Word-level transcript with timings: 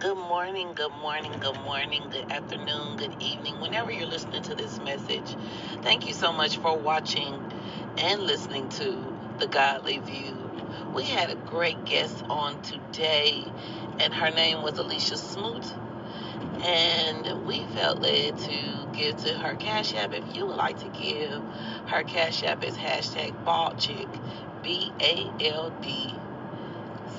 Good 0.00 0.16
morning, 0.16 0.72
good 0.74 0.94
morning, 1.02 1.30
good 1.40 1.60
morning, 1.60 2.08
good 2.10 2.32
afternoon, 2.32 2.96
good 2.96 3.22
evening, 3.22 3.60
whenever 3.60 3.92
you're 3.92 4.08
listening 4.08 4.40
to 4.44 4.54
this 4.54 4.78
message. 4.78 5.36
Thank 5.82 6.08
you 6.08 6.14
so 6.14 6.32
much 6.32 6.56
for 6.56 6.78
watching 6.78 7.34
and 7.98 8.22
listening 8.22 8.70
to 8.70 8.96
The 9.40 9.46
Godly 9.46 9.98
View. 9.98 10.34
We 10.94 11.04
had 11.04 11.28
a 11.28 11.34
great 11.34 11.84
guest 11.84 12.24
on 12.30 12.62
today, 12.62 13.44
and 13.98 14.14
her 14.14 14.30
name 14.30 14.62
was 14.62 14.78
Alicia 14.78 15.18
Smoot. 15.18 15.66
And 16.64 17.46
we 17.46 17.66
felt 17.74 18.00
led 18.00 18.38
to 18.38 18.88
give 18.94 19.16
to 19.24 19.34
her 19.34 19.54
Cash 19.56 19.94
App. 19.96 20.14
If 20.14 20.34
you 20.34 20.46
would 20.46 20.56
like 20.56 20.78
to 20.78 20.88
give, 20.98 21.42
her 21.88 22.04
Cash 22.04 22.42
App 22.44 22.64
is 22.64 22.74
hashtag 22.74 23.34
B 24.62 24.92
A 25.02 25.30
L 25.44 25.70
D 25.82 26.14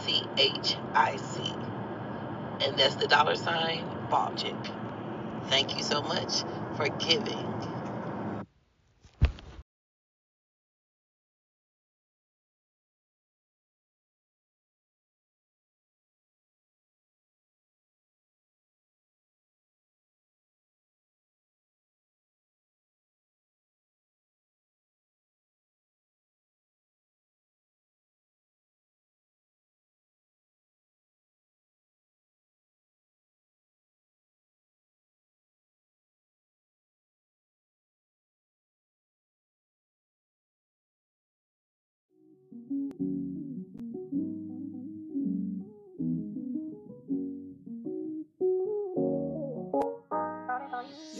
C 0.04 0.24
H 0.40 0.78
I 0.96 1.18
C 1.18 1.51
and 2.62 2.78
that's 2.78 2.96
the 2.98 3.08
dollar 3.08 3.36
sign 3.36 3.86
baldchic. 4.12 4.56
Thank 5.46 5.78
you 5.78 5.84
so 5.84 6.02
much 6.04 6.46
for 6.76 6.90
giving. 6.90 7.71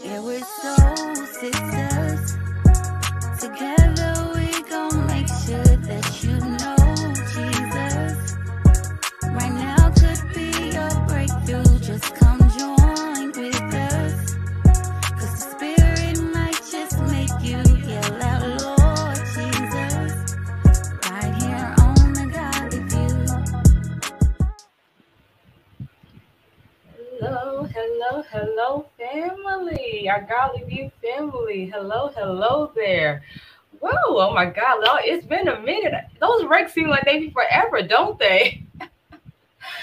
Yeah, 0.04 0.20
we're 0.20 0.40
soul 0.40 1.16
sisters. 1.26 1.91
Family. 31.42 31.66
Hello, 31.66 32.10
hello 32.14 32.72
there. 32.74 33.22
Whoa, 33.80 33.90
oh 34.06 34.34
my 34.34 34.46
God, 34.46 34.84
Lord, 34.84 35.02
it's 35.04 35.26
been 35.26 35.48
a 35.48 35.60
minute. 35.60 36.04
Those 36.20 36.44
breaks 36.44 36.72
seem 36.72 36.88
like 36.88 37.04
they 37.04 37.18
be 37.18 37.30
forever, 37.30 37.82
don't 37.82 38.18
they? 38.18 38.64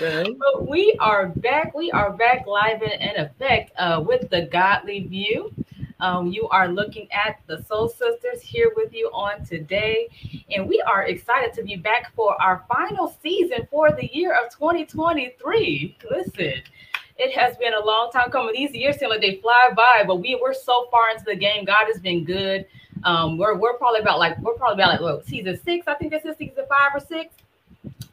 Right. 0.01 0.27
But 0.53 0.67
we 0.69 0.95
are 0.99 1.27
back. 1.27 1.75
We 1.75 1.91
are 1.91 2.11
back 2.11 2.47
live 2.47 2.81
in, 2.81 2.91
in 2.91 3.17
effect 3.17 3.71
uh, 3.77 4.01
with 4.05 4.29
the 4.29 4.43
Godly 4.51 5.01
View. 5.01 5.53
Um, 5.99 6.27
you 6.27 6.47
are 6.47 6.69
looking 6.69 7.09
at 7.11 7.41
the 7.47 7.61
Soul 7.63 7.89
Sisters 7.89 8.41
here 8.41 8.71
with 8.77 8.93
you 8.93 9.09
on 9.13 9.43
today. 9.43 10.07
And 10.51 10.69
we 10.69 10.81
are 10.81 11.03
excited 11.03 11.53
to 11.55 11.63
be 11.63 11.75
back 11.75 12.13
for 12.15 12.41
our 12.41 12.63
final 12.73 13.13
season 13.21 13.67
for 13.69 13.91
the 13.91 14.09
year 14.13 14.33
of 14.33 14.49
2023. 14.51 15.97
Listen, 16.09 16.53
it 17.19 17.37
has 17.37 17.57
been 17.57 17.73
a 17.73 17.85
long 17.85 18.09
time 18.11 18.31
coming. 18.31 18.53
These 18.55 18.73
years 18.73 18.97
seem 18.97 19.09
like 19.09 19.21
they 19.21 19.35
fly 19.35 19.71
by, 19.75 20.03
but 20.07 20.17
we 20.17 20.39
we're 20.41 20.53
so 20.53 20.87
far 20.89 21.09
into 21.09 21.25
the 21.25 21.35
game. 21.35 21.65
God 21.65 21.85
has 21.91 21.99
been 21.99 22.23
good. 22.23 22.65
Um, 23.03 23.37
we're 23.37 23.57
we're 23.57 23.77
probably 23.77 23.99
about 23.99 24.19
like 24.19 24.37
we're 24.39 24.53
probably 24.53 24.81
about 24.81 24.93
like 24.93 25.01
what, 25.01 25.25
season 25.25 25.59
six. 25.63 25.87
I 25.87 25.95
think 25.95 26.11
this 26.11 26.25
is 26.25 26.37
season 26.37 26.63
five 26.69 26.91
or 26.93 27.05
six. 27.05 27.35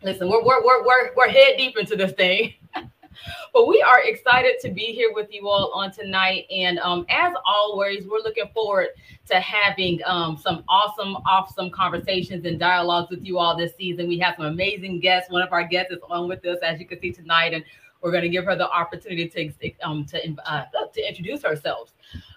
Listen, 0.03 0.29
we're 0.29 0.45
we're 0.45 0.63
we're 0.63 0.85
we're, 0.85 1.15
we're 1.17 1.29
head 1.29 1.57
deep 1.57 1.77
into 1.79 1.97
this 1.97 2.13
thing. 2.13 2.55
but 3.55 3.67
we 3.67 3.81
are 3.81 4.03
excited 4.03 4.57
to 4.63 4.71
be 4.71 4.87
here 4.87 5.13
with 5.15 5.33
you 5.33 5.49
all 5.49 5.71
on 5.73 5.93
tonight. 5.93 6.47
And 6.51 6.79
um, 6.81 7.07
as 7.09 7.33
always, 7.45 8.07
we're 8.07 8.21
looking 8.21 8.49
forward 8.53 8.89
to 9.29 9.41
having 9.41 10.01
um, 10.05 10.37
some 10.37 10.65
awesome, 10.69 11.17
awesome 11.27 11.71
conversations 11.71 12.45
and 12.45 12.59
dialogues 12.59 13.11
with 13.11 13.25
you 13.25 13.39
all 13.39 13.57
this 13.57 13.75
season. 13.77 14.09
We 14.09 14.19
have 14.19 14.37
some 14.37 14.47
amazing 14.47 15.01
guests. 15.01 15.31
One 15.31 15.43
of 15.43 15.53
our 15.53 15.65
guests 15.65 15.93
is 15.93 15.99
on 16.11 16.29
with 16.29 16.45
us, 16.45 16.59
as 16.63 16.79
you 16.81 16.87
can 16.87 17.01
see 17.01 17.13
tonight, 17.13 17.55
and 17.55 17.65
we're 18.07 18.13
going 18.13 18.23
to 18.23 18.29
give 18.29 18.45
her 18.45 18.55
the 18.55 18.71
opportunity 18.71 19.27
to 19.29 19.73
um, 19.83 20.05
to 20.05 20.37
uh, 20.47 20.65
to 20.95 21.09
introduce 21.09 21.43
herself. 21.43 21.93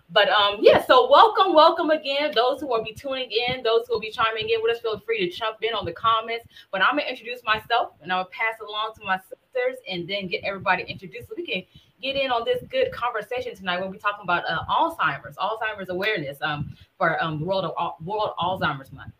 But 0.09 0.27
um, 0.29 0.57
yeah, 0.61 0.83
so 0.83 1.07
welcome, 1.11 1.53
welcome 1.53 1.91
again. 1.91 2.31
Those 2.33 2.59
who 2.59 2.67
will 2.67 2.83
be 2.83 2.91
tuning 2.91 3.29
in, 3.29 3.61
those 3.61 3.85
who 3.87 3.93
will 3.93 3.99
be 3.99 4.09
chiming 4.09 4.49
in 4.49 4.63
with 4.63 4.75
us, 4.75 4.81
feel 4.81 4.97
free 4.97 5.29
to 5.29 5.37
jump 5.37 5.57
in 5.61 5.75
on 5.75 5.85
the 5.85 5.91
comments. 5.91 6.47
But 6.71 6.81
I'm 6.81 6.97
gonna 6.97 7.07
introduce 7.07 7.43
myself 7.43 7.91
and 8.01 8.11
I'll 8.11 8.25
pass 8.25 8.55
along 8.67 8.93
to 8.95 9.05
my 9.05 9.19
sisters 9.19 9.77
and 9.87 10.07
then 10.09 10.27
get 10.27 10.43
everybody 10.43 10.85
introduced 10.85 11.29
so 11.29 11.35
we 11.37 11.45
can 11.45 11.61
get 12.01 12.15
in 12.15 12.31
on 12.31 12.45
this 12.45 12.63
good 12.71 12.91
conversation 12.91 13.55
tonight 13.55 13.79
when 13.79 13.91
we're 13.91 13.97
talking 13.97 14.23
about 14.23 14.45
uh, 14.49 14.63
Alzheimer's, 14.67 15.35
Alzheimer's 15.35 15.89
awareness 15.89 16.39
um, 16.41 16.75
for 16.97 17.23
um, 17.23 17.45
World 17.45 17.65
of 17.65 17.93
World 18.03 18.31
Alzheimer's 18.39 18.91
Month. 18.91 19.13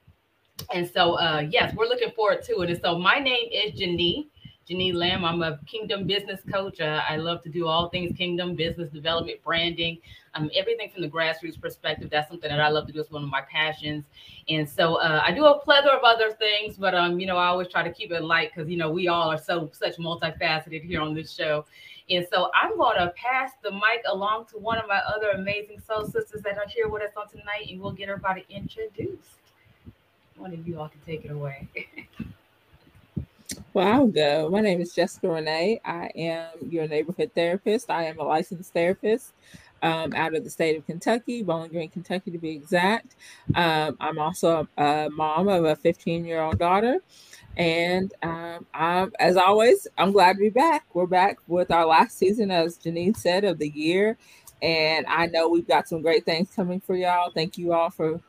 And 0.74 0.90
so, 0.90 1.14
uh, 1.14 1.46
yes, 1.48 1.76
we're 1.76 1.88
looking 1.88 2.10
forward 2.12 2.42
to 2.46 2.62
it. 2.62 2.72
And 2.72 2.81
so, 2.81 2.98
my 2.98 3.20
name 3.20 3.50
is 3.52 3.80
Janine. 3.80 4.30
Janine 4.69 4.94
Lamb. 4.94 5.25
I'm 5.25 5.41
a 5.41 5.59
kingdom 5.66 6.06
business 6.06 6.41
coach. 6.52 6.80
Uh, 6.80 7.02
I 7.09 7.16
love 7.16 7.41
to 7.44 7.50
do 7.50 7.66
all 7.66 7.90
things 7.90 8.16
kingdom, 8.16 8.56
business 8.56 8.90
development, 8.91 9.44
branding, 9.44 9.97
um, 10.35 10.52
everything 10.56 10.91
from 10.91 11.02
the 11.02 11.09
grassroots 11.09 11.59
perspective. 11.59 12.09
That's 12.12 12.30
something 12.30 12.50
that 12.50 12.62
I 12.62 12.69
love 12.69 12.85
to 12.88 12.94
do. 12.94 13.00
It's 13.00 13.09
one 13.09 13.24
of 13.24 13.30
my 13.30 13.41
passions. 13.41 14.06
And 14.47 14.69
so 14.69 14.96
uh, 14.96 15.24
I 15.25 15.31
do 15.31 15.46
a 15.46 15.59
plethora 15.59 15.97
of 15.97 16.03
other 16.03 16.31
things, 16.34 16.78
but 16.78 16.94
um, 16.94 17.19
you 17.19 17.25
know, 17.25 17.38
I 17.38 17.47
always 17.47 17.68
try 17.68 17.81
to 17.81 17.91
keep 17.91 18.12
it 18.12 18.24
light 18.24 18.52
because 18.53 18.69
you 18.69 18.78
know 18.78 18.91
we 18.91 19.07
all 19.07 19.31
are 19.31 19.38
so 19.38 19.72
such 19.74 19.97
multifaceted 19.97 20.84
here 20.84 21.01
on 21.01 21.16
this 21.16 21.31
show. 21.31 21.66
And 22.12 22.25
so 22.31 22.50
I'm 22.53 22.78
going 22.78 22.97
to 22.97 23.13
pass 23.16 23.51
the 23.63 23.72
mic 23.72 24.03
along 24.07 24.47
to 24.51 24.57
one 24.57 24.78
of 24.78 24.88
my 24.88 25.00
other 25.16 25.31
amazing 25.31 25.80
soul 25.80 26.06
sisters 26.06 26.41
that 26.44 26.57
are 26.57 26.68
here 26.68 26.88
with 26.88 27.03
us 27.03 27.12
on 27.16 27.28
tonight, 27.28 27.68
and 27.69 27.80
we'll 27.80 27.91
get 27.91 28.09
everybody 28.09 28.46
introduced. 28.50 29.38
One 30.38 30.53
of 30.53 30.68
you 30.68 30.80
all 30.80 30.90
can 30.90 31.01
take 31.06 31.25
it 31.25 31.31
away. 31.31 31.68
Well, 33.74 33.88
I'll 33.88 34.08
go. 34.08 34.50
My 34.50 34.62
name 34.62 34.82
is 34.82 34.94
Jessica 34.94 35.28
Renee. 35.28 35.82
I 35.84 36.12
am 36.16 36.50
your 36.70 36.88
neighborhood 36.88 37.32
therapist. 37.34 37.90
I 37.90 38.04
am 38.04 38.20
a 38.20 38.24
licensed 38.24 38.74
therapist 38.74 39.34
um, 39.82 40.14
out 40.14 40.36
of 40.36 40.44
the 40.44 40.50
state 40.50 40.78
of 40.78 40.86
Kentucky, 40.86 41.42
Bowling 41.42 41.72
Green, 41.72 41.90
Kentucky 41.90 42.32
to 42.32 42.38
be 42.38 42.52
exact. 42.52 43.16
Um, 43.56 43.98
I'm 44.00 44.20
also 44.20 44.68
a, 44.78 45.10
mom 45.12 45.48
of 45.48 45.66
a 45.66 45.76
15 45.76 46.26
year 46.26 46.42
old 46.42 46.60
daughter. 46.60 47.00
And 47.58 48.14
um, 48.22 48.66
I'm, 48.74 49.12
as 49.20 49.36
always, 49.36 49.88
I'm 49.98 50.12
glad 50.12 50.34
to 50.34 50.40
be 50.40 50.50
back. 50.50 50.86
We're 50.94 51.08
back 51.08 51.40
with 51.48 51.72
our 51.72 51.86
last 51.86 52.18
season, 52.18 52.52
as 52.52 52.78
Janine 52.78 53.18
said, 53.18 53.44
of 53.44 53.58
the 53.58 53.70
year. 53.70 54.18
And 54.62 55.06
I 55.08 55.26
know 55.28 55.50
we've 55.50 55.68
got 55.68 55.88
some 55.88 56.02
great 56.02 56.26
things 56.26 56.50
coming 56.56 56.81
for 56.81 56.96
y'all. 56.96 57.31
Thank 57.31 57.58
you 57.58 57.74
all 57.74 57.90
for 57.90 58.20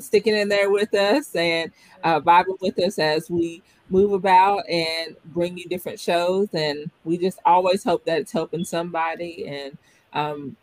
sticking 0.00 0.34
in 0.34 0.48
there 0.48 0.70
with 0.70 0.92
us 0.92 1.34
and 1.36 1.70
uh, 2.02 2.20
vibing 2.20 2.60
with 2.60 2.78
us 2.80 2.98
as 2.98 3.30
we 3.30 3.62
move 3.90 4.12
about 4.12 4.68
and 4.68 5.16
bring 5.26 5.56
you 5.58 5.64
different 5.66 6.00
shows. 6.00 6.48
And 6.52 6.90
we 7.04 7.18
just 7.18 7.38
always 7.44 7.84
hope 7.84 8.04
that 8.04 8.20
it's 8.20 8.32
helping 8.32 8.64
somebody. 8.64 9.46
And 9.46 9.78
um, 10.12 10.56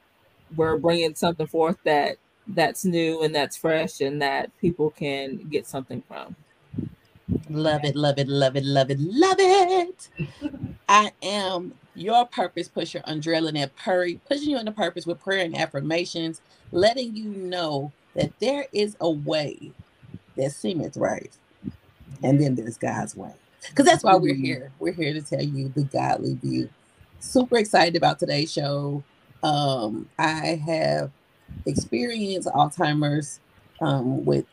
we're 0.55 0.77
bringing 0.77 1.15
something 1.15 1.47
forth 1.47 1.77
that 1.85 2.17
that's 2.47 2.85
new 2.85 3.23
and 3.23 3.33
that's 3.33 3.57
fresh 3.57 4.01
and 4.01 4.21
that 4.21 4.55
people 4.59 4.91
can 4.91 5.37
get 5.49 5.67
something 5.67 6.03
from. 6.07 6.35
Love 7.49 7.83
it, 7.83 7.95
love 7.95 8.19
it, 8.19 8.27
love 8.27 8.55
it, 8.55 8.63
love 8.63 8.91
it, 8.91 8.99
love 8.99 9.37
it. 9.39 10.09
I 10.89 11.11
am 11.23 11.73
your 11.95 12.25
purpose 12.25 12.67
pusher, 12.67 13.01
Andrea 13.05 13.41
Lynette 13.41 13.75
Purry, 13.75 14.19
pushing 14.27 14.51
you 14.51 14.59
into 14.59 14.71
purpose 14.71 15.05
with 15.05 15.19
prayer 15.19 15.43
and 15.43 15.57
affirmations, 15.57 16.41
letting 16.71 17.15
you 17.15 17.25
know 17.25 17.91
that 18.13 18.39
there 18.39 18.67
is 18.71 18.95
a 18.99 19.09
way 19.09 19.71
that 20.37 20.51
seemeth 20.51 20.97
right. 20.97 21.31
And 22.23 22.39
then 22.41 22.55
there's 22.55 22.77
God's 22.77 23.15
way. 23.15 23.33
Because 23.69 23.85
that's 23.85 24.03
why 24.03 24.15
we're 24.15 24.35
here. 24.35 24.71
We're 24.79 24.93
here 24.93 25.13
to 25.13 25.21
tell 25.21 25.41
you 25.43 25.69
the 25.69 25.83
godly 25.83 26.35
view. 26.35 26.69
Super 27.19 27.57
excited 27.57 27.95
about 27.95 28.19
today's 28.19 28.51
show. 28.51 29.03
Um, 29.43 30.09
I 30.19 30.61
have 30.65 31.11
experienced 31.65 32.47
Alzheimer's 32.49 33.39
um, 33.81 34.25
with 34.25 34.45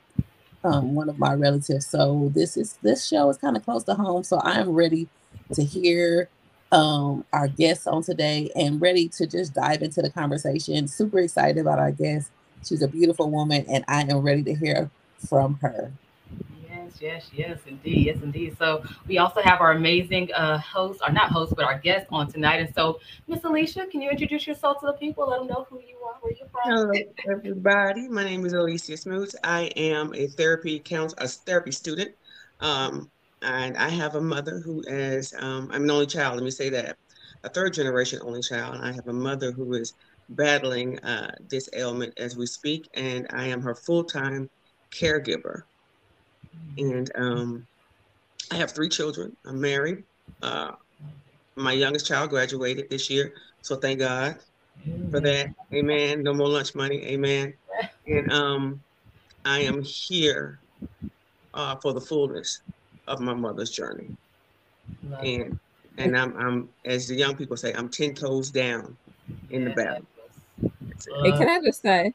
um, 0.65 0.95
one 0.95 1.09
of 1.09 1.19
my 1.19 1.35
relatives. 1.35 1.87
So 1.87 2.31
this 2.35 2.57
is 2.57 2.79
this 2.83 3.07
show 3.07 3.29
is 3.31 3.37
kind 3.37 3.57
of 3.57 3.65
close 3.65 3.85
to 3.85 3.95
home. 3.95 4.25
So 4.25 4.41
I'm 4.43 4.71
ready 4.71 5.09
to 5.55 5.65
hear 5.65 6.29
um, 6.71 7.25
our 7.33 7.49
guests 7.49 7.87
on 7.87 8.03
today 8.03 8.51
and 8.57 8.81
ready 8.81 9.09
to 9.09 9.27
just 9.27 9.55
dive 9.55 9.83
into 9.83 10.03
the 10.03 10.11
conversation. 10.11 10.89
Super 10.89 11.19
excited 11.19 11.59
about 11.59 11.79
our 11.79 11.93
guest. 11.93 12.31
She's 12.67 12.83
a 12.83 12.89
beautiful 12.89 13.31
woman, 13.31 13.67
and 13.69 13.85
I 13.89 14.03
am 14.03 14.19
ready 14.19 14.43
to 14.45 14.55
hear 14.55 14.91
from 15.29 15.59
her. 15.63 15.93
Yes, 17.03 17.31
yes, 17.35 17.59
indeed, 17.67 18.07
yes, 18.07 18.23
indeed. 18.23 18.57
So 18.57 18.85
we 19.09 19.19
also 19.19 19.43
have 19.43 19.61
our 19.61 19.73
amazing 19.73 20.33
uh, 20.35 20.59
host, 20.59 21.01
or 21.05 21.13
not 21.13 21.33
host, 21.33 21.53
but 21.57 21.65
our 21.65 21.77
guest 21.81 22.07
on 22.11 22.31
tonight. 22.31 22.61
And 22.61 22.73
so, 22.77 23.01
Miss 23.27 23.43
Alicia, 23.43 23.87
can 23.91 24.01
you 24.01 24.09
introduce 24.09 24.47
yourself 24.47 24.79
to 24.81 24.87
the 24.87 24.93
people? 24.93 25.29
Let 25.29 25.41
them 25.41 25.49
know 25.49 25.67
who 25.69 25.81
you 25.81 25.97
are, 26.07 26.15
where 26.21 26.33
you're 26.33 26.47
from. 26.51 26.63
Hello, 26.63 26.93
everybody. 27.29 28.09
My 28.09 28.23
name 28.23 28.47
is 28.47 28.53
Alicia 28.53 28.97
Smoots. 28.97 29.35
I 29.43 29.63
am 29.75 30.15
a 30.15 30.29
therapy 30.29 30.79
counsel, 30.79 31.19
a 31.21 31.27
therapy 31.27 31.73
student. 31.73 32.13
Um, 32.61 33.11
and 33.43 33.77
I 33.77 33.89
have 33.89 34.15
a 34.15 34.21
mother 34.21 34.61
who 34.65 34.85
is, 34.87 35.35
um, 35.41 35.71
I'm 35.73 35.83
an 35.83 35.91
only 35.91 36.07
child, 36.07 36.37
let 36.37 36.45
me 36.45 36.53
say 36.53 36.69
that, 36.71 36.97
a 37.43 37.49
third 37.49 37.75
generation 37.75 38.21
only 38.23 38.43
child. 38.43 38.77
And 38.77 38.85
I 38.85 38.93
have 38.93 39.09
a 39.09 39.13
mother 39.13 39.51
who 39.51 39.73
is 39.73 39.93
battling 40.29 41.01
uh, 41.01 41.35
this 41.49 41.69
ailment 41.75 42.15
as 42.17 42.37
we 42.37 42.47
speak, 42.47 42.89
and 42.95 43.27
I 43.31 43.49
am 43.49 43.61
her 43.63 43.75
full 43.75 44.05
time 44.05 44.49
caregiver. 44.95 45.63
And 46.79 47.11
um, 47.15 47.67
I 48.51 48.57
have 48.57 48.73
three 48.73 48.89
children. 48.89 49.37
I'm 49.47 49.61
married. 49.61 50.05
Uh, 50.43 50.73
my 51.57 51.73
youngest 51.73 52.07
child 52.07 52.31
graduated 52.31 52.89
this 52.91 53.11
year, 53.11 53.35
so 53.61 53.77
thank 53.77 54.01
God 54.01 54.37
for 55.11 55.21
that. 55.21 55.51
Amen. 55.73 56.23
No 56.23 56.33
more 56.35 56.49
lunch 56.49 56.75
money. 56.75 57.05
Amen. 57.05 57.55
And 58.07 58.33
um, 58.33 58.81
I 59.45 59.61
am 59.61 59.83
here 59.83 60.61
uh, 61.55 61.77
for 61.77 61.93
the 61.93 62.01
fullness 62.01 62.61
of 63.07 63.21
my 63.21 63.35
mother's 63.35 63.71
journey. 63.71 64.11
And 65.23 65.59
and 65.99 66.17
I'm 66.17 66.37
I'm 66.37 66.69
as 66.85 67.09
the 67.09 67.15
young 67.15 67.37
people 67.37 67.57
say, 67.57 67.73
I'm 67.75 67.89
ten 67.89 68.15
toes 68.15 68.51
down 68.51 68.97
in 69.51 69.65
the 69.65 69.71
battle. 69.71 70.07
And 71.25 71.39
can 71.39 71.49
I 71.49 71.61
just 71.63 71.83
say, 71.83 72.15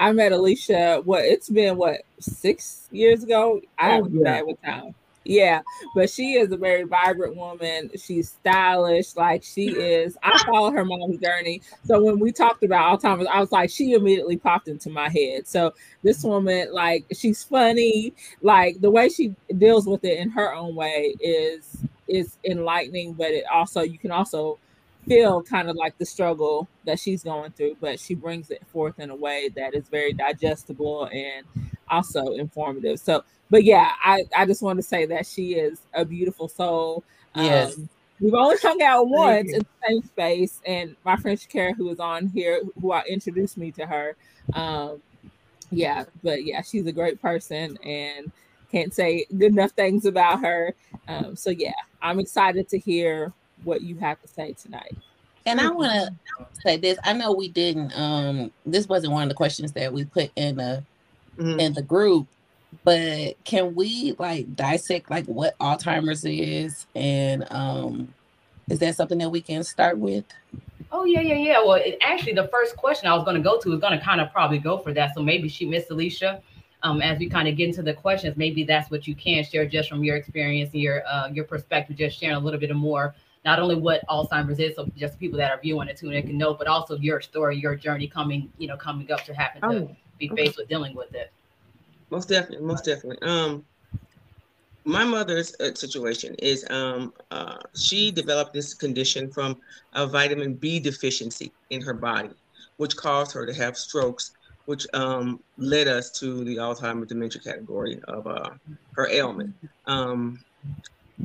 I 0.00 0.12
met 0.12 0.32
Alicia. 0.32 1.02
What 1.04 1.24
it's 1.24 1.48
been 1.48 1.76
what 1.76 2.02
six 2.20 2.88
years 2.90 3.22
ago. 3.24 3.60
I 3.78 3.88
Oh, 3.92 4.04
haven't 4.04 4.20
yeah. 4.20 4.42
with 4.42 4.62
time. 4.62 4.94
Yeah, 5.26 5.62
but 5.94 6.10
she 6.10 6.34
is 6.34 6.52
a 6.52 6.56
very 6.58 6.82
vibrant 6.82 7.34
woman. 7.36 7.90
She's 7.96 8.28
stylish, 8.32 9.16
like 9.16 9.42
she 9.42 9.68
is. 9.70 10.18
I 10.22 10.38
follow 10.44 10.70
her 10.70 10.84
mom's 10.84 11.18
journey. 11.18 11.62
So 11.86 12.02
when 12.02 12.18
we 12.18 12.30
talked 12.30 12.62
about 12.62 13.00
Alzheimer's, 13.00 13.26
I 13.32 13.40
was 13.40 13.50
like, 13.50 13.70
she 13.70 13.92
immediately 13.92 14.36
popped 14.36 14.68
into 14.68 14.90
my 14.90 15.08
head. 15.08 15.46
So 15.46 15.72
this 16.02 16.22
woman, 16.24 16.68
like, 16.74 17.06
she's 17.14 17.42
funny. 17.42 18.12
Like 18.42 18.80
the 18.82 18.90
way 18.90 19.08
she 19.08 19.34
deals 19.56 19.86
with 19.86 20.04
it 20.04 20.18
in 20.18 20.28
her 20.30 20.54
own 20.54 20.74
way 20.74 21.14
is 21.20 21.78
is 22.06 22.36
enlightening. 22.44 23.14
But 23.14 23.30
it 23.30 23.44
also 23.50 23.80
you 23.80 23.98
can 23.98 24.10
also 24.10 24.58
feel 25.06 25.42
kind 25.42 25.68
of 25.68 25.76
like 25.76 25.96
the 25.98 26.06
struggle 26.06 26.68
that 26.84 26.98
she's 26.98 27.22
going 27.22 27.52
through, 27.52 27.76
but 27.80 27.98
she 28.00 28.14
brings 28.14 28.50
it 28.50 28.66
forth 28.66 28.98
in 28.98 29.10
a 29.10 29.16
way 29.16 29.50
that 29.56 29.74
is 29.74 29.88
very 29.88 30.12
digestible 30.12 31.08
and 31.12 31.46
also 31.88 32.34
informative. 32.34 32.98
So, 32.98 33.24
but 33.50 33.64
yeah, 33.64 33.92
I, 34.04 34.24
I 34.36 34.46
just 34.46 34.62
want 34.62 34.78
to 34.78 34.82
say 34.82 35.06
that 35.06 35.26
she 35.26 35.54
is 35.54 35.80
a 35.94 36.04
beautiful 36.04 36.48
soul. 36.48 37.04
Yes. 37.36 37.76
Um, 37.76 37.88
we've 38.20 38.34
only 38.34 38.56
hung 38.62 38.82
out 38.82 39.08
once 39.08 39.52
in 39.52 39.60
the 39.60 39.66
same 39.86 40.02
space, 40.02 40.60
and 40.66 40.96
my 41.04 41.16
friend 41.16 41.38
Shakira, 41.38 41.76
who 41.76 41.90
is 41.90 42.00
on 42.00 42.28
here, 42.28 42.60
who 42.80 42.92
I 42.92 43.02
introduced 43.08 43.56
me 43.56 43.70
to 43.72 43.86
her. 43.86 44.16
Um, 44.54 45.02
yeah, 45.70 46.04
but 46.22 46.44
yeah, 46.44 46.62
she's 46.62 46.86
a 46.86 46.92
great 46.92 47.20
person 47.20 47.76
and 47.82 48.30
can't 48.70 48.92
say 48.92 49.26
good 49.38 49.52
enough 49.52 49.72
things 49.72 50.04
about 50.04 50.40
her. 50.40 50.74
Um, 51.08 51.36
so 51.36 51.50
yeah, 51.50 51.72
I'm 52.02 52.20
excited 52.20 52.68
to 52.70 52.78
hear 52.78 53.32
what 53.64 53.82
you 53.82 53.96
have 53.96 54.20
to 54.22 54.28
say 54.28 54.52
tonight. 54.52 54.96
And 55.46 55.60
I 55.60 55.70
want 55.70 55.92
to 55.92 56.46
say 56.62 56.76
this. 56.76 56.98
I 57.04 57.12
know 57.12 57.32
we 57.32 57.48
didn't. 57.48 57.92
Um, 57.98 58.50
this 58.64 58.88
wasn't 58.88 59.12
one 59.12 59.24
of 59.24 59.28
the 59.28 59.34
questions 59.34 59.72
that 59.72 59.92
we 59.92 60.04
put 60.04 60.30
in 60.36 60.56
the 60.56 60.82
Mhm. 61.38 61.60
in 61.60 61.72
the 61.74 61.82
group, 61.82 62.28
but 62.84 63.34
can 63.44 63.74
we 63.74 64.14
like 64.18 64.54
dissect 64.54 65.10
like 65.10 65.26
what 65.26 65.58
Alzheimer's 65.58 66.24
is, 66.24 66.86
and 66.94 67.44
um, 67.50 68.14
is 68.70 68.78
that 68.78 68.94
something 68.94 69.18
that 69.18 69.30
we 69.30 69.40
can 69.40 69.64
start 69.64 69.98
with? 69.98 70.24
Oh 70.92 71.04
yeah, 71.04 71.20
yeah, 71.20 71.34
yeah. 71.34 71.58
Well, 71.58 71.74
it, 71.74 71.98
actually, 72.00 72.34
the 72.34 72.46
first 72.48 72.76
question 72.76 73.08
I 73.08 73.14
was 73.14 73.24
going 73.24 73.36
to 73.36 73.42
go 73.42 73.58
to 73.58 73.72
is 73.72 73.80
going 73.80 73.98
to 73.98 74.04
kind 74.04 74.20
of 74.20 74.30
probably 74.32 74.58
go 74.58 74.78
for 74.78 74.92
that. 74.92 75.12
So 75.14 75.22
maybe 75.22 75.48
she, 75.48 75.66
Miss 75.66 75.90
Alicia, 75.90 76.40
um, 76.84 77.02
as 77.02 77.18
we 77.18 77.28
kind 77.28 77.48
of 77.48 77.56
get 77.56 77.68
into 77.68 77.82
the 77.82 77.94
questions, 77.94 78.36
maybe 78.36 78.62
that's 78.62 78.90
what 78.92 79.08
you 79.08 79.16
can 79.16 79.42
share 79.42 79.66
just 79.66 79.88
from 79.88 80.04
your 80.04 80.14
experience 80.14 80.70
and 80.72 80.80
your 80.80 81.04
uh, 81.06 81.28
your 81.28 81.44
perspective, 81.46 81.96
just 81.96 82.18
sharing 82.20 82.36
a 82.36 82.40
little 82.40 82.60
bit 82.60 82.74
more, 82.76 83.14
not 83.44 83.58
only 83.58 83.74
what 83.74 84.06
Alzheimer's 84.08 84.58
is, 84.58 84.76
so 84.76 84.88
just 84.96 85.18
people 85.18 85.38
that 85.38 85.50
are 85.50 85.60
viewing 85.60 85.88
it 85.88 85.96
too, 85.96 86.10
and 86.10 86.26
can 86.26 86.38
know, 86.38 86.54
but 86.54 86.66
also 86.66 86.96
your 86.96 87.20
story, 87.20 87.56
your 87.56 87.76
journey 87.76 88.08
coming, 88.08 88.50
you 88.58 88.66
know, 88.66 88.76
coming 88.76 89.10
up 89.12 89.24
to 89.24 89.34
happen 89.34 89.60
to 89.62 89.68
Oh, 89.68 89.96
be 90.18 90.28
okay. 90.30 90.46
faced 90.46 90.58
with 90.58 90.68
dealing 90.68 90.94
with 90.94 91.14
it. 91.14 91.30
Most 92.10 92.28
definitely, 92.28 92.66
most 92.66 92.84
definitely. 92.84 93.18
Um, 93.22 93.64
my 94.86 95.04
mother's 95.04 95.54
uh, 95.60 95.74
situation 95.74 96.34
is 96.38 96.66
um, 96.70 97.12
uh, 97.30 97.56
she 97.74 98.10
developed 98.10 98.52
this 98.52 98.74
condition 98.74 99.30
from 99.32 99.56
a 99.94 100.06
vitamin 100.06 100.54
B 100.54 100.78
deficiency 100.78 101.52
in 101.70 101.80
her 101.82 101.94
body, 101.94 102.30
which 102.76 102.96
caused 102.96 103.32
her 103.32 103.46
to 103.46 103.54
have 103.54 103.76
strokes, 103.76 104.30
which 104.66 104.86
um, 104.94 105.40
led 105.56 105.88
us 105.88 106.10
to 106.12 106.44
the 106.44 106.56
Alzheimer's 106.56 107.08
dementia 107.08 107.40
category 107.42 107.98
of 108.08 108.26
uh, 108.26 108.50
her 108.94 109.08
ailment. 109.10 109.54
Um, 109.86 110.38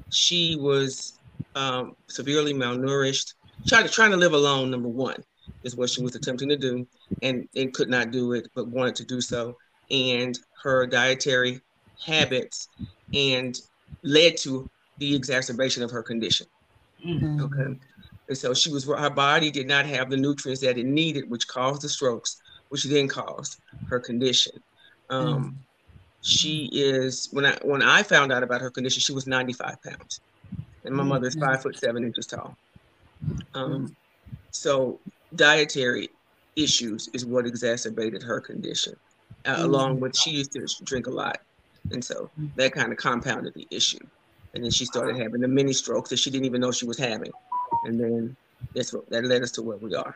she 0.10 0.56
was 0.56 1.19
um, 1.56 1.96
severely 2.08 2.54
malnourished, 2.54 3.34
trying 3.68 3.84
to 3.86 3.90
trying 3.90 4.12
to 4.12 4.18
live 4.18 4.34
alone. 4.34 4.72
Number 4.72 4.90
one 4.90 5.24
is 5.64 5.76
what 5.76 5.90
she 5.90 6.02
was 6.02 6.16
attempting 6.16 6.50
to 6.50 6.58
do, 6.58 6.88
and 7.22 7.48
and 7.56 7.74
could 7.74 7.90
not 7.90 8.12
do 8.12 8.34
it, 8.34 8.48
but 8.56 8.68
wanted 8.68 8.96
to 8.96 9.06
do 9.06 9.22
so. 9.22 9.58
And 9.92 10.38
her 10.64 10.86
dietary 10.86 11.62
habits 12.06 12.68
and 13.14 13.60
led 14.04 14.38
to 14.38 14.70
the 14.98 15.16
exacerbation 15.16 15.84
of 15.84 15.92
her 15.92 16.04
condition. 16.04 16.48
Mm. 17.06 17.42
Okay. 17.42 17.80
And 18.28 18.38
so 18.38 18.54
she 18.54 18.72
was, 18.72 18.86
her 18.86 19.10
body 19.10 19.50
did 19.50 19.68
not 19.68 19.86
have 19.86 20.10
the 20.10 20.18
nutrients 20.18 20.62
that 20.62 20.78
it 20.78 20.86
needed, 20.86 21.30
which 21.30 21.48
caused 21.48 21.82
the 21.82 21.90
strokes, 21.90 22.40
which 22.70 22.84
then 22.84 23.08
caused 23.08 23.60
her 23.90 24.00
condition. 24.00 24.54
Um, 25.10 25.58
She 26.22 26.70
is, 26.72 27.30
when 27.32 27.46
I, 27.46 27.58
when 27.64 27.82
I 27.82 28.04
found 28.04 28.32
out 28.32 28.44
about 28.44 28.62
her 28.62 28.70
condition, 28.70 29.00
she 29.00 29.14
was 29.14 29.26
95 29.26 29.82
pounds. 29.82 30.22
And 30.86 30.96
my 30.96 31.04
mother 31.04 31.28
is 31.28 31.36
Mhm. 31.36 31.42
five 31.42 31.62
foot 31.62 31.78
seven 31.78 32.04
inches 32.04 32.28
tall. 32.28 32.58
Um, 33.54 33.96
so 34.52 35.00
dietary 35.36 36.10
issues 36.56 37.10
is 37.14 37.26
what 37.26 37.46
exacerbated 37.46 38.24
her 38.24 38.40
condition, 38.40 38.94
uh, 39.46 39.58
along 39.60 40.00
with 40.00 40.16
she 40.16 40.32
used 40.32 40.52
to 40.54 40.66
drink 40.84 41.08
a 41.08 41.12
lot. 41.12 41.40
And 41.92 42.04
so 42.04 42.30
that 42.56 42.74
kind 42.74 42.92
of 42.92 42.98
compounded 42.98 43.54
the 43.54 43.68
issue. 43.72 44.00
And 44.54 44.64
then 44.64 44.72
she 44.72 44.86
started 44.86 45.16
having 45.18 45.42
the 45.42 45.48
mini 45.48 45.74
strokes 45.74 46.10
that 46.10 46.18
she 46.18 46.30
didn't 46.30 46.46
even 46.46 46.62
know 46.62 46.72
she 46.72 46.86
was 46.86 46.98
having. 46.98 47.32
And 47.86 48.00
then 48.00 48.36
that's 48.74 48.94
what 48.94 49.10
that 49.10 49.26
led 49.26 49.44
us 49.44 49.52
to 49.52 49.62
where 49.62 49.78
we 49.78 49.96
are. 49.96 50.16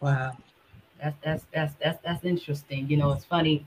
Wow. 0.00 0.36
That's 1.00 1.16
that's 1.24 1.44
that's 1.52 1.74
that's 1.82 1.98
that's 2.04 2.24
interesting. 2.24 2.88
You 2.88 2.98
know, 2.98 3.12
it's 3.12 3.24
funny 3.24 3.66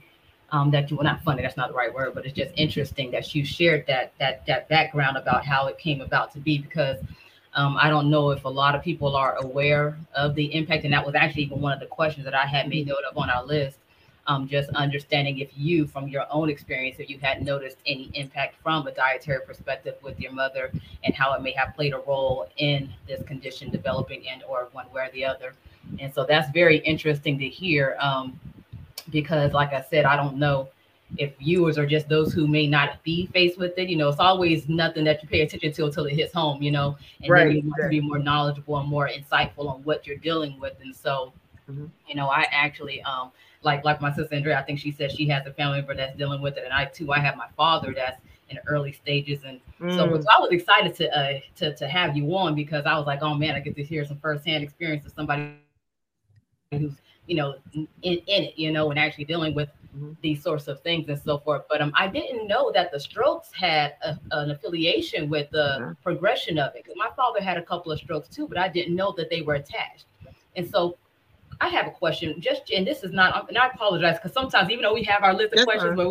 um, 0.53 0.69
that 0.69 0.89
you 0.89 0.95
well 0.95 1.03
not 1.03 1.21
funny. 1.23 1.41
That's 1.41 1.57
not 1.57 1.69
the 1.69 1.73
right 1.73 1.93
word, 1.93 2.13
but 2.13 2.25
it's 2.25 2.35
just 2.35 2.51
interesting 2.55 3.11
that 3.11 3.33
you 3.35 3.43
shared 3.43 3.85
that 3.87 4.13
that 4.19 4.45
that 4.45 4.69
background 4.69 5.17
about 5.17 5.43
how 5.43 5.67
it 5.67 5.77
came 5.79 5.99
about 5.99 6.31
to 6.33 6.39
be 6.39 6.59
because 6.59 6.99
um, 7.55 7.75
I 7.77 7.89
don't 7.89 8.09
know 8.09 8.29
if 8.29 8.45
a 8.45 8.49
lot 8.49 8.75
of 8.75 8.83
people 8.83 9.15
are 9.15 9.35
aware 9.37 9.97
of 10.15 10.35
the 10.35 10.53
impact, 10.53 10.85
and 10.85 10.93
that 10.93 11.05
was 11.05 11.15
actually 11.15 11.43
even 11.43 11.59
one 11.59 11.73
of 11.73 11.79
the 11.79 11.87
questions 11.87 12.23
that 12.25 12.35
I 12.35 12.45
had 12.45 12.69
made 12.69 12.87
note 12.87 13.03
of 13.09 13.17
on 13.17 13.29
our 13.29 13.43
list. 13.43 13.79
Um, 14.25 14.47
just 14.47 14.69
understanding 14.69 15.39
if 15.39 15.49
you, 15.53 15.85
from 15.85 16.07
your 16.07 16.25
own 16.31 16.49
experience, 16.49 16.95
if 16.97 17.09
you 17.09 17.19
had 17.19 17.43
noticed 17.43 17.75
any 17.85 18.09
impact 18.13 18.55
from 18.63 18.87
a 18.87 18.91
dietary 18.93 19.41
perspective 19.45 19.95
with 20.01 20.17
your 20.17 20.31
mother, 20.31 20.71
and 21.03 21.13
how 21.13 21.33
it 21.33 21.41
may 21.41 21.51
have 21.51 21.75
played 21.75 21.93
a 21.93 21.97
role 21.97 22.47
in 22.55 22.89
this 23.05 23.21
condition 23.23 23.69
developing, 23.69 24.25
and 24.29 24.41
or 24.47 24.69
one 24.71 24.85
way 24.93 25.07
or 25.07 25.11
the 25.11 25.25
other. 25.25 25.53
And 25.99 26.13
so 26.13 26.25
that's 26.25 26.49
very 26.51 26.77
interesting 26.77 27.37
to 27.39 27.49
hear 27.49 27.97
um, 27.99 28.39
because, 29.11 29.53
like 29.53 29.73
I 29.73 29.81
said, 29.89 30.05
I 30.05 30.15
don't 30.15 30.37
know 30.37 30.69
if 31.17 31.37
viewers 31.37 31.77
are 31.77 31.85
just 31.85 32.09
those 32.09 32.33
who 32.33 32.47
may 32.47 32.65
not 32.67 33.01
be 33.03 33.27
faced 33.27 33.57
with 33.59 33.77
it. 33.77 33.89
You 33.89 33.97
know, 33.97 34.09
it's 34.09 34.19
always 34.19 34.67
nothing 34.69 35.03
that 35.05 35.21
you 35.21 35.29
pay 35.29 35.41
attention 35.41 35.71
to 35.73 35.85
until 35.85 36.05
it 36.05 36.13
hits 36.15 36.33
home, 36.33 36.61
you 36.61 36.71
know, 36.71 36.97
and 37.23 37.35
then 37.35 37.51
you 37.51 37.61
want 37.61 37.81
to 37.83 37.87
be 37.89 37.99
more 38.01 38.19
knowledgeable 38.19 38.77
and 38.79 38.89
more 38.89 39.07
insightful 39.09 39.67
on 39.69 39.83
what 39.83 40.07
you're 40.07 40.17
dealing 40.17 40.59
with. 40.59 40.73
And 40.81 40.95
so, 40.95 41.33
Mhm. 41.69 41.89
you 42.07 42.15
know, 42.15 42.27
I 42.29 42.47
actually, 42.51 43.01
um, 43.03 43.31
like 43.61 43.83
like 43.85 44.01
my 44.01 44.11
sister 44.11 44.35
Andrea, 44.35 44.59
I 44.59 44.63
think 44.63 44.79
she 44.79 44.91
said 44.91 45.11
she 45.11 45.27
has 45.27 45.45
a 45.45 45.53
family 45.53 45.77
member 45.79 45.95
that's 45.95 46.17
dealing 46.17 46.41
with 46.41 46.57
it, 46.57 46.63
and 46.65 46.73
I 46.73 46.85
too, 46.85 47.11
I 47.11 47.19
have 47.19 47.37
my 47.37 47.47
father 47.55 47.93
that's 47.95 48.19
in 48.49 48.59
early 48.67 48.91
stages, 48.91 49.43
and 49.45 49.59
so, 49.89 50.05
Mm, 50.05 50.21
so 50.21 50.27
I 50.35 50.39
was 50.41 50.51
excited 50.51 50.95
to 50.95 51.17
uh 51.17 51.39
to 51.57 51.75
to 51.75 51.87
have 51.87 52.17
you 52.17 52.35
on 52.35 52.55
because 52.55 52.85
I 52.85 52.97
was 52.97 53.05
like, 53.05 53.21
oh 53.21 53.35
man, 53.35 53.55
I 53.55 53.59
get 53.59 53.75
to 53.75 53.83
hear 53.83 54.05
some 54.05 54.17
firsthand 54.17 54.63
experience 54.63 55.05
of 55.05 55.13
somebody 55.13 55.53
who's 56.71 56.93
you 57.27 57.35
know 57.35 57.55
in, 57.73 57.87
in 58.01 58.21
it, 58.25 58.53
you 58.57 58.71
know, 58.71 58.89
and 58.89 58.99
actually 58.99 59.25
dealing 59.25 59.53
with 59.53 59.69
mm-hmm. 59.95 60.13
these 60.21 60.41
sorts 60.41 60.67
of 60.67 60.81
things 60.81 61.07
and 61.09 61.19
so 61.19 61.37
forth. 61.39 61.63
But 61.69 61.81
um, 61.81 61.93
I 61.95 62.07
didn't 62.07 62.47
know 62.47 62.71
that 62.73 62.91
the 62.91 62.99
strokes 62.99 63.49
had 63.53 63.95
a, 64.03 64.17
an 64.31 64.51
affiliation 64.51 65.29
with 65.29 65.49
the 65.51 65.77
mm-hmm. 65.79 65.91
progression 66.03 66.57
of 66.57 66.75
it. 66.75 66.83
Because 66.83 66.97
my 66.97 67.09
father 67.15 67.41
had 67.41 67.57
a 67.57 67.63
couple 67.63 67.91
of 67.91 67.99
strokes 67.99 68.29
too, 68.29 68.47
but 68.47 68.57
I 68.57 68.67
didn't 68.67 68.95
know 68.95 69.13
that 69.17 69.29
they 69.29 69.41
were 69.41 69.55
attached. 69.55 70.05
And 70.55 70.69
so 70.69 70.97
I 71.61 71.69
have 71.69 71.87
a 71.87 71.91
question. 71.91 72.39
Just 72.41 72.69
and 72.71 72.85
this 72.85 73.03
is 73.03 73.11
not. 73.11 73.47
And 73.49 73.57
I 73.57 73.67
apologize 73.67 74.17
because 74.17 74.33
sometimes 74.33 74.69
even 74.69 74.83
though 74.83 74.93
we 74.93 75.03
have 75.03 75.23
our 75.23 75.33
list 75.33 75.53
of 75.53 75.65
questions, 75.65 75.95
where 75.95 76.07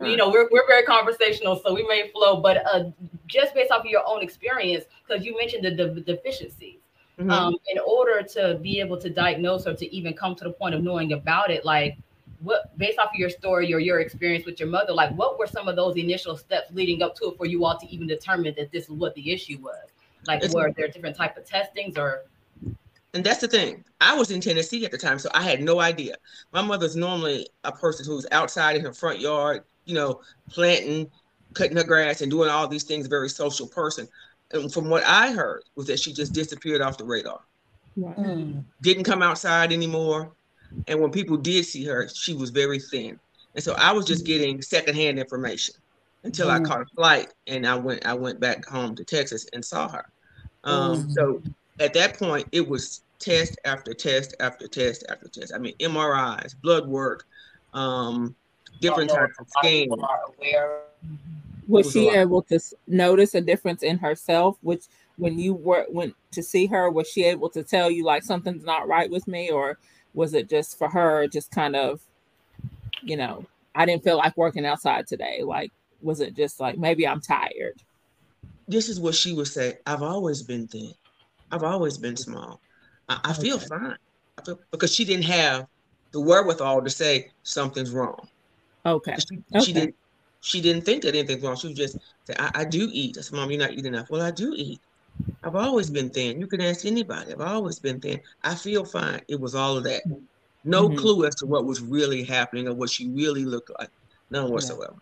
we, 0.00 0.10
you 0.10 0.16
know, 0.16 0.30
we're 0.30 0.48
we're 0.50 0.66
very 0.66 0.84
conversational, 0.84 1.60
so 1.64 1.74
we 1.74 1.86
may 1.86 2.10
flow. 2.10 2.40
But 2.40 2.66
uh, 2.66 2.90
just 3.26 3.54
based 3.54 3.70
off 3.70 3.80
of 3.80 3.86
your 3.86 4.02
own 4.06 4.22
experience, 4.22 4.84
because 5.06 5.24
you 5.24 5.36
mentioned 5.36 5.64
the, 5.64 5.86
the 5.88 6.00
deficiencies. 6.00 6.79
Mm-hmm. 7.20 7.30
Um, 7.30 7.56
in 7.70 7.78
order 7.86 8.22
to 8.22 8.58
be 8.62 8.80
able 8.80 8.96
to 8.96 9.10
diagnose 9.10 9.66
or 9.66 9.74
to 9.74 9.94
even 9.94 10.14
come 10.14 10.34
to 10.36 10.44
the 10.44 10.52
point 10.52 10.74
of 10.74 10.82
knowing 10.82 11.12
about 11.12 11.50
it, 11.50 11.66
like 11.66 11.98
what 12.40 12.76
based 12.78 12.98
off 12.98 13.10
of 13.10 13.16
your 13.16 13.28
story 13.28 13.74
or 13.74 13.78
your 13.78 14.00
experience 14.00 14.46
with 14.46 14.58
your 14.58 14.70
mother, 14.70 14.94
like 14.94 15.10
what 15.12 15.38
were 15.38 15.46
some 15.46 15.68
of 15.68 15.76
those 15.76 15.96
initial 15.96 16.34
steps 16.34 16.72
leading 16.72 17.02
up 17.02 17.14
to 17.16 17.26
it 17.26 17.36
for 17.36 17.44
you 17.44 17.62
all 17.66 17.78
to 17.78 17.86
even 17.88 18.06
determine 18.06 18.54
that 18.56 18.72
this 18.72 18.84
is 18.84 18.90
what 18.90 19.14
the 19.14 19.30
issue 19.30 19.58
was? 19.58 19.90
Like 20.26 20.42
it's, 20.42 20.54
were 20.54 20.72
there 20.74 20.88
different 20.88 21.14
type 21.14 21.36
of 21.36 21.44
testings 21.44 21.98
or 21.98 22.22
and 23.12 23.24
that's 23.24 23.40
the 23.40 23.48
thing. 23.48 23.84
I 24.00 24.14
was 24.14 24.30
in 24.30 24.40
Tennessee 24.40 24.84
at 24.84 24.92
the 24.92 24.98
time, 24.98 25.18
so 25.18 25.28
I 25.34 25.42
had 25.42 25.60
no 25.60 25.80
idea. 25.80 26.14
My 26.52 26.62
mother's 26.62 26.94
normally 26.94 27.48
a 27.64 27.72
person 27.72 28.06
who's 28.06 28.26
outside 28.30 28.76
in 28.76 28.82
her 28.82 28.92
front 28.92 29.18
yard, 29.18 29.64
you 29.84 29.94
know, 29.94 30.20
planting, 30.48 31.10
cutting 31.54 31.76
her 31.76 31.84
grass, 31.84 32.20
and 32.20 32.30
doing 32.30 32.48
all 32.48 32.68
these 32.68 32.84
things. 32.84 33.08
Very 33.08 33.28
social 33.28 33.66
person. 33.66 34.08
And 34.52 34.72
from 34.72 34.88
what 34.88 35.04
I 35.04 35.32
heard 35.32 35.62
was 35.76 35.86
that 35.86 36.00
she 36.00 36.12
just 36.12 36.32
disappeared 36.32 36.80
off 36.80 36.98
the 36.98 37.04
radar. 37.04 37.40
Mm. 37.98 38.64
Didn't 38.82 39.04
come 39.04 39.22
outside 39.22 39.72
anymore. 39.72 40.32
And 40.86 41.00
when 41.00 41.10
people 41.10 41.36
did 41.36 41.64
see 41.64 41.84
her, 41.84 42.08
she 42.08 42.34
was 42.34 42.50
very 42.50 42.78
thin. 42.78 43.18
And 43.54 43.62
so 43.62 43.74
I 43.74 43.92
was 43.92 44.04
just 44.04 44.24
getting 44.24 44.62
secondhand 44.62 45.18
information 45.18 45.74
until 46.22 46.48
mm. 46.48 46.60
I 46.60 46.60
caught 46.60 46.82
a 46.82 46.86
flight 46.86 47.32
and 47.46 47.66
I 47.66 47.74
went 47.76 48.06
I 48.06 48.14
went 48.14 48.40
back 48.40 48.64
home 48.66 48.94
to 48.96 49.04
Texas 49.04 49.46
and 49.52 49.64
saw 49.64 49.88
her. 49.88 50.06
Um, 50.64 51.04
mm. 51.04 51.12
So 51.12 51.42
at 51.80 51.94
that 51.94 52.18
point, 52.18 52.46
it 52.52 52.66
was 52.66 53.02
test 53.18 53.58
after 53.64 53.92
test 53.94 54.34
after 54.40 54.68
test 54.68 55.04
after 55.08 55.28
test. 55.28 55.52
I 55.54 55.58
mean, 55.58 55.74
MRIs, 55.80 56.54
blood 56.62 56.86
work, 56.86 57.26
um, 57.74 58.34
different 58.80 59.10
types 59.10 59.34
of 59.38 59.48
scans. 59.58 59.92
Was 61.70 61.92
she 61.92 62.08
able 62.08 62.42
to 62.42 62.58
notice 62.86 63.34
a 63.34 63.40
difference 63.40 63.82
in 63.82 63.98
herself? 63.98 64.58
Which, 64.62 64.84
when 65.16 65.38
you 65.38 65.54
were 65.54 65.86
went 65.88 66.14
to 66.32 66.42
see 66.42 66.66
her, 66.66 66.90
was 66.90 67.08
she 67.08 67.24
able 67.24 67.48
to 67.50 67.62
tell 67.62 67.90
you 67.90 68.04
like 68.04 68.22
something's 68.22 68.64
not 68.64 68.88
right 68.88 69.10
with 69.10 69.28
me, 69.28 69.50
or 69.50 69.78
was 70.14 70.34
it 70.34 70.48
just 70.48 70.78
for 70.78 70.88
her, 70.88 71.28
just 71.28 71.50
kind 71.50 71.76
of, 71.76 72.00
you 73.02 73.16
know, 73.16 73.46
I 73.74 73.86
didn't 73.86 74.02
feel 74.02 74.16
like 74.16 74.36
working 74.36 74.66
outside 74.66 75.06
today? 75.06 75.42
Like, 75.44 75.70
was 76.02 76.20
it 76.20 76.34
just 76.34 76.60
like 76.60 76.76
maybe 76.78 77.06
I'm 77.06 77.20
tired? 77.20 77.80
This 78.66 78.88
is 78.88 78.98
what 78.98 79.14
she 79.14 79.32
would 79.32 79.48
say. 79.48 79.78
I've 79.86 80.02
always 80.02 80.42
been 80.42 80.66
thin. 80.66 80.92
I've 81.52 81.64
always 81.64 81.98
been 81.98 82.16
small. 82.16 82.60
I, 83.08 83.20
I 83.24 83.32
feel 83.32 83.58
fine. 83.58 83.96
I 84.38 84.42
feel 84.42 84.58
because 84.70 84.94
she 84.94 85.04
didn't 85.04 85.24
have 85.24 85.66
the 86.12 86.20
wherewithal 86.20 86.82
to 86.82 86.90
say 86.90 87.30
something's 87.42 87.90
wrong. 87.90 88.28
Okay. 88.84 89.16
She, 89.18 89.38
okay. 89.54 89.64
she 89.64 89.72
didn't. 89.72 89.94
She 90.40 90.60
didn't 90.60 90.82
think 90.82 91.02
that 91.02 91.14
anything's 91.14 91.42
wrong. 91.42 91.56
She 91.56 91.68
was 91.68 91.76
just 91.76 91.98
say, 92.24 92.34
I, 92.38 92.50
I 92.54 92.64
do 92.64 92.88
eat. 92.92 93.18
I 93.18 93.20
said, 93.20 93.36
Mom, 93.36 93.50
you're 93.50 93.60
not 93.60 93.72
eating 93.72 93.86
enough. 93.86 94.10
Well, 94.10 94.22
I 94.22 94.30
do 94.30 94.54
eat. 94.56 94.80
I've 95.42 95.56
always 95.56 95.90
been 95.90 96.08
thin. 96.08 96.40
You 96.40 96.46
can 96.46 96.60
ask 96.60 96.86
anybody. 96.86 97.32
I've 97.32 97.40
always 97.40 97.78
been 97.78 98.00
thin. 98.00 98.20
I 98.42 98.54
feel 98.54 98.84
fine. 98.84 99.20
It 99.28 99.38
was 99.38 99.54
all 99.54 99.76
of 99.76 99.84
that. 99.84 100.02
No 100.64 100.88
mm-hmm. 100.88 100.98
clue 100.98 101.26
as 101.26 101.34
to 101.36 101.46
what 101.46 101.64
was 101.64 101.80
really 101.80 102.22
happening 102.24 102.68
or 102.68 102.74
what 102.74 102.90
she 102.90 103.08
really 103.08 103.44
looked 103.44 103.70
like. 103.78 103.90
None 104.30 104.50
whatsoever. 104.50 104.94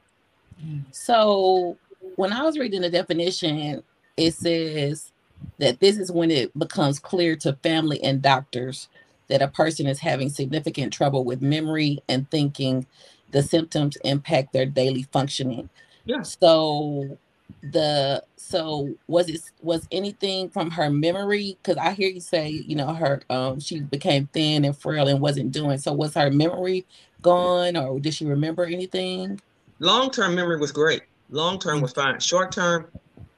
So 0.90 1.76
when 2.16 2.33
I 2.33 2.42
was 2.42 2.59
reading 2.59 2.80
the 2.80 2.90
definition, 2.90 3.83
it 4.16 4.35
says 4.35 5.12
that 5.59 5.78
this 5.80 5.99
is 5.99 6.11
when 6.11 6.30
it 6.30 6.57
becomes 6.59 6.99
clear 6.99 7.37
to 7.37 7.52
family 7.62 8.02
and 8.02 8.23
doctors 8.23 8.88
that 9.28 9.42
a 9.42 9.49
person 9.49 9.87
is 9.87 10.00
having 10.00 10.30
significant 10.30 10.92
trouble 10.92 11.25
with 11.25 11.42
memory 11.42 11.99
and 12.09 12.28
thinking 12.30 12.87
the 13.30 13.42
symptoms 13.42 13.97
impact 14.04 14.52
their 14.52 14.66
daily 14.66 15.04
functioning. 15.04 15.68
Yeah. 16.04 16.23
So 16.23 17.18
the 17.62 18.23
so 18.37 18.94
was 19.08 19.28
it 19.28 19.40
was 19.62 19.87
anything 19.90 20.49
from 20.49 20.70
her 20.70 20.90
memory? 20.90 21.56
Because 21.62 21.76
i 21.76 21.92
hear 21.92 22.08
you 22.08 22.20
say 22.20 22.49
you 22.49 22.76
know 22.76 22.94
her 22.94 23.23
um 23.30 23.58
she 23.58 23.80
became 23.80 24.26
thin 24.32 24.64
and 24.64 24.76
frail 24.76 25.08
and 25.08 25.20
wasn't 25.20 25.50
doing 25.52 25.78
so 25.78 25.92
was 25.92 26.14
her 26.14 26.30
memory 26.30 26.85
gone 27.23 27.76
or 27.76 27.99
did 28.00 28.14
she 28.14 28.25
remember 28.26 28.64
anything? 28.64 29.40
Long-term 29.80 30.35
memory 30.35 30.58
was 30.58 30.73
great. 30.73 31.02
Long-term 31.30 31.80
was 31.80 31.92
fine. 31.92 32.18
Short-term 32.18 32.88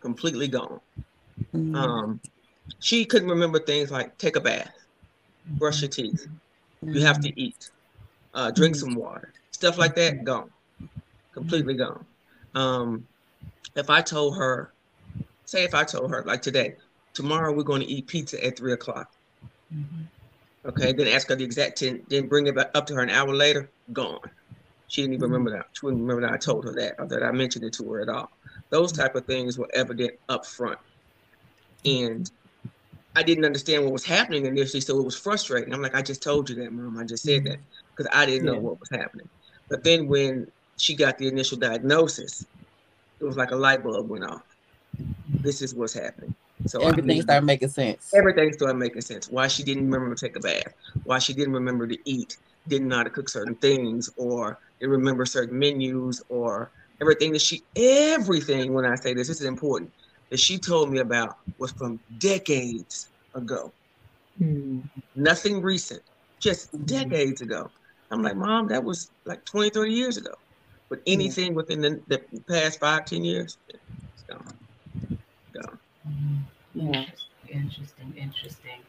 completely 0.00 0.48
gone. 0.48 0.80
Mm-hmm. 1.54 1.74
Um, 1.74 2.20
she 2.78 3.04
couldn't 3.04 3.28
remember 3.28 3.58
things 3.58 3.90
like 3.90 4.16
take 4.18 4.36
a 4.36 4.40
bath, 4.40 4.72
brush 5.46 5.82
your 5.82 5.90
teeth, 5.90 6.26
mm-hmm. 6.84 6.94
you 6.94 7.04
have 7.04 7.20
to 7.20 7.28
mm-hmm. 7.28 7.40
eat, 7.40 7.70
uh, 8.34 8.50
drink 8.50 8.76
some 8.76 8.94
water, 8.94 9.32
stuff 9.60 9.76
like 9.76 9.94
that. 9.94 10.24
Gone, 10.24 10.50
completely 11.32 11.74
gone. 11.74 12.04
Um, 12.54 13.06
if 13.76 13.90
I 13.90 14.00
told 14.00 14.36
her, 14.38 14.72
say 15.44 15.64
if 15.64 15.74
I 15.74 15.84
told 15.84 16.10
her 16.10 16.22
like 16.24 16.40
today, 16.40 16.76
tomorrow 17.12 17.52
we're 17.52 17.62
going 17.62 17.82
to 17.82 17.86
eat 17.86 18.06
pizza 18.06 18.42
at 18.42 18.56
three 18.56 18.72
o'clock. 18.72 19.12
Mm-hmm. 19.72 20.68
Okay, 20.68 20.92
then 20.92 21.08
ask 21.08 21.28
her 21.28 21.36
the 21.36 21.44
exact 21.44 21.78
ten, 21.78 22.02
then 22.08 22.26
bring 22.26 22.46
it 22.46 22.54
back 22.54 22.70
up 22.74 22.86
to 22.86 22.94
her 22.94 23.02
an 23.02 23.10
hour 23.10 23.34
later, 23.34 23.68
gone. 23.92 24.20
She 24.88 25.02
didn't 25.02 25.14
even 25.14 25.26
mm-hmm. 25.26 25.32
remember 25.34 25.50
that. 25.58 25.66
She 25.72 25.84
wouldn't 25.84 26.02
remember 26.02 26.22
that 26.22 26.32
I 26.32 26.38
told 26.38 26.64
her 26.64 26.72
that 26.72 26.94
or 26.98 27.06
that 27.06 27.22
I 27.22 27.30
mentioned 27.30 27.64
it 27.66 27.74
to 27.74 27.92
her 27.92 28.00
at 28.00 28.08
all. 28.08 28.30
Those 28.70 28.92
type 28.92 29.14
of 29.14 29.26
things 29.26 29.58
were 29.58 29.68
evident 29.74 30.14
up 30.30 30.46
front 30.46 30.78
and 31.84 32.30
I 33.16 33.22
didn't 33.22 33.44
understand 33.44 33.84
what 33.84 33.92
was 33.92 34.04
happening 34.04 34.46
initially, 34.46 34.80
so 34.80 34.98
it 34.98 35.04
was 35.04 35.18
frustrating. 35.18 35.74
I'm 35.74 35.82
like, 35.82 35.94
I 35.94 36.02
just 36.02 36.22
told 36.22 36.48
you 36.48 36.56
that, 36.56 36.72
mom. 36.72 36.96
I 36.96 37.04
just 37.04 37.24
said 37.24 37.44
that 37.44 37.58
because 37.90 38.10
I 38.14 38.24
didn't 38.24 38.46
know 38.46 38.58
what 38.58 38.78
was 38.78 38.88
happening. 38.90 39.28
But 39.70 39.84
then 39.84 40.08
when 40.08 40.48
she 40.76 40.94
got 40.94 41.16
the 41.16 41.28
initial 41.28 41.56
diagnosis, 41.56 42.44
it 43.20 43.24
was 43.24 43.36
like 43.36 43.52
a 43.52 43.56
light 43.56 43.82
bulb 43.82 44.08
went 44.08 44.24
off. 44.24 44.42
This 45.28 45.62
is 45.62 45.74
what's 45.74 45.94
happening. 45.94 46.34
So 46.66 46.80
everything 46.82 47.22
started 47.22 47.46
making 47.46 47.68
sense. 47.68 48.12
Everything 48.12 48.52
started 48.52 48.74
making 48.74 49.00
sense. 49.00 49.30
Why 49.30 49.46
she 49.46 49.62
didn't 49.62 49.90
remember 49.90 50.14
to 50.14 50.26
take 50.26 50.36
a 50.36 50.40
bath, 50.40 50.74
why 51.04 51.18
she 51.18 51.32
didn't 51.32 51.54
remember 51.54 51.86
to 51.86 51.96
eat, 52.04 52.36
didn't 52.68 52.88
know 52.88 52.96
how 52.96 53.04
to 53.04 53.10
cook 53.10 53.28
certain 53.28 53.54
things, 53.54 54.10
or 54.16 54.58
didn't 54.78 54.92
remember 54.92 55.24
certain 55.24 55.58
menus, 55.58 56.22
or 56.28 56.70
everything 57.00 57.32
that 57.32 57.40
she 57.40 57.62
everything. 57.76 58.74
When 58.74 58.84
I 58.84 58.96
say 58.96 59.14
this, 59.14 59.28
this 59.28 59.40
is 59.40 59.46
important 59.46 59.90
that 60.28 60.40
she 60.40 60.58
told 60.58 60.90
me 60.90 60.98
about 60.98 61.38
was 61.58 61.72
from 61.72 62.00
decades 62.18 63.08
ago. 63.34 63.72
Mm. 64.40 64.82
Nothing 65.14 65.62
recent, 65.62 66.02
just 66.40 66.72
mm. 66.72 66.86
decades 66.86 67.40
ago. 67.40 67.70
I'm 68.10 68.22
like, 68.22 68.36
Mom, 68.36 68.68
that 68.68 68.82
was 68.82 69.10
like 69.24 69.44
20, 69.44 69.70
30 69.70 69.92
years 69.92 70.16
ago. 70.16 70.34
But 70.88 71.00
anything 71.06 71.54
within 71.54 71.80
the, 71.80 72.00
the, 72.08 72.18
past 72.48 72.80
five, 72.80 73.04
10 73.04 73.24
years, 73.24 73.58
it's 73.68 74.24
gone. 74.26 74.54
Gone. 75.52 75.78
Yeah. 76.74 77.04
Interesting, 77.48 78.14
interesting. 78.16 78.80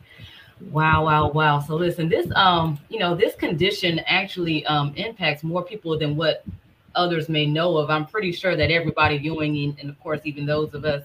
Wow, 0.69 1.05
wow, 1.05 1.29
wow. 1.29 1.59
So 1.59 1.75
listen, 1.75 2.09
this 2.09 2.27
um, 2.35 2.79
you 2.89 2.99
know, 2.99 3.15
this 3.15 3.33
condition 3.35 3.99
actually 4.05 4.63
um 4.67 4.93
impacts 4.95 5.43
more 5.43 5.63
people 5.63 5.97
than 5.97 6.15
what 6.15 6.43
others 6.93 7.29
may 7.29 7.47
know 7.47 7.77
of. 7.77 7.89
I'm 7.89 8.05
pretty 8.05 8.31
sure 8.31 8.55
that 8.55 8.69
everybody 8.69 9.17
viewing, 9.17 9.75
and 9.79 9.89
of 9.89 9.99
course, 9.99 10.21
even 10.25 10.45
those 10.45 10.75
of 10.75 10.85
us 10.85 11.03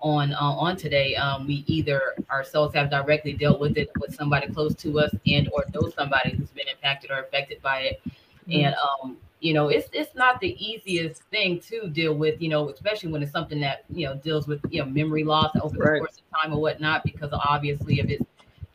on 0.00 0.32
uh, 0.32 0.38
on 0.40 0.76
today. 0.76 1.14
Um, 1.16 1.46
we 1.46 1.64
either 1.66 2.14
ourselves 2.30 2.74
have 2.74 2.90
directly 2.90 3.32
dealt 3.32 3.60
with 3.60 3.76
it 3.76 3.90
with 3.98 4.14
somebody 4.14 4.46
close 4.48 4.74
to 4.76 5.00
us, 5.00 5.14
and 5.26 5.48
or 5.52 5.64
know 5.74 5.90
somebody 5.96 6.36
who's 6.36 6.50
been 6.50 6.68
impacted 6.68 7.10
or 7.10 7.20
affected 7.20 7.62
by 7.62 7.80
it. 7.80 8.00
Mm-hmm. 8.48 8.52
And 8.52 8.74
um, 8.74 9.16
you 9.40 9.54
know, 9.54 9.68
it's 9.68 9.88
it's 9.92 10.14
not 10.14 10.40
the 10.40 10.56
easiest 10.64 11.22
thing 11.24 11.60
to 11.60 11.88
deal 11.88 12.14
with. 12.14 12.40
You 12.40 12.48
know, 12.48 12.68
especially 12.70 13.12
when 13.12 13.22
it's 13.22 13.32
something 13.32 13.60
that 13.60 13.84
you 13.88 14.06
know 14.06 14.16
deals 14.16 14.46
with 14.46 14.60
you 14.70 14.82
know 14.82 14.88
memory 14.88 15.24
loss 15.24 15.54
over 15.60 15.78
right. 15.78 15.92
the 15.94 15.98
course 16.00 16.18
of 16.18 16.40
time 16.40 16.52
or 16.52 16.60
whatnot, 16.60 17.04
because 17.04 17.30
obviously 17.32 18.00
of 18.00 18.10
its 18.10 18.24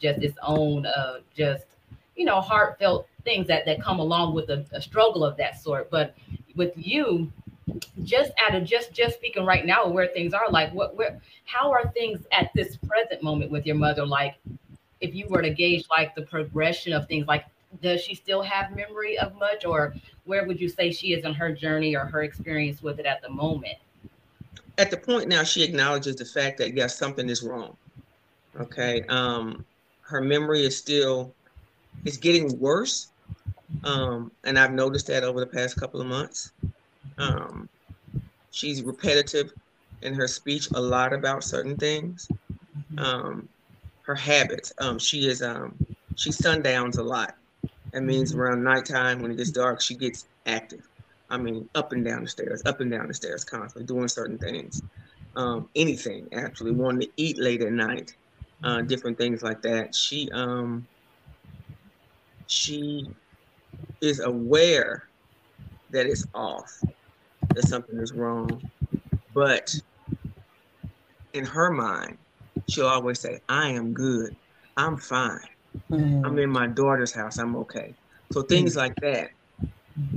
just 0.01 0.21
its 0.21 0.37
own 0.41 0.85
uh, 0.85 1.19
just 1.35 1.65
you 2.15 2.25
know 2.25 2.41
heartfelt 2.41 3.07
things 3.23 3.47
that 3.47 3.65
that 3.65 3.81
come 3.81 3.99
along 3.99 4.33
with 4.33 4.49
a, 4.49 4.65
a 4.71 4.81
struggle 4.81 5.23
of 5.23 5.37
that 5.37 5.61
sort. 5.61 5.89
But 5.89 6.15
with 6.55 6.73
you, 6.75 7.31
just 8.03 8.31
at 8.45 8.55
a 8.55 8.61
just 8.61 8.93
just 8.93 9.15
speaking 9.15 9.45
right 9.45 9.65
now 9.65 9.87
where 9.87 10.07
things 10.07 10.33
are 10.33 10.49
like 10.49 10.73
what 10.73 10.95
where 10.95 11.21
how 11.45 11.71
are 11.71 11.87
things 11.91 12.25
at 12.31 12.49
this 12.55 12.77
present 12.77 13.21
moment 13.23 13.51
with 13.51 13.65
your 13.65 13.75
mother? 13.75 14.05
Like 14.05 14.35
if 15.01 15.15
you 15.15 15.27
were 15.27 15.41
to 15.41 15.49
gauge 15.51 15.85
like 15.89 16.15
the 16.15 16.23
progression 16.23 16.93
of 16.93 17.07
things 17.07 17.27
like 17.27 17.45
does 17.81 18.01
she 18.01 18.15
still 18.15 18.41
have 18.41 18.75
memory 18.75 19.17
of 19.17 19.35
much 19.35 19.65
or 19.65 19.95
where 20.25 20.45
would 20.45 20.59
you 20.59 20.69
say 20.69 20.91
she 20.91 21.13
is 21.13 21.25
in 21.25 21.33
her 21.33 21.51
journey 21.53 21.95
or 21.95 22.05
her 22.05 22.23
experience 22.23 22.83
with 22.83 22.99
it 22.99 23.05
at 23.05 23.21
the 23.21 23.29
moment? 23.29 23.77
At 24.77 24.91
the 24.91 24.97
point 24.97 25.27
now 25.29 25.43
she 25.43 25.63
acknowledges 25.63 26.15
the 26.17 26.25
fact 26.25 26.57
that 26.59 26.75
yes 26.75 26.97
something 26.97 27.29
is 27.29 27.43
wrong 27.43 27.77
okay? 28.59 29.03
Um 29.09 29.65
her 30.01 30.21
memory 30.21 30.65
is 30.65 30.77
still 30.77 31.35
it's 32.05 32.17
getting 32.17 32.59
worse 32.59 33.09
Um, 33.83 34.31
and 34.43 34.59
I've 34.59 34.73
noticed 34.73 35.07
that 35.07 35.23
over 35.23 35.39
the 35.39 35.47
past 35.47 35.79
couple 35.79 36.01
of 36.01 36.07
months. 36.07 36.51
Um, 37.17 37.69
she's 38.51 38.83
repetitive 38.83 39.51
in 40.01 40.13
her 40.13 40.27
speech 40.27 40.67
a 40.73 40.81
lot 40.81 41.13
about 41.13 41.43
certain 41.43 41.77
things. 41.77 42.27
Um, 42.97 43.49
her 44.03 44.15
habits. 44.15 44.73
Um, 44.79 44.99
she 44.99 45.27
is 45.27 45.41
um, 45.41 45.79
she 46.15 46.31
sundowns 46.31 46.97
a 46.97 47.03
lot. 47.03 47.35
That 47.93 48.03
means 48.03 48.33
around 48.33 48.63
nighttime 48.63 49.21
when 49.21 49.31
it 49.31 49.37
gets 49.37 49.51
dark, 49.51 49.81
she 49.81 49.95
gets 49.95 50.27
active. 50.45 50.87
I 51.29 51.37
mean, 51.37 51.69
up 51.75 51.93
and 51.93 52.03
down 52.03 52.23
the 52.23 52.29
stairs, 52.29 52.61
up 52.65 52.81
and 52.81 52.91
down 52.91 53.07
the 53.07 53.13
stairs, 53.13 53.43
constantly 53.43 53.85
doing 53.85 54.07
certain 54.07 54.37
things. 54.37 54.81
Um, 55.35 55.69
anything 55.75 56.27
actually, 56.33 56.71
wanting 56.71 57.01
to 57.01 57.13
eat 57.17 57.39
late 57.39 57.61
at 57.61 57.71
night, 57.71 58.11
uh, 58.63 58.81
different 58.81 59.17
things 59.17 59.41
like 59.41 59.61
that. 59.61 59.95
She 59.95 60.29
um, 60.33 60.87
she 62.47 63.07
is 64.01 64.19
aware 64.19 65.10
that 65.91 66.05
it's 66.05 66.25
off, 66.33 66.81
that 67.53 67.67
something 67.67 67.99
is 67.99 68.13
wrong, 68.13 68.61
but 69.33 69.75
in 71.33 71.45
her 71.45 71.71
mind, 71.71 72.17
she'll 72.69 72.87
always 72.87 73.19
say, 73.19 73.39
I 73.49 73.69
am 73.69 73.93
good. 73.93 74.35
I'm 74.77 74.97
fine. 74.97 75.39
Mm. 75.89 76.25
I'm 76.25 76.37
in 76.39 76.49
my 76.49 76.67
daughter's 76.67 77.11
house. 77.11 77.37
I'm 77.37 77.55
okay. 77.57 77.93
So 78.31 78.41
things 78.41 78.75
like 78.75 78.95
that 79.01 79.29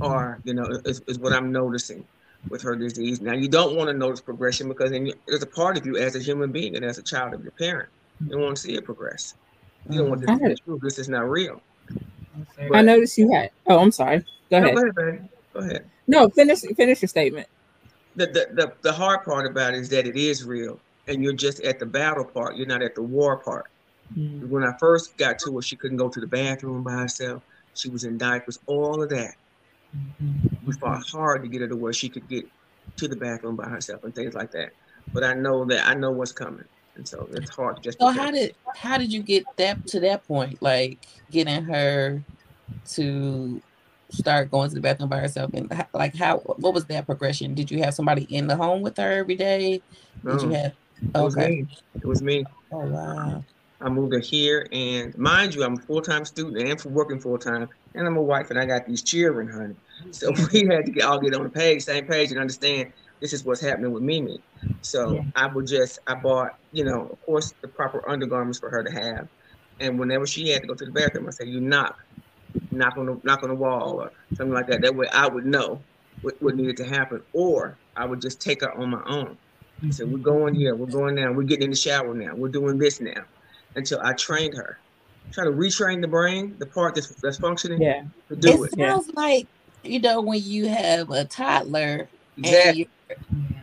are, 0.01 0.39
you 0.43 0.53
know, 0.53 0.65
is, 0.85 1.01
is 1.07 1.19
what 1.19 1.33
I'm 1.33 1.51
noticing 1.51 2.05
with 2.49 2.61
her 2.61 2.75
disease. 2.75 3.21
Now, 3.21 3.33
you 3.33 3.47
don't 3.47 3.75
want 3.75 3.89
to 3.89 3.93
notice 3.93 4.21
progression 4.21 4.67
because 4.67 4.91
then 4.91 5.11
there's 5.27 5.43
a 5.43 5.47
part 5.47 5.77
of 5.77 5.85
you 5.85 5.97
as 5.97 6.15
a 6.15 6.19
human 6.19 6.51
being 6.51 6.75
and 6.75 6.85
as 6.85 6.97
a 6.97 7.03
child 7.03 7.33
of 7.33 7.43
your 7.43 7.51
parent. 7.51 7.89
You 8.29 8.37
want 8.37 8.55
to 8.55 8.61
see 8.61 8.75
it 8.75 8.85
progress. 8.85 9.35
You 9.89 9.99
don't 9.99 10.09
want 10.09 10.21
this 10.21 10.29
to 10.29 10.49
be 10.49 10.55
true. 10.55 10.79
This 10.81 10.99
is 10.99 11.09
not 11.09 11.29
real. 11.29 11.61
But, 12.57 12.75
I 12.77 12.81
noticed 12.81 13.17
you 13.17 13.31
had. 13.31 13.51
Oh, 13.67 13.79
I'm 13.79 13.91
sorry. 13.91 14.25
Go 14.49 14.57
ahead. 14.57 14.75
No, 14.75 14.91
go 14.91 15.01
ahead, 15.01 15.29
Go 15.55 15.61
ahead. 15.61 15.89
No, 16.07 16.27
finish 16.29 16.61
finish 16.75 17.01
your 17.01 17.07
statement. 17.07 17.47
The, 18.17 18.27
the 18.27 18.47
the 18.51 18.73
the 18.81 18.91
hard 18.91 19.23
part 19.23 19.45
about 19.45 19.73
it 19.73 19.79
is 19.79 19.89
that 19.89 20.05
it 20.05 20.17
is 20.17 20.43
real, 20.43 20.79
and 21.07 21.23
you're 21.23 21.33
just 21.33 21.61
at 21.61 21.79
the 21.79 21.85
battle 21.85 22.25
part. 22.25 22.57
You're 22.57 22.67
not 22.67 22.81
at 22.81 22.93
the 22.93 23.01
war 23.01 23.37
part. 23.37 23.67
Mm-hmm. 24.17 24.49
When 24.49 24.63
I 24.63 24.77
first 24.77 25.17
got 25.17 25.39
to 25.39 25.55
her, 25.55 25.61
she 25.61 25.77
couldn't 25.77 25.97
go 25.97 26.09
to 26.09 26.19
the 26.19 26.27
bathroom 26.27 26.83
by 26.83 26.91
herself. 26.91 27.41
She 27.73 27.89
was 27.89 28.03
in 28.03 28.17
diapers. 28.17 28.59
All 28.67 29.01
of 29.01 29.09
that. 29.09 29.35
Mm-hmm. 29.95 30.67
We 30.67 30.73
fought 30.73 31.07
hard 31.07 31.41
to 31.43 31.47
get 31.47 31.61
her 31.61 31.69
to 31.69 31.75
where 31.75 31.93
she 31.93 32.09
could 32.09 32.27
get 32.27 32.45
to 32.97 33.07
the 33.07 33.15
bathroom 33.15 33.55
by 33.55 33.69
herself 33.69 34.03
and 34.03 34.13
things 34.13 34.33
like 34.33 34.51
that. 34.51 34.73
But 35.13 35.23
I 35.23 35.33
know 35.33 35.63
that 35.65 35.87
I 35.87 35.93
know 35.93 36.11
what's 36.11 36.33
coming, 36.33 36.65
and 36.95 37.07
so 37.07 37.29
it's 37.31 37.49
hard. 37.49 37.81
Just 37.81 37.99
so 37.99 38.07
how 38.07 38.29
did 38.29 38.55
how 38.75 38.97
did 38.97 39.13
you 39.13 39.23
get 39.23 39.45
that 39.55 39.87
to 39.87 40.01
that 40.01 40.27
point? 40.27 40.61
Like 40.61 41.07
getting 41.31 41.63
her 41.63 42.21
to 42.89 43.61
start 44.09 44.51
going 44.51 44.69
to 44.69 44.75
the 44.75 44.81
bathroom 44.81 45.09
by 45.09 45.19
herself 45.19 45.53
and 45.53 45.71
like 45.93 46.15
how 46.15 46.37
what 46.37 46.73
was 46.73 46.85
that 46.85 47.05
progression? 47.05 47.53
Did 47.53 47.71
you 47.71 47.81
have 47.83 47.93
somebody 47.93 48.23
in 48.23 48.47
the 48.47 48.55
home 48.55 48.81
with 48.81 48.97
her 48.97 49.11
every 49.11 49.35
day? 49.35 49.81
Did 50.23 50.41
you 50.41 50.49
have 50.49 50.73
okay. 51.15 51.19
it 51.19 51.23
was 51.23 51.35
me. 51.35 51.67
It 51.95 52.05
was 52.05 52.21
me. 52.21 52.45
Oh 52.71 52.85
wow. 52.85 53.43
I 53.81 53.89
moved 53.89 54.13
her 54.13 54.19
here 54.19 54.67
and 54.71 55.15
mind 55.17 55.53
you 55.53 55.63
i'm 55.63 55.73
a 55.73 55.81
full-time 55.81 56.23
student 56.25 56.67
and 56.67 56.79
for 56.79 56.89
working 56.89 57.19
full-time 57.19 57.67
and 57.93 58.07
i'm 58.07 58.15
a 58.15 58.21
wife 58.21 58.49
and 58.49 58.57
i 58.57 58.65
got 58.65 58.85
these 58.85 59.01
children 59.01 59.47
honey. 59.47 59.75
So 60.11 60.31
we 60.53 60.65
had 60.65 60.85
to 60.85 60.91
get, 60.91 61.03
all 61.03 61.19
get 61.19 61.33
on 61.33 61.43
the 61.43 61.49
page 61.49 61.83
same 61.83 62.05
page 62.05 62.31
and 62.31 62.39
understand 62.39 62.93
this 63.19 63.33
is 63.33 63.43
what's 63.43 63.61
happening 63.61 63.91
with 63.91 64.03
mimi. 64.03 64.41
So 64.81 65.15
yeah. 65.15 65.23
i 65.35 65.47
would 65.47 65.67
just 65.67 65.99
i 66.07 66.15
bought 66.15 66.57
you 66.71 66.85
know 66.85 67.09
of 67.11 67.25
course 67.25 67.53
the 67.61 67.67
proper 67.67 68.07
undergarments 68.09 68.59
for 68.59 68.69
her 68.69 68.83
to 68.83 68.91
have. 68.91 69.27
And 69.81 69.99
whenever 69.99 70.25
she 70.25 70.47
had 70.49 70.61
to 70.61 70.67
go 70.69 70.73
to 70.73 70.85
the 70.85 70.91
bathroom 70.91 71.27
i 71.27 71.31
said 71.31 71.49
you 71.49 71.59
knock 71.59 71.99
knock 72.71 72.97
on 72.97 73.05
the 73.05 73.19
knock 73.23 73.43
on 73.43 73.49
the 73.49 73.55
wall 73.55 74.01
or 74.01 74.11
something 74.35 74.53
like 74.53 74.67
that. 74.67 74.81
That 74.81 74.95
way 74.95 75.07
I 75.09 75.27
would 75.27 75.45
know 75.45 75.79
what, 76.21 76.41
what 76.41 76.55
needed 76.55 76.77
to 76.77 76.85
happen, 76.85 77.21
or 77.33 77.77
I 77.95 78.05
would 78.05 78.21
just 78.21 78.41
take 78.41 78.61
her 78.61 78.73
on 78.73 78.89
my 78.89 79.03
own. 79.05 79.37
So 79.91 80.05
we're 80.05 80.17
going 80.17 80.55
here, 80.55 80.73
we're 80.73 80.87
going 80.87 81.15
now, 81.15 81.31
we're 81.31 81.43
getting 81.43 81.65
in 81.65 81.69
the 81.71 81.75
shower 81.75 82.13
now, 82.13 82.33
we're 82.33 82.47
doing 82.47 82.77
this 82.77 83.01
now, 83.01 83.25
until 83.75 83.99
I 84.01 84.13
trained 84.13 84.55
her. 84.55 84.79
Try 85.31 85.43
to 85.43 85.51
retrain 85.51 86.01
the 86.01 86.07
brain, 86.07 86.55
the 86.59 86.65
part 86.65 86.95
that's, 86.95 87.09
that's 87.09 87.37
functioning. 87.37 87.81
Yeah, 87.81 88.03
to 88.29 88.35
do 88.35 88.63
it. 88.63 88.73
It 88.73 88.79
sounds 88.79 89.07
yeah. 89.07 89.21
like 89.21 89.47
you 89.83 89.99
know 89.99 90.21
when 90.21 90.41
you 90.41 90.67
have 90.67 91.09
a 91.11 91.25
toddler 91.25 92.07
exactly. 92.37 92.69
and 92.69 92.77
you're 92.77 92.87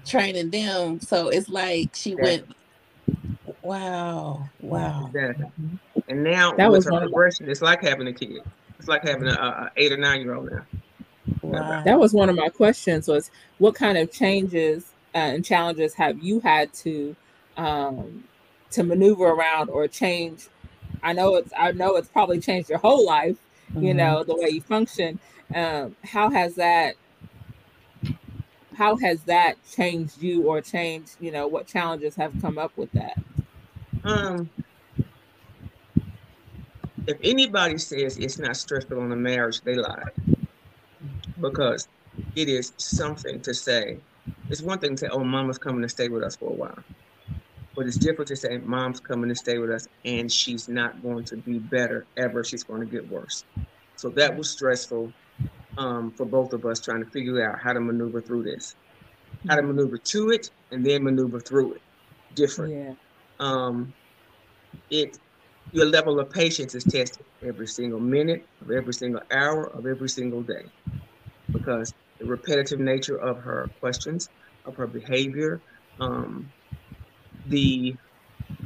training 0.04 0.50
them. 0.50 1.00
So 1.00 1.28
it's 1.28 1.48
like 1.48 1.94
she 1.94 2.12
exactly. 2.12 2.44
went. 3.06 3.56
Wow! 3.62 4.48
Wow! 4.60 5.10
Exactly. 5.14 5.46
And 6.08 6.24
now 6.24 6.52
that 6.52 6.70
with 6.70 6.78
was 6.78 6.86
her 6.86 7.00
progression, 7.00 7.48
it's 7.48 7.62
like 7.62 7.82
having 7.82 8.08
a 8.08 8.12
kid. 8.12 8.42
It's 8.82 8.88
like 8.88 9.06
having 9.06 9.28
a, 9.28 9.34
a 9.34 9.70
eight 9.76 9.92
or 9.92 9.96
nine 9.96 10.22
year 10.22 10.34
old 10.34 10.50
now. 10.50 10.62
Wow. 11.40 11.84
That 11.84 12.00
was 12.00 12.12
one 12.12 12.28
of 12.28 12.34
my 12.34 12.48
questions. 12.48 13.06
Was 13.06 13.30
what 13.58 13.76
kind 13.76 13.96
of 13.96 14.10
changes 14.10 14.86
uh, 15.14 15.18
and 15.18 15.44
challenges 15.44 15.94
have 15.94 16.20
you 16.20 16.40
had 16.40 16.74
to 16.74 17.14
um, 17.56 18.24
to 18.72 18.82
maneuver 18.82 19.26
around 19.26 19.70
or 19.70 19.86
change? 19.86 20.48
I 21.00 21.12
know 21.12 21.36
it's 21.36 21.52
I 21.56 21.70
know 21.70 21.94
it's 21.94 22.08
probably 22.08 22.40
changed 22.40 22.70
your 22.70 22.80
whole 22.80 23.06
life. 23.06 23.36
Mm-hmm. 23.70 23.84
You 23.84 23.94
know 23.94 24.24
the 24.24 24.34
way 24.34 24.48
you 24.48 24.60
function. 24.60 25.20
Um, 25.54 25.94
how 26.02 26.28
has 26.30 26.56
that 26.56 26.96
how 28.74 28.96
has 28.96 29.22
that 29.24 29.58
changed 29.70 30.20
you 30.20 30.48
or 30.48 30.60
changed 30.60 31.12
you 31.20 31.30
know 31.30 31.46
what 31.46 31.68
challenges 31.68 32.16
have 32.16 32.32
come 32.40 32.56
up 32.58 32.72
with 32.76 32.90
that 32.92 33.16
um 34.02 34.48
if 37.06 37.18
anybody 37.22 37.78
says 37.78 38.18
it's 38.18 38.38
not 38.38 38.56
stressful 38.56 39.00
on 39.00 39.12
a 39.12 39.16
marriage, 39.16 39.60
they 39.62 39.74
lie. 39.74 40.04
Because 41.40 41.88
it 42.36 42.48
is 42.48 42.72
something 42.76 43.40
to 43.40 43.54
say. 43.54 43.98
It's 44.48 44.62
one 44.62 44.78
thing 44.78 44.96
to 44.96 44.98
say, 44.98 45.08
oh, 45.10 45.24
mama's 45.24 45.58
coming 45.58 45.82
to 45.82 45.88
stay 45.88 46.08
with 46.08 46.22
us 46.22 46.36
for 46.36 46.50
a 46.50 46.54
while. 46.54 46.78
But 47.74 47.86
it's 47.86 47.96
different 47.96 48.28
to 48.28 48.36
say, 48.36 48.58
mom's 48.58 49.00
coming 49.00 49.28
to 49.30 49.34
stay 49.34 49.58
with 49.58 49.70
us 49.70 49.88
and 50.04 50.30
she's 50.30 50.68
not 50.68 51.02
going 51.02 51.24
to 51.24 51.36
be 51.36 51.58
better 51.58 52.06
ever. 52.16 52.44
She's 52.44 52.62
going 52.62 52.80
to 52.80 52.86
get 52.86 53.10
worse. 53.10 53.44
So 53.96 54.10
that 54.10 54.36
was 54.36 54.50
stressful 54.50 55.12
um, 55.78 56.12
for 56.12 56.26
both 56.26 56.52
of 56.52 56.64
us 56.66 56.80
trying 56.80 57.04
to 57.04 57.10
figure 57.10 57.48
out 57.48 57.58
how 57.60 57.72
to 57.72 57.80
maneuver 57.80 58.20
through 58.20 58.42
this, 58.44 58.74
how 59.48 59.56
to 59.56 59.62
maneuver 59.62 59.96
to 59.96 60.30
it 60.30 60.50
and 60.70 60.84
then 60.84 61.02
maneuver 61.02 61.40
through 61.40 61.74
it. 61.74 61.82
Different. 62.34 62.74
Yeah. 62.74 62.94
Um, 63.40 63.92
it 64.90 65.18
your 65.72 65.86
level 65.86 66.20
of 66.20 66.30
patience 66.30 66.74
is 66.74 66.86
tested 66.86 67.26
every 67.46 67.68
single 67.68 68.00
minute 68.00 68.48
of 68.62 68.70
every 68.70 68.94
single 68.94 69.22
hour 69.32 69.66
of 69.76 69.86
every 69.86 70.08
single 70.10 70.42
day 70.42 70.70
because 71.52 71.94
the 72.18 72.26
repetitive 72.26 72.80
nature 72.80 73.16
of 73.18 73.38
her 73.38 73.70
questions, 73.80 74.30
of 74.64 74.76
her 74.76 74.86
behavior, 74.86 75.62
um, 76.00 76.52
the 77.46 77.96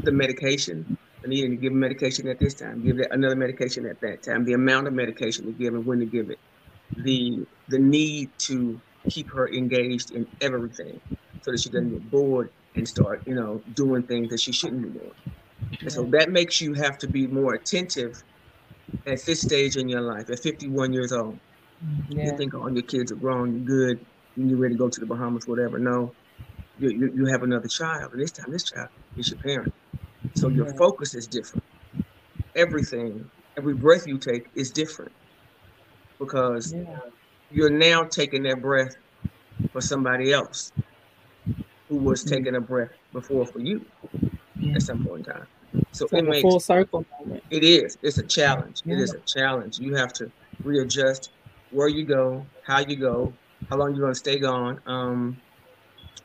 the 0.02 0.12
medication, 0.12 0.88
I 1.24 1.28
needing 1.28 1.52
to 1.52 1.56
give 1.56 1.72
medication 1.72 2.28
at 2.28 2.38
this 2.40 2.54
time, 2.54 2.84
give 2.84 2.98
it 3.00 3.08
another 3.10 3.36
medication 3.36 3.86
at 3.86 4.00
that 4.02 4.22
time, 4.24 4.44
the 4.44 4.54
amount 4.54 4.88
of 4.88 4.94
medication 4.94 5.46
to 5.46 5.52
give 5.52 5.74
and 5.74 5.86
when 5.86 6.00
to 6.00 6.06
give 6.06 6.30
it, 6.30 6.40
the 6.96 7.46
the 7.68 7.78
need 7.78 8.30
to 8.46 8.82
keep 9.08 9.30
her 9.32 9.48
engaged 9.52 10.12
in 10.12 10.26
everything 10.40 11.00
so 11.42 11.52
that 11.52 11.60
she 11.60 11.70
doesn't 11.70 11.90
get 11.92 12.10
bored 12.10 12.50
and 12.76 12.86
start, 12.88 13.22
you 13.26 13.34
know, 13.34 13.62
doing 13.74 14.04
things 14.04 14.30
that 14.30 14.40
she 14.40 14.52
shouldn't 14.52 14.82
be 14.82 14.90
doing. 14.90 15.12
And 15.80 15.92
so 15.92 16.04
that 16.04 16.30
makes 16.30 16.60
you 16.60 16.74
have 16.74 16.98
to 16.98 17.08
be 17.08 17.26
more 17.26 17.54
attentive 17.54 18.22
at 19.06 19.22
this 19.22 19.40
stage 19.40 19.76
in 19.76 19.88
your 19.88 20.00
life, 20.00 20.30
at 20.30 20.38
51 20.38 20.92
years 20.92 21.12
old. 21.12 21.38
Yeah. 22.08 22.26
You 22.26 22.36
think 22.36 22.54
all 22.54 22.72
your 22.72 22.82
kids 22.82 23.12
are 23.12 23.16
grown, 23.16 23.52
you're 23.52 23.66
good, 23.66 24.06
you're 24.36 24.56
ready 24.56 24.74
to 24.74 24.78
go 24.78 24.88
to 24.88 25.00
the 25.00 25.06
Bahamas, 25.06 25.46
whatever. 25.46 25.78
No, 25.78 26.12
you, 26.78 26.90
you, 26.90 27.12
you 27.14 27.26
have 27.26 27.42
another 27.42 27.68
child, 27.68 28.12
and 28.12 28.20
this 28.20 28.30
time 28.30 28.50
this 28.50 28.64
child 28.64 28.88
is 29.16 29.30
your 29.30 29.40
parent. 29.40 29.74
So 30.34 30.48
your 30.48 30.72
focus 30.74 31.14
is 31.14 31.26
different. 31.26 31.64
Everything, 32.54 33.30
every 33.56 33.74
breath 33.74 34.06
you 34.06 34.18
take 34.18 34.48
is 34.54 34.70
different 34.70 35.12
because 36.18 36.72
yeah. 36.72 36.98
you're 37.50 37.70
now 37.70 38.04
taking 38.04 38.42
that 38.44 38.62
breath 38.62 38.96
for 39.72 39.80
somebody 39.80 40.32
else 40.32 40.72
who 41.88 41.96
was 41.96 42.24
mm-hmm. 42.24 42.34
taking 42.34 42.56
a 42.56 42.60
breath 42.60 42.90
before 43.12 43.46
for 43.46 43.60
you 43.60 43.84
yeah. 44.58 44.74
at 44.74 44.82
some 44.82 45.04
point 45.04 45.26
in 45.26 45.32
time. 45.32 45.46
So 45.92 46.06
it 46.12 46.24
makes 46.24 46.42
full 46.42 46.60
circle 46.60 47.04
moment. 47.18 47.42
It 47.50 47.64
is. 47.64 47.98
It's 48.02 48.18
a 48.18 48.22
challenge. 48.22 48.82
Yeah. 48.84 48.94
It 48.94 49.00
is 49.00 49.14
a 49.14 49.20
challenge. 49.20 49.78
You 49.78 49.94
have 49.94 50.12
to 50.14 50.30
readjust 50.62 51.30
where 51.70 51.88
you 51.88 52.04
go, 52.04 52.46
how 52.64 52.80
you 52.80 52.96
go, 52.96 53.32
how 53.68 53.76
long 53.76 53.90
you're 53.92 54.02
going 54.02 54.12
to 54.12 54.18
stay 54.18 54.38
gone, 54.38 54.80
um, 54.86 55.36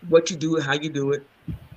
what 0.10 0.30
you 0.30 0.36
do, 0.36 0.60
how 0.60 0.74
you 0.74 0.90
do 0.90 1.12
it, 1.12 1.26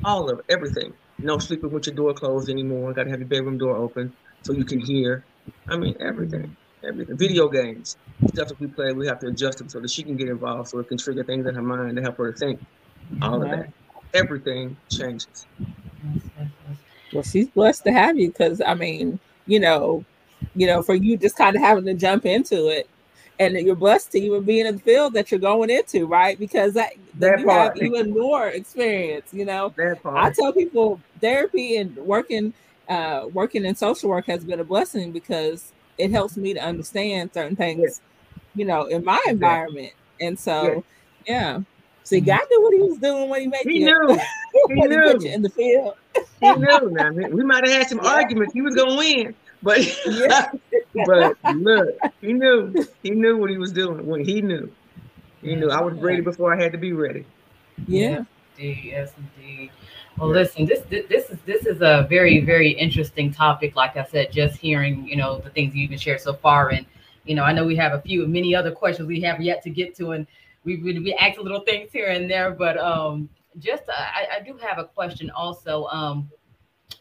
all 0.05 0.31
of 0.31 0.39
it, 0.39 0.45
everything. 0.49 0.93
No 1.19 1.39
sleeping 1.39 1.71
with 1.71 1.87
your 1.87 1.95
door 1.95 2.13
closed 2.13 2.51
anymore. 2.51 2.93
Got 2.93 3.05
to 3.05 3.11
have 3.11 3.21
your 3.21 3.29
bedroom 3.29 3.59
door 3.59 3.77
open 3.77 4.13
so 4.43 4.53
you 4.53 4.65
can 4.65 4.81
hear. 4.81 5.25
I 5.69 5.77
mean, 5.77 5.97
everything, 6.01 6.57
everything. 6.83 7.17
Video 7.17 7.49
games, 7.49 7.97
stuff 8.33 8.49
that 8.49 8.61
we 8.61 8.67
play, 8.67 8.93
we 8.93 9.07
have 9.07 9.21
to 9.21 9.29
adjust 9.29 9.59
them 9.59 9.69
so 9.69 9.81
that 9.81 9.91
she 9.91 10.03
can 10.03 10.17
get 10.17 10.29
involved, 10.29 10.71
so 10.71 10.79
it 10.79 10.89
can 10.89 10.99
trigger 10.99 11.23
things 11.23 11.47
in 11.47 11.55
her 11.55 11.63
mind 11.63 11.97
to 11.97 12.03
help 12.03 12.17
her 12.19 12.33
to 12.33 12.39
think. 12.39 12.61
All 13.23 13.43
of 13.43 13.51
that, 13.51 13.73
everything 14.13 14.77
changes. 14.91 15.47
Well, 17.13 17.23
she's 17.23 17.49
blessed 17.49 17.85
to 17.85 17.93
have 17.93 18.19
you 18.19 18.29
because 18.29 18.61
I 18.65 18.75
mean, 18.75 19.19
you 19.47 19.61
know, 19.61 20.05
you 20.55 20.67
know, 20.67 20.83
for 20.83 20.95
you 20.95 21.17
just 21.17 21.37
kind 21.37 21.55
of 21.57 21.63
having 21.63 21.85
to 21.87 21.95
jump 21.95 22.27
into 22.27 22.69
it, 22.69 22.89
and 23.39 23.55
you're 23.55 23.75
blessed 23.77 24.13
to 24.13 24.19
even 24.19 24.45
be 24.45 24.61
in 24.61 24.75
the 24.77 24.81
field 24.83 25.15
that 25.15 25.31
you're 25.31 25.41
going 25.41 25.71
into, 25.71 26.07
right? 26.07 26.39
Because 26.39 26.75
that, 26.75 26.93
That 27.19 27.39
you 27.41 27.47
part. 27.47 27.77
have 27.77 27.83
even 27.85 28.11
more 28.11 28.49
experience, 28.49 29.33
you 29.33 29.45
know. 29.45 29.75
I 30.17 30.31
tell 30.31 30.53
people 30.53 31.01
therapy 31.21 31.77
and 31.77 31.95
working 31.97 32.53
uh 32.89 33.27
working 33.33 33.65
in 33.65 33.75
social 33.75 34.11
work 34.11 34.27
has 34.27 34.45
been 34.45 34.61
a 34.61 34.65
blessing 34.65 35.11
because 35.13 35.73
it 35.99 36.11
helps 36.11 36.37
me 36.37 36.53
to 36.55 36.61
understand 36.61 37.31
certain 37.33 37.57
things, 37.57 37.81
Yes. 37.81 38.01
you 38.55 38.65
know, 38.65 38.87
in 38.87 39.05
my 39.05 39.21
environment. 39.29 39.93
And 40.21 40.39
so 40.39 40.67
Yes. 40.67 40.83
yeah. 41.27 41.59
See, 42.05 42.21
God 42.21 42.41
knew 42.51 42.63
what 42.63 42.75
he 42.75 42.81
was 42.83 42.99
doing 42.99 43.31
when 43.31 43.41
he 43.41 43.47
made 43.47 43.65
He 43.65 43.79
you 43.79 43.87
knew. 43.87 44.21
He 44.69 44.75
when 44.81 44.91
put 44.91 45.21
knew. 45.21 45.29
you 45.29 45.35
in 45.35 45.43
the 45.43 45.49
field. 45.51 45.95
He 46.41 46.53
knew. 46.53 46.91
Now 46.91 47.11
we 47.13 47.45
might 47.45 47.67
have 47.67 47.73
had 47.77 47.89
some 47.89 47.99
Yeah. 48.03 48.11
arguments. 48.15 48.53
He 48.55 48.63
was 48.63 48.75
gonna 48.75 48.97
win, 48.97 49.35
but 49.63 49.79
Yeah. 50.07 50.51
but 51.07 51.37
look, 51.55 51.99
he 52.21 52.33
knew. 52.33 52.75
He 53.03 53.11
knew 53.11 53.37
what 53.37 53.51
he 53.51 53.59
was 53.59 53.73
doing. 53.73 54.07
When 54.07 54.25
he 54.25 54.41
knew, 54.41 54.71
he 55.43 55.55
knew. 55.57 55.71
I 55.71 55.81
was 55.81 55.95
ready 55.95 56.21
before 56.21 56.55
I 56.55 56.63
had 56.63 56.73
to 56.73 56.79
be 56.79 56.93
ready. 56.93 57.25
Yeah. 57.87 58.25
Indeed, 58.57 58.81
yes, 58.85 59.13
indeed. 59.37 59.71
Well, 60.17 60.29
listen, 60.29 60.65
this, 60.65 60.81
this 60.89 61.07
this 61.09 61.31
is 61.31 61.39
this 61.45 61.67
is 61.67 61.81
a 61.83 62.07
very 62.09 62.41
very 62.41 62.71
interesting 62.71 63.33
topic. 63.33 63.75
Like 63.75 63.97
I 63.97 64.05
said, 64.05 64.31
just 64.31 64.57
hearing 64.59 65.09
you 65.09 65.17
know 65.17 65.39
the 65.39 65.51
things 65.51 65.75
you've 65.75 65.91
been 65.91 65.99
shared 65.99 66.21
so 66.21 66.35
far, 66.35 66.69
and 66.69 66.87
you 67.25 67.35
know 67.35 67.43
I 67.43 67.53
know 67.53 67.65
we 67.65 67.75
have 67.77 67.95
a 67.95 68.01
few 68.01 68.25
many 68.29 68.55
other 68.55 68.71
questions 68.71 69.09
we 69.09 69.21
have 69.23 69.41
yet 69.41 69.63
to 69.65 69.71
get 69.71 69.97
to, 69.97 70.13
and 70.13 70.25
we 70.63 70.77
we, 70.77 70.97
we 71.01 71.15
asked 71.15 71.39
little 71.41 71.63
things 71.63 71.91
here 71.93 72.07
and 72.07 72.31
there, 72.31 72.53
but 72.53 72.79
um, 72.79 73.29
just 73.59 73.85
uh, 73.89 73.93
I, 73.93 74.39
I 74.39 74.41
do 74.41 74.57
have 74.57 74.79
a 74.79 74.85
question 74.85 75.31
also. 75.31 75.85
Um, 75.87 76.31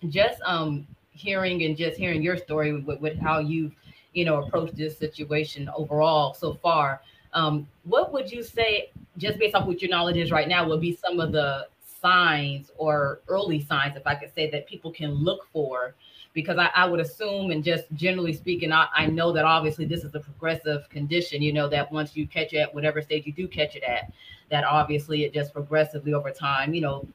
just 0.10 0.42
um 0.46 0.88
hearing 1.12 1.64
and 1.64 1.78
just 1.78 1.98
hearing 1.98 2.22
your 2.22 2.38
story 2.38 2.82
with, 2.82 3.00
with 3.00 3.18
how 3.20 3.40
you've 3.40 3.74
you 4.14 4.26
know 4.26 4.44
approached 4.44 4.76
this 4.76 4.98
situation 4.98 5.70
overall 5.76 6.34
so 6.34 6.54
far. 6.56 7.02
Um, 7.34 7.68
what 7.84 8.14
would 8.14 8.32
you 8.32 8.44
say, 8.44 8.92
just 9.18 9.40
based 9.40 9.56
off 9.56 9.68
what 9.68 9.82
your 9.82 9.90
knowledge 9.90 10.18
is 10.18 10.32
right 10.32 10.48
now, 10.48 10.68
would 10.68 10.82
be 10.82 10.96
some 10.96 11.20
of 11.20 11.32
the 11.32 11.68
signs 11.82 12.70
or 12.78 13.22
early 13.28 13.60
signs, 13.60 13.96
if 13.96 14.06
I 14.06 14.16
could 14.16 14.34
say, 14.34 14.50
that 14.52 14.68
people 14.68 14.92
can 14.92 15.12
look 15.12 15.48
for? 15.52 15.96
Because 16.34 16.58
I, 16.58 16.70
I 16.76 16.86
would 16.86 17.00
assume, 17.00 17.52
and 17.52 17.64
just 17.64 17.86
generally 17.94 18.34
speaking, 18.34 18.72
I, 18.72 18.88
I 18.96 19.06
know 19.06 19.32
that 19.34 19.46
obviously 19.46 19.86
this 19.86 20.04
is 20.04 20.16
a 20.16 20.20
progressive 20.20 20.90
condition, 20.90 21.42
you 21.42 21.54
know, 21.54 21.68
that 21.70 21.92
once 21.92 22.16
you 22.16 22.28
catch 22.28 22.54
it 22.54 22.58
at 22.58 22.74
whatever 22.74 23.02
stage 23.02 23.28
you 23.28 23.34
do 23.34 23.48
catch 23.48 23.76
it 23.76 23.84
at, 23.84 24.12
that 24.50 24.64
obviously 24.64 25.24
it 25.26 25.34
just 25.34 25.54
progressively 25.54 26.14
over 26.14 26.32
time, 26.32 26.74
you 26.74 26.82
know, 26.82 27.08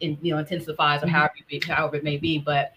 in, 0.00 0.16
you 0.22 0.32
know, 0.32 0.38
intensifies 0.38 1.02
or 1.02 1.06
Mhm. 1.06 1.10
however, 1.10 1.34
it 1.38 1.46
be- 1.48 1.72
however 1.72 1.96
it 1.96 2.04
may 2.04 2.16
be. 2.16 2.38
But 2.38 2.74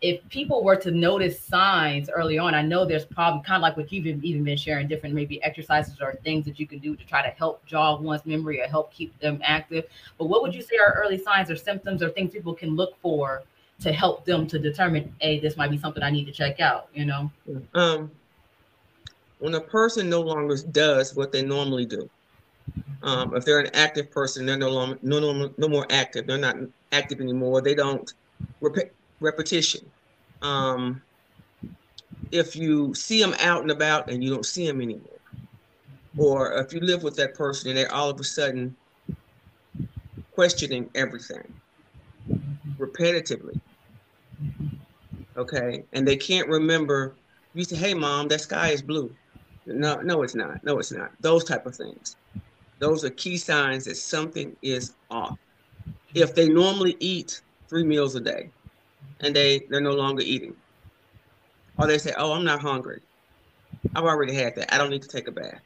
if 0.00 0.26
people 0.28 0.62
were 0.62 0.76
to 0.76 0.90
notice 0.90 1.40
signs 1.40 2.08
early 2.10 2.38
on, 2.38 2.54
I 2.54 2.62
know 2.62 2.84
there's 2.84 3.04
probably 3.06 3.42
kind 3.42 3.56
of 3.56 3.62
like 3.62 3.76
what 3.76 3.92
you've 3.92 4.06
even 4.06 4.44
been 4.44 4.56
sharing, 4.56 4.88
different 4.88 5.14
maybe 5.14 5.42
exercises 5.42 6.00
or 6.00 6.14
things 6.24 6.44
that 6.46 6.58
you 6.60 6.66
can 6.66 6.78
do 6.78 6.96
to 6.96 7.06
try 7.06 7.22
to 7.22 7.30
help 7.36 7.64
jog 7.66 8.02
one's 8.02 8.24
memory 8.24 8.60
or 8.60 8.66
help 8.66 8.92
keep 8.92 9.18
them 9.20 9.40
active. 9.42 9.86
But 10.18 10.26
what 10.26 10.42
would 10.42 10.54
you 10.54 10.62
say 10.62 10.76
are 10.76 10.94
early 11.02 11.18
signs 11.18 11.50
or 11.50 11.56
symptoms 11.56 12.02
or 12.02 12.10
things 12.10 12.32
people 12.32 12.54
can 12.54 12.76
look 12.76 12.98
for 13.00 13.44
to 13.80 13.92
help 13.92 14.24
them 14.24 14.46
to 14.46 14.58
determine, 14.58 15.14
hey, 15.20 15.38
this 15.38 15.56
might 15.56 15.70
be 15.70 15.78
something 15.78 16.02
I 16.02 16.10
need 16.10 16.24
to 16.26 16.32
check 16.32 16.60
out, 16.60 16.88
you 16.94 17.04
know? 17.04 17.30
Um, 17.74 18.10
when 19.38 19.54
a 19.54 19.60
person 19.60 20.08
no 20.08 20.22
longer 20.22 20.56
does 20.70 21.14
what 21.14 21.32
they 21.32 21.42
normally 21.42 21.84
do, 21.84 22.08
um, 23.02 23.36
if 23.36 23.44
they're 23.44 23.60
an 23.60 23.74
active 23.74 24.10
person, 24.10 24.46
they're 24.46 24.56
no 24.56 24.70
longer 24.70 24.98
no, 25.02 25.20
no, 25.20 25.52
no 25.58 25.68
more 25.68 25.86
active. 25.90 26.26
They're 26.26 26.38
not 26.38 26.56
active 26.92 27.20
anymore. 27.20 27.60
They 27.60 27.74
don't 27.74 28.10
rep- 28.60 28.94
repetition. 29.20 29.82
Um, 30.42 31.02
if 32.32 32.56
you 32.56 32.94
see 32.94 33.20
them 33.20 33.34
out 33.40 33.62
and 33.62 33.70
about 33.70 34.10
and 34.10 34.24
you 34.24 34.30
don't 34.30 34.46
see 34.46 34.66
them 34.66 34.80
anymore, 34.80 35.20
or 36.16 36.54
if 36.54 36.72
you 36.72 36.80
live 36.80 37.02
with 37.02 37.16
that 37.16 37.34
person 37.34 37.70
and 37.70 37.78
they're 37.78 37.92
all 37.92 38.10
of 38.10 38.18
a 38.18 38.24
sudden 38.24 38.74
questioning 40.32 40.90
everything 40.94 41.52
repetitively, 42.78 43.60
okay, 45.36 45.84
and 45.92 46.06
they 46.06 46.16
can't 46.16 46.48
remember. 46.48 47.14
You 47.54 47.64
say, 47.64 47.76
"Hey, 47.76 47.94
mom, 47.94 48.28
that 48.28 48.40
sky 48.40 48.70
is 48.70 48.82
blue." 48.82 49.14
No, 49.66 49.96
no, 49.96 50.22
it's 50.22 50.34
not. 50.34 50.62
No, 50.64 50.78
it's 50.78 50.92
not. 50.92 51.10
Those 51.20 51.44
type 51.44 51.66
of 51.66 51.74
things. 51.74 52.16
Those 52.78 53.04
are 53.04 53.10
key 53.10 53.36
signs 53.36 53.84
that 53.86 53.96
something 53.96 54.56
is 54.62 54.94
off. 55.10 55.38
If 56.14 56.34
they 56.34 56.48
normally 56.48 56.96
eat 57.00 57.40
three 57.68 57.84
meals 57.84 58.14
a 58.14 58.20
day, 58.20 58.50
and 59.20 59.34
they 59.34 59.62
they're 59.70 59.80
no 59.80 59.94
longer 59.94 60.22
eating, 60.24 60.54
or 61.78 61.86
they 61.86 61.98
say, 61.98 62.12
"Oh, 62.16 62.32
I'm 62.32 62.44
not 62.44 62.60
hungry. 62.60 63.00
I've 63.94 64.04
already 64.04 64.34
had 64.34 64.54
that. 64.56 64.72
I 64.72 64.78
don't 64.78 64.90
need 64.90 65.02
to 65.02 65.08
take 65.08 65.28
a 65.28 65.32
bath," 65.32 65.60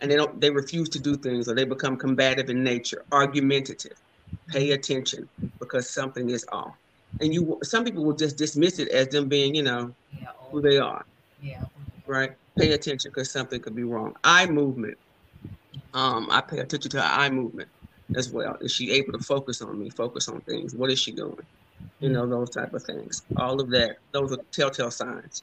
and 0.00 0.10
they 0.10 0.16
don't. 0.16 0.40
They 0.40 0.50
refuse 0.50 0.88
to 0.90 0.98
do 0.98 1.16
things, 1.16 1.48
or 1.48 1.54
they 1.54 1.64
become 1.64 1.96
combative 1.96 2.50
in 2.50 2.62
nature, 2.62 3.04
argumentative. 3.12 4.00
Pay 4.48 4.72
attention 4.72 5.28
because 5.58 5.88
something 5.88 6.30
is 6.30 6.44
off, 6.52 6.74
and 7.20 7.32
you. 7.34 7.58
Some 7.62 7.84
people 7.84 8.04
will 8.04 8.16
just 8.16 8.36
dismiss 8.36 8.78
it 8.78 8.88
as 8.88 9.08
them 9.08 9.28
being, 9.28 9.54
you 9.54 9.62
know, 9.62 9.94
Yeah. 10.20 10.28
who 10.50 10.60
they 10.60 10.78
are 10.78 11.04
Yeah. 11.42 11.64
right? 12.06 12.32
Pay 12.58 12.72
attention 12.72 13.10
because 13.10 13.30
something 13.30 13.60
could 13.60 13.74
be 13.74 13.84
wrong. 13.84 14.14
Eye 14.24 14.46
movement. 14.46 14.96
Um, 15.94 16.28
I 16.30 16.40
pay 16.40 16.58
attention 16.58 16.90
to 16.92 17.00
her 17.00 17.20
eye 17.20 17.30
movement 17.30 17.68
as 18.16 18.30
well. 18.30 18.56
Is 18.60 18.72
she 18.72 18.90
able 18.92 19.12
to 19.12 19.18
focus 19.18 19.62
on 19.62 19.78
me? 19.78 19.90
Focus 19.90 20.28
on 20.28 20.40
things. 20.42 20.74
What 20.74 20.90
is 20.90 20.98
she 20.98 21.12
doing? 21.12 21.38
You 22.00 22.10
know, 22.10 22.26
those 22.26 22.50
type 22.50 22.74
of 22.74 22.82
things. 22.82 23.22
All 23.36 23.60
of 23.60 23.70
that. 23.70 23.98
Those 24.12 24.32
are 24.32 24.38
telltale 24.52 24.90
signs. 24.90 25.42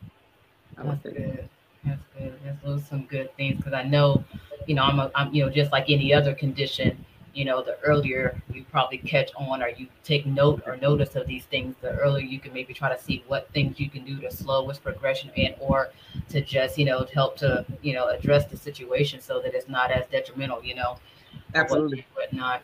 I 0.77 0.83
That's 0.83 1.03
good. 1.03 1.49
That's 1.83 2.01
good. 2.17 2.33
That's 2.43 2.63
those 2.63 2.81
are 2.81 2.85
some 2.85 3.05
good 3.05 3.35
things 3.37 3.57
because 3.57 3.73
I 3.73 3.83
know, 3.83 4.23
you 4.65 4.75
know, 4.75 4.83
I'm, 4.83 4.99
a, 4.99 5.11
I'm, 5.15 5.33
you 5.33 5.45
know, 5.45 5.51
just 5.51 5.71
like 5.71 5.85
any 5.89 6.13
other 6.13 6.33
condition, 6.33 7.05
you 7.35 7.43
know, 7.43 7.61
the 7.61 7.77
earlier 7.81 8.41
you 8.51 8.63
probably 8.71 8.97
catch 8.97 9.29
on 9.35 9.61
or 9.61 9.67
you 9.67 9.87
take 10.03 10.25
note 10.25 10.63
or 10.65 10.77
notice 10.77 11.15
of 11.15 11.27
these 11.27 11.43
things, 11.45 11.75
the 11.81 11.91
earlier 11.91 12.23
you 12.23 12.39
can 12.39 12.53
maybe 12.53 12.73
try 12.73 12.87
to 12.95 13.01
see 13.01 13.23
what 13.27 13.51
things 13.51 13.77
you 13.77 13.89
can 13.89 14.05
do 14.05 14.19
to 14.21 14.31
slow 14.31 14.67
its 14.69 14.79
progression 14.79 15.29
and 15.35 15.53
or 15.59 15.89
to 16.29 16.39
just, 16.39 16.77
you 16.77 16.85
know, 16.85 17.03
to 17.03 17.13
help 17.13 17.35
to, 17.37 17.65
you 17.81 17.93
know, 17.93 18.07
address 18.07 18.45
the 18.45 18.55
situation 18.55 19.19
so 19.19 19.41
that 19.41 19.53
it's 19.53 19.67
not 19.67 19.91
as 19.91 20.05
detrimental, 20.07 20.63
you 20.63 20.75
know, 20.75 20.97
Absolutely. 21.53 22.05
what, 22.13 22.31
whatnot. 22.31 22.61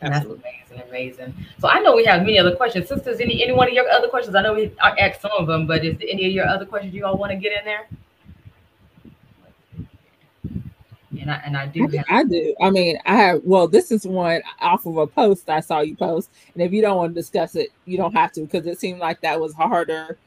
And 0.00 0.12
that's 0.12 0.26
Absolutely. 0.26 0.50
amazing, 0.70 0.88
amazing. 0.88 1.46
So 1.60 1.68
I 1.68 1.78
know 1.78 1.94
we 1.94 2.04
have 2.06 2.22
many 2.22 2.40
other 2.40 2.56
questions. 2.56 2.88
Sisters, 2.88 3.20
any 3.20 3.42
any 3.42 3.52
one 3.52 3.68
of 3.68 3.74
your 3.74 3.88
other 3.88 4.08
questions? 4.08 4.34
I 4.34 4.42
know 4.42 4.52
we 4.52 4.72
I 4.82 4.90
asked 4.98 5.22
some 5.22 5.30
of 5.38 5.46
them, 5.46 5.66
but 5.66 5.84
is 5.84 5.96
there 5.98 6.08
any 6.10 6.26
of 6.26 6.32
your 6.32 6.46
other 6.46 6.66
questions 6.66 6.92
you 6.92 7.06
all 7.06 7.16
want 7.16 7.30
to 7.30 7.36
get 7.36 7.56
in 7.56 7.64
there? 7.64 7.86
And 11.26 11.32
I 11.32 11.42
and 11.44 11.56
I 11.56 11.66
do 11.66 11.88
have 11.88 12.04
I 12.08 12.22
do. 12.22 12.54
I 12.60 12.70
mean, 12.70 12.98
I 13.04 13.16
have. 13.16 13.40
Well, 13.42 13.66
this 13.66 13.90
is 13.90 14.06
one 14.06 14.42
off 14.60 14.86
of 14.86 14.96
a 14.96 15.08
post 15.08 15.50
I 15.50 15.58
saw 15.58 15.80
you 15.80 15.96
post, 15.96 16.30
and 16.54 16.62
if 16.62 16.72
you 16.72 16.80
don't 16.80 16.96
want 16.96 17.14
to 17.16 17.20
discuss 17.20 17.56
it, 17.56 17.70
you 17.84 17.96
don't 17.96 18.12
have 18.12 18.30
to 18.32 18.42
because 18.42 18.64
it 18.66 18.78
seemed 18.78 19.00
like 19.00 19.20
that 19.22 19.40
was 19.40 19.52
harder. 19.52 20.18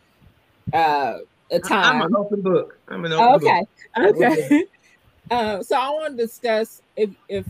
Uh, 0.73 0.77
a 0.77 1.53
I- 1.53 1.55
I'm 1.55 1.62
time. 1.62 2.01
an 2.01 2.15
open 2.17 2.41
book. 2.41 2.77
I'm 2.89 3.05
an 3.05 3.13
open 3.13 3.47
okay. 3.47 3.65
book. 3.95 4.15
Okay. 4.17 4.65
um, 5.31 5.63
so 5.63 5.77
I 5.77 5.89
want 5.91 6.17
to 6.17 6.21
discuss 6.21 6.81
if 6.97 7.12
if 7.29 7.45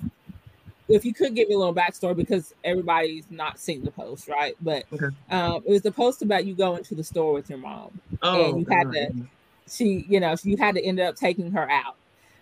if 0.88 1.04
you 1.04 1.12
could 1.16 1.34
give 1.34 1.50
me 1.50 1.56
a 1.56 1.58
little 1.58 1.74
backstory 1.74 2.16
because 2.16 2.54
everybody's 2.64 3.26
not 3.32 3.58
seen 3.60 3.84
the 3.84 3.90
post, 3.92 4.28
right? 4.28 4.56
But 4.62 4.86
Okay. 4.94 5.08
um, 5.32 5.64
it 5.66 5.72
was 5.72 5.82
the 5.82 5.92
post 5.92 6.22
about 6.22 6.46
you 6.46 6.54
going 6.54 6.84
to 6.84 6.94
the 6.94 7.04
store 7.04 7.34
with 7.34 7.50
your 7.50 7.58
mom. 7.58 8.00
Oh, 8.22 8.60
you 8.60 8.66
had 8.70 8.84
God. 8.86 8.94
to- 8.94 9.28
She, 9.68 10.06
you 10.08 10.20
know, 10.20 10.36
you 10.44 10.56
had 10.58 10.76
to 10.76 10.84
end 10.84 11.00
up 11.00 11.16
taking 11.16 11.52
her 11.52 11.68
out. 11.70 11.96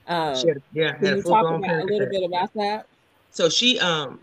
Um, 0.07 0.35
She 0.35 0.47
had- 0.47 0.61
yeah, 0.73 0.93
can 0.93 1.05
a 1.13 1.15
you 1.17 1.21
full 1.21 1.31
talk 1.31 1.45
about 1.57 1.69
a 1.69 1.83
little 1.83 1.97
attack. 1.97 2.11
bit 2.11 2.23
about 2.23 2.53
that? 2.53 2.87
So 3.31 3.49
she, 3.49 3.79
um, 3.79 4.19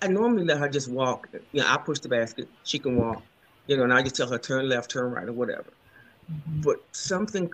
I 0.00 0.06
normally 0.06 0.44
let 0.44 0.58
her 0.58 0.68
just 0.68 0.90
walk. 0.90 1.28
You 1.52 1.60
know, 1.60 1.66
I 1.68 1.76
push 1.76 1.98
the 1.98 2.08
basket. 2.08 2.48
She 2.64 2.78
can 2.78 2.96
walk. 2.96 3.22
You 3.66 3.76
know, 3.76 3.84
and 3.84 3.92
I 3.92 4.02
just 4.02 4.16
tell 4.16 4.28
her 4.28 4.38
turn 4.38 4.68
left, 4.68 4.90
turn 4.90 5.10
right, 5.12 5.28
or 5.28 5.32
whatever. 5.32 5.66
But 6.62 6.76
something 6.92 7.52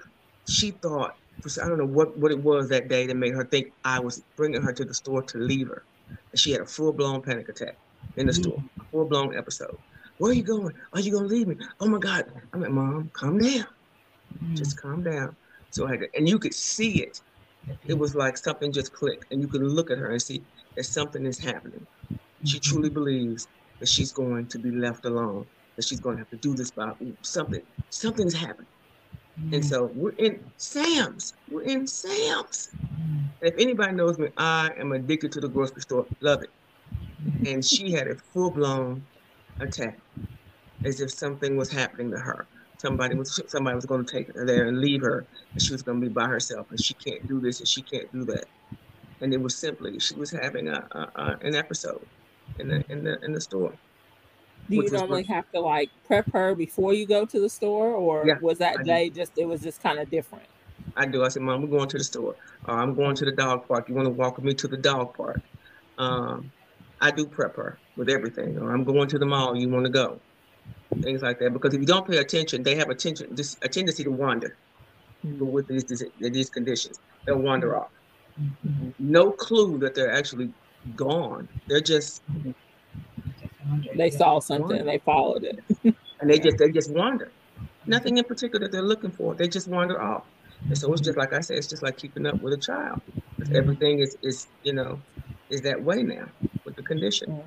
she 0.48 0.70
thought, 0.70 1.16
I 1.62 1.68
don't 1.68 1.78
know 1.78 1.86
what 1.86 2.16
what 2.18 2.30
it 2.30 2.38
was 2.38 2.68
that 2.68 2.88
day 2.88 3.06
that 3.06 3.14
made 3.16 3.34
her 3.34 3.44
think 3.44 3.72
I 3.84 3.98
was 4.00 4.22
bringing 4.36 4.62
her 4.62 4.72
to 4.72 4.84
the 4.84 4.94
store 4.94 5.22
to 5.22 5.38
leave 5.38 5.68
her. 5.68 5.82
And 6.08 6.38
she 6.38 6.52
had 6.52 6.60
a 6.60 6.66
full 6.66 6.92
blown 6.92 7.20
panic 7.22 7.48
attack 7.48 7.76
in 8.16 8.26
the 8.26 8.32
store, 8.32 8.62
full 8.90 9.04
blown 9.06 9.36
episode. 9.36 9.76
Where 10.18 10.30
are 10.30 10.34
you 10.34 10.42
going? 10.42 10.74
Are 10.92 11.00
you 11.00 11.12
gonna 11.12 11.26
leave 11.26 11.48
me? 11.48 11.56
Oh 11.80 11.88
my 11.88 11.98
God! 11.98 12.30
I'm 12.52 12.60
like, 12.62 12.70
Mom, 12.70 13.10
calm 13.12 13.38
down. 13.38 13.66
Just 14.54 14.80
calm 14.80 15.02
down. 15.02 15.34
So 15.70 15.86
I 15.86 15.90
had 15.92 16.00
to, 16.00 16.16
and 16.16 16.28
you 16.28 16.38
could 16.38 16.54
see 16.54 17.02
it. 17.02 17.20
It 17.86 17.98
was 17.98 18.14
like 18.14 18.36
something 18.36 18.72
just 18.72 18.92
clicked 18.92 19.32
and 19.32 19.40
you 19.40 19.48
can 19.48 19.66
look 19.66 19.90
at 19.90 19.98
her 19.98 20.10
and 20.10 20.22
see 20.22 20.42
that 20.76 20.84
something 20.84 21.26
is 21.26 21.38
happening. 21.38 21.86
She 22.44 22.58
mm-hmm. 22.58 22.70
truly 22.70 22.90
believes 22.90 23.48
that 23.80 23.88
she's 23.88 24.12
going 24.12 24.46
to 24.46 24.58
be 24.58 24.70
left 24.70 25.04
alone 25.04 25.46
that 25.76 25.84
she's 25.84 26.00
going 26.00 26.16
to 26.16 26.20
have 26.20 26.30
to 26.30 26.36
do 26.36 26.54
this 26.54 26.70
by 26.70 26.92
something 27.22 27.62
something's 27.90 28.34
happening. 28.34 28.66
And 29.36 29.52
mm-hmm. 29.52 29.62
so 29.62 29.90
we're 29.94 30.12
in 30.12 30.42
sam's 30.56 31.34
we're 31.50 31.62
in 31.62 31.86
sam's. 31.86 32.70
Mm-hmm. 32.74 33.24
If 33.42 33.54
anybody 33.58 33.92
knows 33.92 34.18
me 34.18 34.28
i 34.38 34.70
am 34.78 34.92
addicted 34.92 35.32
to 35.32 35.40
the 35.40 35.48
grocery 35.48 35.82
store 35.82 36.06
love 36.20 36.42
it. 36.42 36.50
And 37.46 37.64
she 37.64 37.92
had 37.92 38.08
a 38.08 38.14
full-blown 38.14 39.04
attack 39.60 39.98
as 40.84 41.00
if 41.00 41.10
something 41.10 41.56
was 41.56 41.70
happening 41.70 42.10
to 42.12 42.18
her 42.18 42.46
somebody 42.86 43.16
was 43.16 43.40
somebody 43.48 43.74
was 43.76 43.86
going 43.86 44.04
to 44.06 44.12
take 44.12 44.28
her 44.34 44.46
there 44.46 44.68
and 44.68 44.80
leave 44.80 45.02
her, 45.02 45.26
and 45.54 45.62
she 45.62 45.72
was 45.74 45.82
going 45.82 46.00
to 46.00 46.06
be 46.08 46.12
by 46.12 46.26
herself, 46.28 46.66
and 46.70 46.80
she 46.80 46.94
can't 46.94 47.26
do 47.28 47.40
this 47.40 47.60
and 47.60 47.68
she 47.68 47.82
can't 47.82 48.10
do 48.12 48.24
that, 48.26 48.46
and 49.20 49.34
it 49.34 49.40
was 49.40 49.60
simply 49.60 49.98
she 50.00 50.14
was 50.16 50.30
having 50.32 50.68
a, 50.68 50.80
a, 50.92 51.00
a 51.16 51.38
an 51.42 51.54
episode 51.54 52.06
in 52.58 52.68
the 52.68 52.84
in 52.90 53.04
the 53.04 53.18
in 53.24 53.32
the 53.32 53.40
store. 53.40 53.74
Do 54.68 54.76
you 54.76 54.82
Which 54.82 54.92
was 54.92 55.02
normally 55.02 55.24
have 55.24 55.50
to 55.54 55.60
like 55.60 55.90
prep 56.06 56.26
her 56.32 56.54
before 56.54 56.94
you 56.94 57.06
go 57.06 57.24
to 57.26 57.40
the 57.40 57.48
store, 57.50 57.92
or 57.94 58.26
Yeah, 58.26 58.34
was 58.40 58.58
I 58.76 58.78
that 58.78 58.84
do. 58.84 58.90
day 58.90 59.10
just 59.10 59.32
it 59.38 59.46
was 59.46 59.62
just 59.62 59.82
kind 59.82 59.98
of 60.00 60.10
different? 60.10 60.48
I 60.96 61.06
do. 61.06 61.24
I 61.24 61.28
said, 61.28 61.42
Mom, 61.42 61.62
we're 61.62 61.68
going 61.68 61.88
to 61.90 61.98
the 61.98 62.04
store. 62.04 62.36
Or 62.64 62.78
I'm 62.78 62.94
going 62.94 63.16
to 63.16 63.24
the 63.24 63.32
dog 63.32 63.68
park. 63.68 63.88
You 63.88 63.94
want 63.94 64.06
to 64.06 64.10
walk 64.10 64.36
with 64.36 64.44
me 64.46 64.54
to 64.54 64.68
the 64.68 64.76
dog 64.78 65.14
park? 65.16 65.42
Um, 65.98 66.52
I 67.00 67.10
do 67.10 67.26
prep 67.26 67.56
her 67.56 67.80
with 67.96 68.08
everything. 68.08 68.58
Or 68.58 68.72
I'm 68.72 68.84
going 68.84 69.08
to 69.10 69.18
the 69.18 69.26
mall. 69.26 69.56
You 69.56 69.68
want 69.68 69.84
to 69.86 69.92
go? 69.92 70.22
Things 71.02 71.22
like 71.22 71.38
that. 71.40 71.52
Because 71.52 71.74
if 71.74 71.80
you 71.80 71.86
don't 71.86 72.06
pay 72.06 72.18
attention, 72.18 72.62
they 72.62 72.74
have 72.76 72.88
attention, 72.88 73.34
this, 73.34 73.56
a 73.62 73.68
tendency 73.68 74.04
to 74.04 74.10
wander 74.10 74.56
mm-hmm. 75.24 75.50
with 75.50 75.66
these, 75.66 75.84
these 75.84 76.04
these 76.20 76.50
conditions. 76.50 76.98
They'll 77.24 77.38
wander 77.38 77.68
mm-hmm. 77.68 77.80
off. 77.80 77.90
Mm-hmm. 78.66 78.90
No 78.98 79.30
clue 79.30 79.78
that 79.78 79.94
they're 79.94 80.12
actually 80.12 80.52
gone. 80.94 81.48
They're 81.66 81.80
just 81.80 82.22
They 83.94 84.10
saw 84.10 84.38
something 84.38 84.78
and 84.78 84.88
they 84.88 84.98
followed 84.98 85.44
it. 85.44 85.62
and 86.20 86.30
they 86.30 86.38
just 86.38 86.58
they 86.58 86.70
just 86.70 86.90
wander. 86.90 87.30
Nothing 87.86 88.18
in 88.18 88.24
particular 88.24 88.66
that 88.66 88.72
they're 88.72 88.82
looking 88.82 89.10
for. 89.10 89.34
They 89.34 89.48
just 89.48 89.68
wander 89.68 90.00
off. 90.00 90.24
And 90.68 90.76
so 90.76 90.92
it's 90.92 91.02
just 91.02 91.18
like 91.18 91.32
I 91.32 91.40
said, 91.40 91.58
it's 91.58 91.66
just 91.66 91.82
like 91.82 91.96
keeping 91.96 92.26
up 92.26 92.40
with 92.42 92.52
a 92.52 92.56
child. 92.56 93.00
'Cause 93.38 93.52
Everything 93.52 94.00
is 94.00 94.16
is 94.22 94.48
you 94.62 94.72
know 94.72 95.00
is 95.50 95.60
that 95.62 95.82
way 95.82 96.02
now 96.02 96.26
with 96.64 96.76
the 96.76 96.82
condition. 96.82 97.42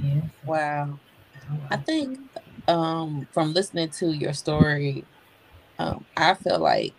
Yes. 0.00 0.22
Wow. 0.44 0.98
I 1.70 1.76
think 1.76 2.18
um, 2.66 3.28
from 3.32 3.52
listening 3.52 3.90
to 3.98 4.12
your 4.12 4.32
story, 4.32 5.04
um, 5.78 6.06
I 6.16 6.34
feel 6.34 6.58
like 6.58 6.94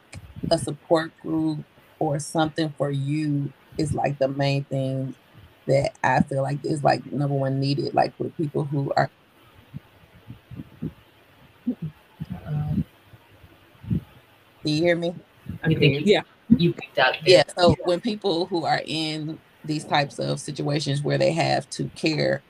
a 0.52 0.58
support 0.58 1.18
group 1.20 1.66
or 2.00 2.20
something 2.20 2.74
for 2.78 2.92
you 2.92 3.54
is 3.78 3.94
like 3.94 4.20
the 4.20 4.28
main 4.28 4.66
thing 4.66 5.16
that 5.68 5.92
I 6.04 6.22
feel 6.22 6.42
like 6.44 6.60
is 6.64 6.84
like 6.84 7.06
number 7.12 7.36
one 7.36 7.60
needed, 7.60 7.94
like 7.94 8.16
for 8.18 8.30
people 8.30 8.66
who 8.66 8.92
are. 8.96 9.10
Um, 12.46 12.84
Do 14.66 14.72
you 14.72 14.82
hear 14.84 14.96
me? 14.96 15.14
I 15.64 15.68
think 15.74 16.06
Yeah. 16.06 16.22
you 16.50 16.74
picked 16.74 16.98
out. 17.00 17.16
Yeah. 17.26 17.44
So 17.58 17.76
when 17.86 18.02
people 18.02 18.46
who 18.48 18.66
are 18.66 18.82
in 18.86 19.40
these 19.64 19.86
types 19.86 20.20
of 20.20 20.40
situations 20.40 21.02
where 21.02 21.18
they 21.18 21.32
have 21.34 21.70
to 21.72 21.90
care 21.96 22.44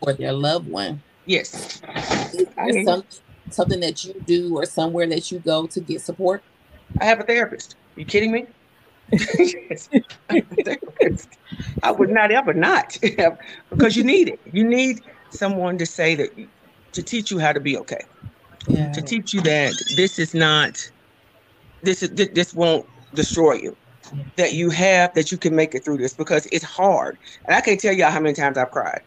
for 0.00 0.12
their 0.12 0.32
loved 0.32 0.68
one, 0.68 1.02
yes. 1.30 1.80
is 2.34 2.46
there 2.56 2.84
some, 2.84 3.04
something 3.50 3.80
that 3.80 4.04
you 4.04 4.14
do 4.26 4.56
or 4.56 4.66
somewhere 4.66 5.06
that 5.06 5.30
you 5.30 5.38
go 5.38 5.66
to 5.66 5.80
get 5.80 6.00
support? 6.00 6.42
I 7.00 7.04
have 7.04 7.20
a 7.20 7.22
therapist. 7.22 7.76
you 7.96 8.04
kidding 8.04 8.32
me? 8.32 8.46
Yes. 9.38 9.88
I 9.92 10.34
have 10.34 10.58
a 10.58 10.62
therapist. 10.62 11.28
I 11.82 11.90
would 11.92 12.10
not 12.10 12.30
ever 12.30 12.54
not 12.54 12.98
because 13.70 13.96
you 13.96 14.04
need 14.04 14.28
it. 14.28 14.40
You 14.52 14.64
need 14.64 15.00
someone 15.30 15.78
to 15.78 15.86
say 15.86 16.14
that 16.16 16.30
to 16.92 17.02
teach 17.02 17.30
you 17.30 17.38
how 17.38 17.52
to 17.52 17.60
be 17.60 17.76
okay. 17.78 18.02
Yeah. 18.68 18.92
to 18.92 19.00
teach 19.00 19.32
you 19.32 19.40
that 19.42 19.72
this 19.96 20.18
is 20.18 20.34
not 20.34 20.90
this 21.82 22.02
is 22.02 22.10
this 22.10 22.52
won't 22.52 22.86
destroy 23.14 23.54
you 23.54 23.74
that 24.36 24.52
you 24.52 24.68
have 24.68 25.14
that 25.14 25.32
you 25.32 25.38
can 25.38 25.56
make 25.56 25.74
it 25.74 25.82
through 25.82 25.96
this 25.96 26.12
because 26.12 26.46
it's 26.52 26.64
hard 26.64 27.16
and 27.46 27.56
i 27.56 27.60
can't 27.62 27.80
tell 27.80 27.94
y'all 27.94 28.10
how 28.10 28.20
many 28.20 28.34
times 28.34 28.58
i've 28.58 28.70
cried 28.70 29.00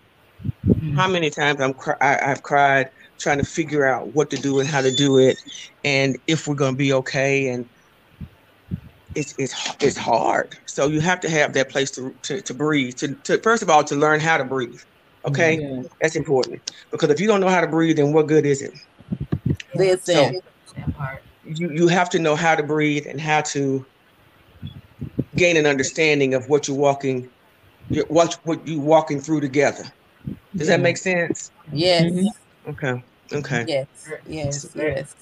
Mhm. 0.65 0.95
how 0.95 1.07
many 1.07 1.29
times 1.29 1.59
i'm 1.61 1.73
cry, 1.73 1.95
I, 2.01 2.31
i've 2.31 2.43
cried 2.43 2.89
trying 3.19 3.37
to 3.37 3.43
figure 3.43 3.85
out 3.85 4.07
what 4.13 4.29
to 4.31 4.37
do 4.37 4.59
and 4.59 4.67
how 4.67 4.81
to 4.81 4.93
do 4.95 5.17
it 5.17 5.37
and 5.83 6.17
if 6.27 6.47
we're 6.47 6.55
going 6.55 6.73
to 6.73 6.77
be 6.77 6.93
okay 6.93 7.47
and 7.47 7.65
it's 9.15 9.35
it's 9.37 9.53
it's 9.81 9.97
hard. 9.97 10.57
So 10.65 10.87
you 10.87 10.99
have 10.99 11.19
to 11.21 11.29
have 11.29 11.53
that 11.53 11.69
place 11.69 11.91
to 11.91 12.13
to, 12.23 12.41
to 12.41 12.53
breathe 12.53 12.95
to, 12.95 13.15
to 13.15 13.37
first 13.41 13.61
of 13.63 13.69
all 13.69 13.83
to 13.83 13.95
learn 13.95 14.19
how 14.19 14.37
to 14.37 14.43
breathe 14.43 14.79
okay? 15.25 15.59
Yeah. 15.61 15.83
that's 16.01 16.15
important. 16.15 16.61
Because 16.91 17.09
if 17.09 17.19
you 17.19 17.27
don't 17.27 17.39
know 17.39 17.47
how 17.49 17.61
to 17.61 17.67
breathe 17.67 17.97
then 17.97 18.13
what 18.13 18.27
good 18.27 18.45
is 18.45 18.61
it? 18.61 18.71
Listen, 19.75 20.41
That 20.75 20.95
part. 20.95 21.23
you 21.45 21.71
you 21.71 21.87
have 21.87 22.09
to 22.11 22.19
know 22.19 22.35
how 22.35 22.55
to 22.55 22.63
breathe 22.63 23.05
and 23.07 23.19
how 23.21 23.41
to 23.41 23.85
gain 25.35 25.57
an 25.57 25.65
understanding 25.65 26.33
of 26.33 26.47
what 26.49 26.67
you're 26.67 26.77
walking 26.77 27.29
what 28.07 28.39
what 28.43 28.65
you 28.67 28.79
walking 28.79 29.19
through 29.19 29.41
together 29.41 29.83
does 30.55 30.67
that 30.67 30.79
make 30.79 30.97
sense 30.97 31.51
yes, 31.73 32.11
Mhm. 32.11 32.27
okay 32.67 33.03
okay 33.33 33.65
yes, 33.67 33.87
yes, 34.27 34.65
yes. 34.75 35.15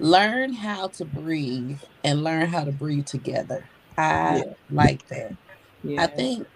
Learn 0.00 0.52
how 0.52 0.88
to 0.88 1.04
breathe 1.04 1.78
and 2.02 2.24
learn 2.24 2.48
how 2.48 2.64
to 2.64 2.72
breathe 2.72 3.06
together. 3.06 3.68
I 3.96 4.38
Yeah. 4.38 4.52
like 4.70 5.06
that. 5.08 5.36
Yeah. 5.82 6.02
I 6.02 6.06
think 6.08 6.46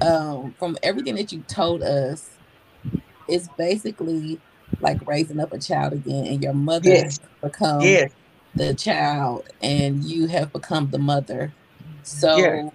um, 0.00 0.54
from 0.58 0.76
everything 0.82 1.14
that 1.14 1.32
you 1.32 1.42
told 1.42 1.82
us, 1.82 2.36
it's 3.28 3.48
basically 3.56 4.40
like 4.80 4.98
raising 5.06 5.40
up 5.40 5.52
a 5.52 5.58
child 5.58 5.92
again, 5.92 6.26
and 6.26 6.42
your 6.42 6.52
mother 6.52 6.84
Yes. 6.84 7.20
become 7.42 7.80
yes 7.80 8.12
the 8.56 8.74
child, 8.74 9.48
and 9.62 10.04
you 10.04 10.26
have 10.28 10.52
become 10.52 10.90
the 10.90 10.98
mother. 10.98 11.52
So, 12.02 12.38
Yeah. 12.38 12.70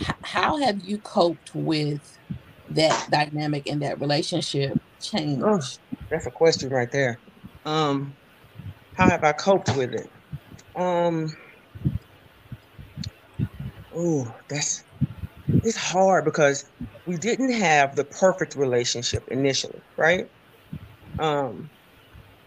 h- 0.00 0.14
how 0.22 0.56
have 0.58 0.80
you 0.82 0.98
coped 0.98 1.54
with 1.54 2.18
that 2.70 3.08
dynamic 3.10 3.66
and 3.66 3.82
that 3.82 4.00
relationship 4.00 4.78
change? 5.00 5.42
Oh, 5.44 5.60
that's 6.10 6.26
a 6.26 6.30
question 6.30 6.70
right 6.70 6.90
there. 6.92 7.20
Um 7.64 8.16
how 8.94 9.08
have 9.08 9.24
i 9.24 9.32
coped 9.32 9.74
with 9.76 9.92
it? 9.94 10.08
Um 10.76 11.26
oh 13.94 14.34
that's 14.48 14.84
it's 15.62 15.76
hard 15.76 16.24
because 16.24 16.64
we 17.06 17.16
didn't 17.16 17.52
have 17.52 17.96
the 17.96 18.04
perfect 18.04 18.56
relationship 18.56 19.22
initially 19.28 19.80
right? 19.96 20.26
Um 21.18 21.70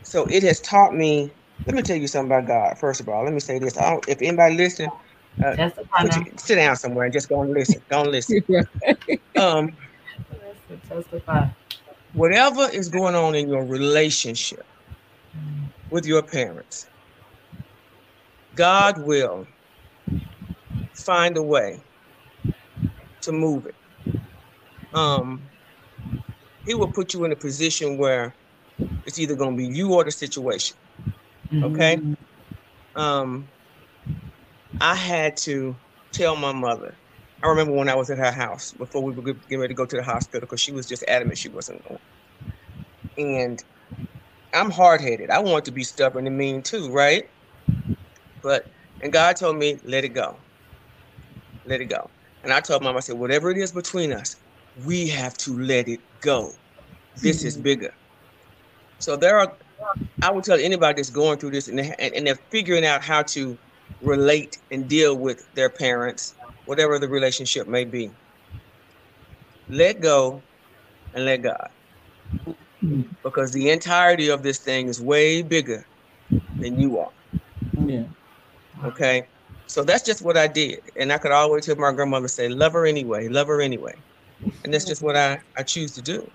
so 0.04 0.26
it 0.28 0.44
has 0.44 0.62
taught 0.62 0.94
me 0.94 1.32
let 1.66 1.76
me 1.76 1.82
tell 1.82 1.98
you 1.98 2.08
something 2.08 2.32
about 2.32 2.48
god 2.48 2.78
first 2.80 3.02
of 3.02 3.10
all. 3.10 3.24
Let 3.24 3.34
me 3.34 3.40
say 3.40 3.60
this. 3.60 3.78
I 3.78 3.90
don't, 3.92 4.08
if 4.08 4.22
anybody 4.22 4.56
listening 4.56 4.90
Testify 5.42 5.84
put 6.02 6.12
now. 6.12 6.20
you, 6.26 6.32
sit 6.38 6.56
down 6.56 6.76
somewhere 6.76 7.06
and 7.06 7.14
just 7.14 7.30
go 7.30 7.42
and 7.42 7.54
listen. 7.54 7.82
Don't 7.90 8.12
listen. 8.12 8.42
Um 9.38 9.70
Listen, 9.70 9.87
Testify. 10.88 11.48
whatever 12.14 12.70
is 12.72 12.90
going 12.90 13.16
on 13.16 13.36
in 13.36 13.50
your 13.50 13.64
relationship 13.66 14.66
with 15.90 16.06
your 16.06 16.22
parents, 16.24 16.88
God 18.56 18.98
will 19.00 19.48
find 20.94 21.38
a 21.38 21.44
way 21.44 21.80
to 23.22 23.32
move 23.32 23.66
it. 23.68 23.76
Um, 24.94 25.42
he 26.66 26.74
will 26.74 26.92
put 26.92 27.14
you 27.14 27.24
in 27.26 27.32
a 27.32 27.36
position 27.36 27.98
where 27.98 28.34
it's 29.06 29.20
either 29.20 29.36
going 29.36 29.52
to 29.52 29.58
be 29.58 29.76
you 29.76 29.94
or 29.94 30.04
the 30.04 30.12
situation. 30.12 30.78
Okay. 31.54 32.00
Um, 32.96 33.48
I 34.82 34.96
had 34.96 35.38
to 35.38 35.76
tell 36.12 36.36
my 36.36 36.52
mother. 36.52 36.96
I 37.44 37.48
remember 37.48 37.74
when 37.74 37.90
I 37.90 37.96
was 37.96 38.10
at 38.10 38.18
her 38.18 38.32
house 38.32 38.74
before 38.74 39.04
we 39.04 39.14
were 39.14 39.34
getting 39.34 39.60
ready 39.60 39.74
to 39.74 39.78
go 39.78 39.86
to 39.86 39.96
the 39.96 40.04
hospital 40.04 40.42
because 40.42 40.60
she 40.60 40.72
was 40.72 40.86
just 40.86 41.04
adamant 41.08 41.38
she 41.38 41.50
wasn't 41.50 41.88
going. 41.88 42.00
And 43.18 43.64
I'm 44.54 44.72
hard 44.72 45.02
headed. 45.02 45.30
I 45.30 45.40
want 45.40 45.66
to 45.66 45.72
be 45.72 45.84
stubborn 45.84 46.26
and 46.26 46.38
mean 46.38 46.62
too, 46.64 46.90
right? 46.92 47.30
But 48.42 48.68
and 49.02 49.14
God 49.14 49.36
told 49.36 49.58
me, 49.58 49.78
let 49.84 50.04
it 50.04 50.10
go. 50.10 50.36
Let 51.66 51.82
it 51.82 51.86
go. 51.86 52.10
And 52.44 52.52
I 52.52 52.60
told 52.60 52.82
mom, 52.82 52.98
I 52.98 53.02
said, 53.02 53.18
whatever 53.18 53.52
it 53.52 53.58
is 53.58 53.72
between 53.72 54.12
us, 54.12 54.38
we 54.86 55.08
have 55.10 55.38
to 55.40 55.58
let 55.60 55.88
it 55.88 56.00
go. 56.22 56.54
This 57.18 57.44
is 57.44 57.56
mm-hmm. 57.56 57.64
bigger. 57.64 57.94
So 59.00 59.16
there 59.16 59.40
are 59.40 59.54
I 60.24 60.32
would 60.32 60.44
tell 60.44 60.60
anybody 60.60 60.96
that's 60.96 61.10
going 61.10 61.38
through 61.38 61.52
this 61.52 61.68
and, 61.68 61.80
and, 61.80 62.14
and 62.14 62.26
they're 62.26 62.36
figuring 62.50 62.86
out 62.86 63.04
how 63.04 63.22
to 63.24 63.58
relate 64.02 64.58
and 64.72 64.88
deal 64.88 65.16
with 65.16 65.48
their 65.54 65.70
parents, 65.70 66.36
whatever 66.68 67.00
the 67.00 67.08
relationship 67.08 67.68
may 67.68 67.86
be. 67.86 68.12
Let 69.70 70.02
go 70.02 70.44
and 71.14 71.26
let 71.26 71.42
God. 71.42 71.70
Because 73.24 73.52
the 73.52 73.70
entirety 73.70 74.30
of 74.30 74.44
this 74.44 74.60
thing 74.60 74.88
is 74.88 75.02
way 75.02 75.42
bigger 75.42 75.86
than 76.60 76.80
you 76.80 77.00
are. 77.00 77.12
Yeah. 77.86 78.06
Okay. 78.84 79.28
So 79.66 79.84
that's 79.84 80.04
just 80.04 80.22
what 80.22 80.38
I 80.38 80.48
did. 80.48 80.80
And 80.98 81.12
I 81.12 81.18
could 81.18 81.32
always 81.32 81.66
hear 81.66 81.76
my 81.76 81.92
grandmother 81.92 82.28
say, 82.28 82.48
love 82.48 82.74
her 82.74 82.86
anyway, 82.86 83.28
love 83.28 83.48
her 83.48 83.62
anyway. 83.62 83.94
And 84.64 84.74
that's 84.74 84.86
just 84.86 85.02
what 85.02 85.16
I, 85.16 85.40
I 85.58 85.64
choose 85.64 85.94
to 85.94 86.02
do 86.02 86.30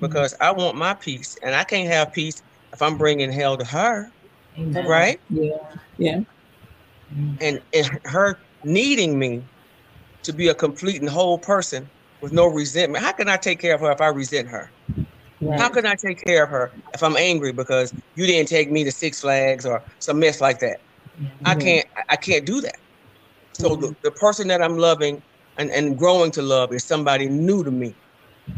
because 0.00 0.34
I 0.40 0.52
want 0.52 0.76
my 0.76 0.94
peace 0.94 1.36
and 1.42 1.54
I 1.54 1.64
can't 1.64 1.88
have 1.88 2.12
peace 2.12 2.42
if 2.72 2.82
I'm 2.82 2.96
bringing 2.98 3.30
hell 3.30 3.56
to 3.56 3.64
her, 3.64 4.10
Amen. 4.58 4.86
right? 4.86 5.20
Yeah. 5.30 5.50
Yeah. 5.98 6.20
And, 7.40 7.60
and 7.72 8.00
her 8.04 8.38
needing 8.64 9.18
me 9.18 9.42
to 10.24 10.32
be 10.32 10.48
a 10.48 10.54
complete 10.54 11.00
and 11.00 11.08
whole 11.08 11.38
person 11.38 11.88
with 12.20 12.32
no 12.32 12.46
resentment. 12.46 13.04
How 13.04 13.12
can 13.12 13.28
I 13.28 13.36
take 13.36 13.60
care 13.60 13.74
of 13.74 13.80
her 13.80 13.92
if 13.92 14.00
I 14.00 14.08
resent 14.08 14.48
her? 14.48 14.70
Right. 15.40 15.60
How 15.60 15.68
can 15.68 15.86
I 15.86 15.94
take 15.94 16.24
care 16.24 16.44
of 16.44 16.50
her 16.50 16.72
if 16.94 17.02
I'm 17.02 17.16
angry 17.16 17.52
because 17.52 17.92
you 18.16 18.26
didn't 18.26 18.48
take 18.48 18.70
me 18.70 18.84
to 18.84 18.92
Six 18.92 19.20
Flags 19.20 19.66
or 19.66 19.82
some 20.00 20.18
mess 20.18 20.40
like 20.40 20.58
that? 20.60 20.78
I 21.44 21.54
Mhm. 21.54 21.60
can't 21.60 21.86
I 22.08 22.16
can't 22.16 22.46
do 22.46 22.60
that. 22.60 22.76
So 23.54 23.76
the, 23.76 23.94
the 24.02 24.10
person 24.12 24.48
that 24.48 24.62
I'm 24.62 24.78
loving 24.78 25.22
and, 25.58 25.70
and 25.70 25.96
growing 25.96 26.30
to 26.32 26.42
love 26.42 26.72
is 26.72 26.86
somebody 26.86 27.28
new 27.28 27.62
to 27.62 27.70
me. 27.70 27.94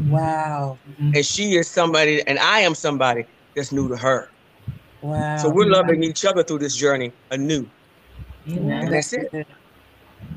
Wow. 0.09 0.79
And 1.13 1.25
she 1.25 1.55
is 1.55 1.69
somebody 1.69 2.25
and 2.27 2.39
I 2.39 2.61
am 2.61 2.75
somebody 2.75 3.25
that's 3.55 3.71
new 3.71 3.89
to 3.89 3.97
her. 3.97 4.29
Wow. 5.01 5.37
So 5.37 5.49
we're 5.49 5.69
loving 5.69 6.03
each 6.03 6.25
other 6.25 6.43
through 6.43 6.59
this 6.59 6.75
journey 6.75 7.11
anew. 7.31 7.69
Amen. 8.49 8.83
And 8.83 8.93
that's 8.93 9.13
it. 9.13 9.27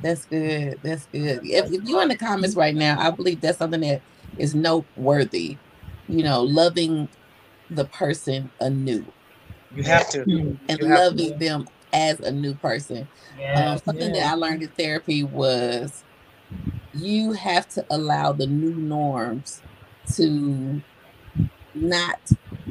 Good. 0.00 0.02
That's 0.02 0.26
good. 0.26 0.80
That's 0.82 1.06
good. 1.06 1.40
If, 1.44 1.66
if 1.72 1.82
you're 1.84 2.02
in 2.02 2.08
the 2.08 2.16
comments 2.18 2.56
right 2.56 2.74
now, 2.74 2.98
I 3.00 3.10
believe 3.10 3.40
that's 3.40 3.58
something 3.58 3.80
that 3.80 4.02
is 4.36 4.54
noteworthy. 4.54 5.58
You 6.08 6.22
know, 6.24 6.42
loving 6.42 7.08
the 7.70 7.86
person 7.86 8.52
anew 8.60 9.12
You 9.70 9.84
have 9.84 10.08
to. 10.10 10.24
Mhm. 10.24 10.60
and 10.68 10.78
You 10.80 10.86
have 10.88 10.98
to. 10.98 11.04
loving 11.10 11.38
them 11.38 11.66
as 11.92 12.20
a 12.20 12.30
new 12.32 12.54
person. 12.54 13.08
Um, 13.54 13.78
something 13.78 14.14
Yeah. 14.14 14.22
that 14.24 14.32
I 14.32 14.34
learned 14.34 14.62
in 14.62 14.70
therapy 14.70 15.24
was 15.24 16.04
you 16.92 17.32
have 17.32 17.68
to 17.70 17.86
allow 17.90 18.32
the 18.32 18.46
new 18.46 18.74
norms 18.74 19.62
to 20.14 20.82
not 21.74 22.20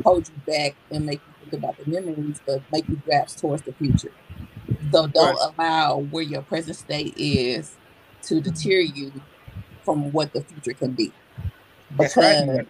hold 0.03 0.27
you 0.29 0.35
back 0.47 0.77
and 0.91 1.05
make 1.05 1.21
you 1.27 1.33
think 1.39 1.53
about 1.53 1.77
the 1.77 1.85
memories, 1.85 2.41
but 2.45 2.63
make 2.71 2.85
you 2.89 2.97
grasp 3.05 3.39
towards 3.39 3.63
the 3.63 3.73
future. 3.73 4.13
So 4.93 5.07
don't 5.07 5.37
allow 5.59 5.99
where 5.99 6.23
your 6.23 6.43
present 6.43 6.77
state 6.77 7.13
is 7.17 7.77
to 8.27 8.41
deter 8.41 8.79
you 8.79 9.23
from 9.85 10.11
what 10.11 10.33
the 10.33 10.43
future 10.43 10.73
can 10.73 10.93
be. 10.95 11.15
That's 11.99 12.17
Because 12.17 12.45
right. 12.47 12.67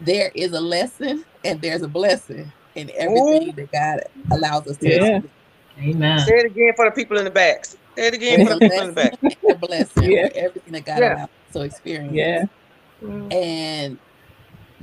there 0.00 0.32
is 0.34 0.52
a 0.52 0.60
lesson 0.60 1.24
and 1.44 1.62
there's 1.62 1.82
a 1.82 1.88
blessing 1.88 2.52
in 2.74 2.90
everything 2.96 3.54
that 3.56 3.70
God 3.72 4.00
allows 4.32 4.66
us 4.68 4.78
to 4.78 4.92
Yeah. 4.92 4.94
experience. 4.94 5.34
Amen. 5.78 6.18
Say 6.18 6.32
it 6.34 6.46
again 6.46 6.72
for 6.76 6.86
the 6.86 6.92
people 6.92 7.18
in 7.18 7.24
the 7.24 7.30
back. 7.30 7.64
Say 7.98 8.08
it 8.08 8.14
again 8.14 8.40
for 8.40 8.50
the 8.50 8.60
people 8.62 8.82
in 8.82 8.88
the 8.88 8.94
back. 8.94 9.14
a 9.48 9.54
blessing 9.56 10.10
Yeah. 10.10 10.20
for 10.20 10.30
everything 10.34 10.72
that 10.74 10.84
God 10.86 11.02
Yeah. 11.02 11.04
allows 11.04 11.24
us 11.48 11.52
to 11.54 11.62
experience. 11.62 12.30
Yeah. 12.30 12.44
And 13.30 14.00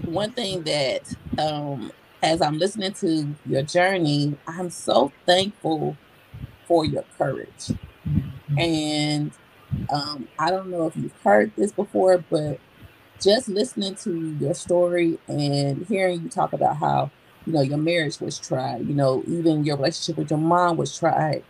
one 0.04 0.34
thing 0.34 0.64
that 0.66 1.04
um 1.38 1.92
as 2.24 2.42
I'm 2.42 2.58
listening 2.58 2.94
to 3.02 3.36
your 3.46 3.64
journey, 3.64 4.38
I'm 4.48 4.70
so 4.72 5.14
thankful 5.28 6.00
for 6.68 6.86
your 6.86 7.06
courage. 7.18 7.72
And 8.58 9.32
um 9.92 10.28
I 10.40 10.50
don't 10.52 10.70
know 10.70 10.88
if 10.88 10.96
you've 10.96 11.20
heard 11.24 11.52
this 11.56 11.72
before, 11.72 12.20
but 12.30 12.60
just 13.22 13.48
listening 13.48 13.96
to 13.96 14.36
your 14.40 14.54
story 14.54 15.20
and 15.28 15.86
hearing 15.88 16.24
you 16.24 16.30
talk 16.30 16.54
about 16.54 16.78
how 16.78 17.12
you 17.46 17.54
know 17.54 17.62
your 17.62 17.78
marriage 17.78 18.20
was 18.20 18.40
tried, 18.40 18.88
you 18.88 18.94
know, 18.94 19.24
even 19.28 19.66
your 19.66 19.78
relationship 19.78 20.18
with 20.18 20.32
your 20.32 20.40
mom 20.40 20.78
was 20.78 20.98
tried, 20.98 21.44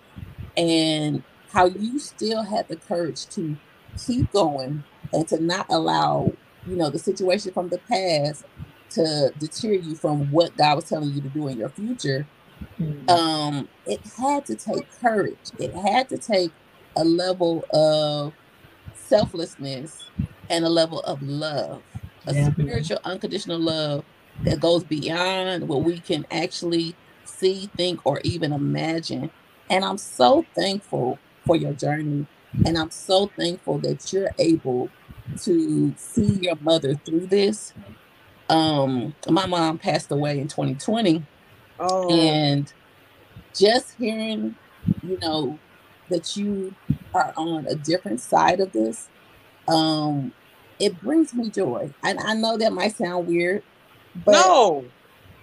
and 0.58 1.23
how 1.51 1.65
you 1.65 1.99
still 1.99 2.43
had 2.43 2.67
the 2.67 2.75
courage 2.75 3.28
to 3.30 3.58
keep 3.97 4.32
going 4.32 4.84
and 5.13 5.28
to 5.28 5.41
not 5.41 5.65
allow 5.69 6.34
you 6.65 6.75
know 6.75 6.89
the 6.89 6.99
situation 6.99 7.51
from 7.54 7.69
the 7.69 7.80
past 7.80 8.45
to 8.91 9.32
deter 9.39 9.73
you 9.73 9.95
from 9.95 10.32
what 10.32 10.56
God 10.58 10.75
was 10.75 10.86
telling 10.86 11.12
you 11.12 11.21
to 11.21 11.30
do 11.30 11.47
in 11.47 11.58
your 11.58 11.69
future. 11.69 12.28
Mhm. 12.80 13.08
Um, 13.08 13.70
it 13.86 14.02
had 14.18 14.46
to 14.48 14.56
take 14.56 14.89
courage. 15.02 15.52
It 15.60 15.76
had 15.76 16.10
to 16.10 16.18
take 16.18 16.56
a 16.98 17.04
level 17.06 17.68
of 17.72 18.36
selflessness 18.94 20.12
and 20.50 20.65
a 20.65 20.70
level 20.70 21.02
of 21.02 21.22
love, 21.22 21.84
a 22.28 22.34
Yeah. 22.34 22.36
spiritual 22.36 23.00
unconditional 23.06 23.60
love 23.60 24.06
that 24.46 24.60
goes 24.60 24.84
beyond 24.86 25.68
what 25.68 25.84
we 25.84 26.02
can 26.02 26.26
actually 26.32 26.98
see, 27.26 27.72
think, 27.78 28.00
or 28.06 28.22
even 28.24 28.54
imagine. 28.54 29.32
And 29.70 29.86
I'm 29.86 29.98
so 29.98 30.48
thankful 30.56 31.22
for 31.46 31.56
your 31.56 31.74
journey. 31.74 32.28
And 32.65 32.78
I'm 32.78 32.91
so 32.91 33.34
thankful 33.39 33.80
that 33.82 34.12
you're 34.13 34.34
able 34.39 34.94
to 35.44 35.96
see 35.98 36.39
your 36.41 36.56
mother 36.60 36.96
through 36.96 37.28
this. 37.28 37.74
Um, 38.50 39.15
my 39.30 39.46
mom 39.48 39.80
passed 39.80 40.12
away 40.12 40.39
in 40.39 40.48
2020 40.48 41.28
Oh, 41.79 42.09
and 42.09 42.71
just 43.55 43.95
hearing 43.97 44.55
you 45.01 45.17
know 45.19 45.59
that 46.09 46.35
you 46.35 46.75
are 47.13 47.33
on 47.38 47.65
a 47.67 47.75
different 47.75 48.19
side 48.21 48.59
of 48.59 48.71
this 48.73 49.09
um 49.67 50.33
it 50.79 50.99
brings 51.01 51.33
me 51.33 51.49
joy 51.49 51.93
and 52.03 52.19
i 52.19 52.33
know 52.33 52.57
that 52.57 52.73
might 52.73 52.95
sound 52.95 53.27
weird 53.27 53.63
but 54.15 54.33
no. 54.33 54.91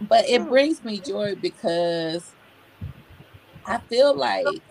but 0.00 0.24
it 0.28 0.46
brings 0.48 0.82
me 0.84 1.00
joy 1.00 1.34
because 1.36 2.34
i 3.66 3.78
feel 3.88 4.14
like 4.16 4.62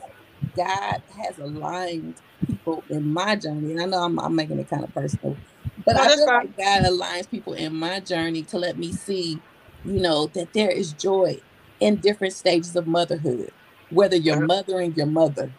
god 0.56 1.02
has 1.17 1.38
aligned 1.39 2.21
people 2.47 2.84
in 2.89 3.06
my 3.12 3.36
journey 3.36 3.71
and 3.71 3.82
i 3.82 3.86
know 3.86 4.00
i'm, 4.04 4.19
I'm 4.19 4.36
making 4.36 4.60
it 4.60 4.69
kind 4.69 4.84
of 4.84 4.93
personal 4.93 5.38
but 5.86 5.95
No, 5.95 6.02
i 6.02 6.10
feel 6.10 6.26
fine. 6.26 6.41
like 6.41 6.58
god 6.58 6.84
aligns 6.84 7.30
people 7.30 7.54
in 7.54 7.76
my 7.76 8.00
journey 8.00 8.43
to 8.45 8.58
let 8.58 8.78
me 8.78 8.91
see 8.91 9.43
you 9.84 10.00
know 10.02 10.28
that 10.36 10.54
there 10.54 10.71
is 10.71 10.93
joy 10.93 11.41
in 11.82 11.98
different 12.02 12.34
stages 12.34 12.78
of 12.78 12.88
motherhood 12.88 13.52
whether 13.89 14.17
you're 14.17 14.38
mothering 14.38 14.96
your 14.96 15.08
mother 15.08 15.54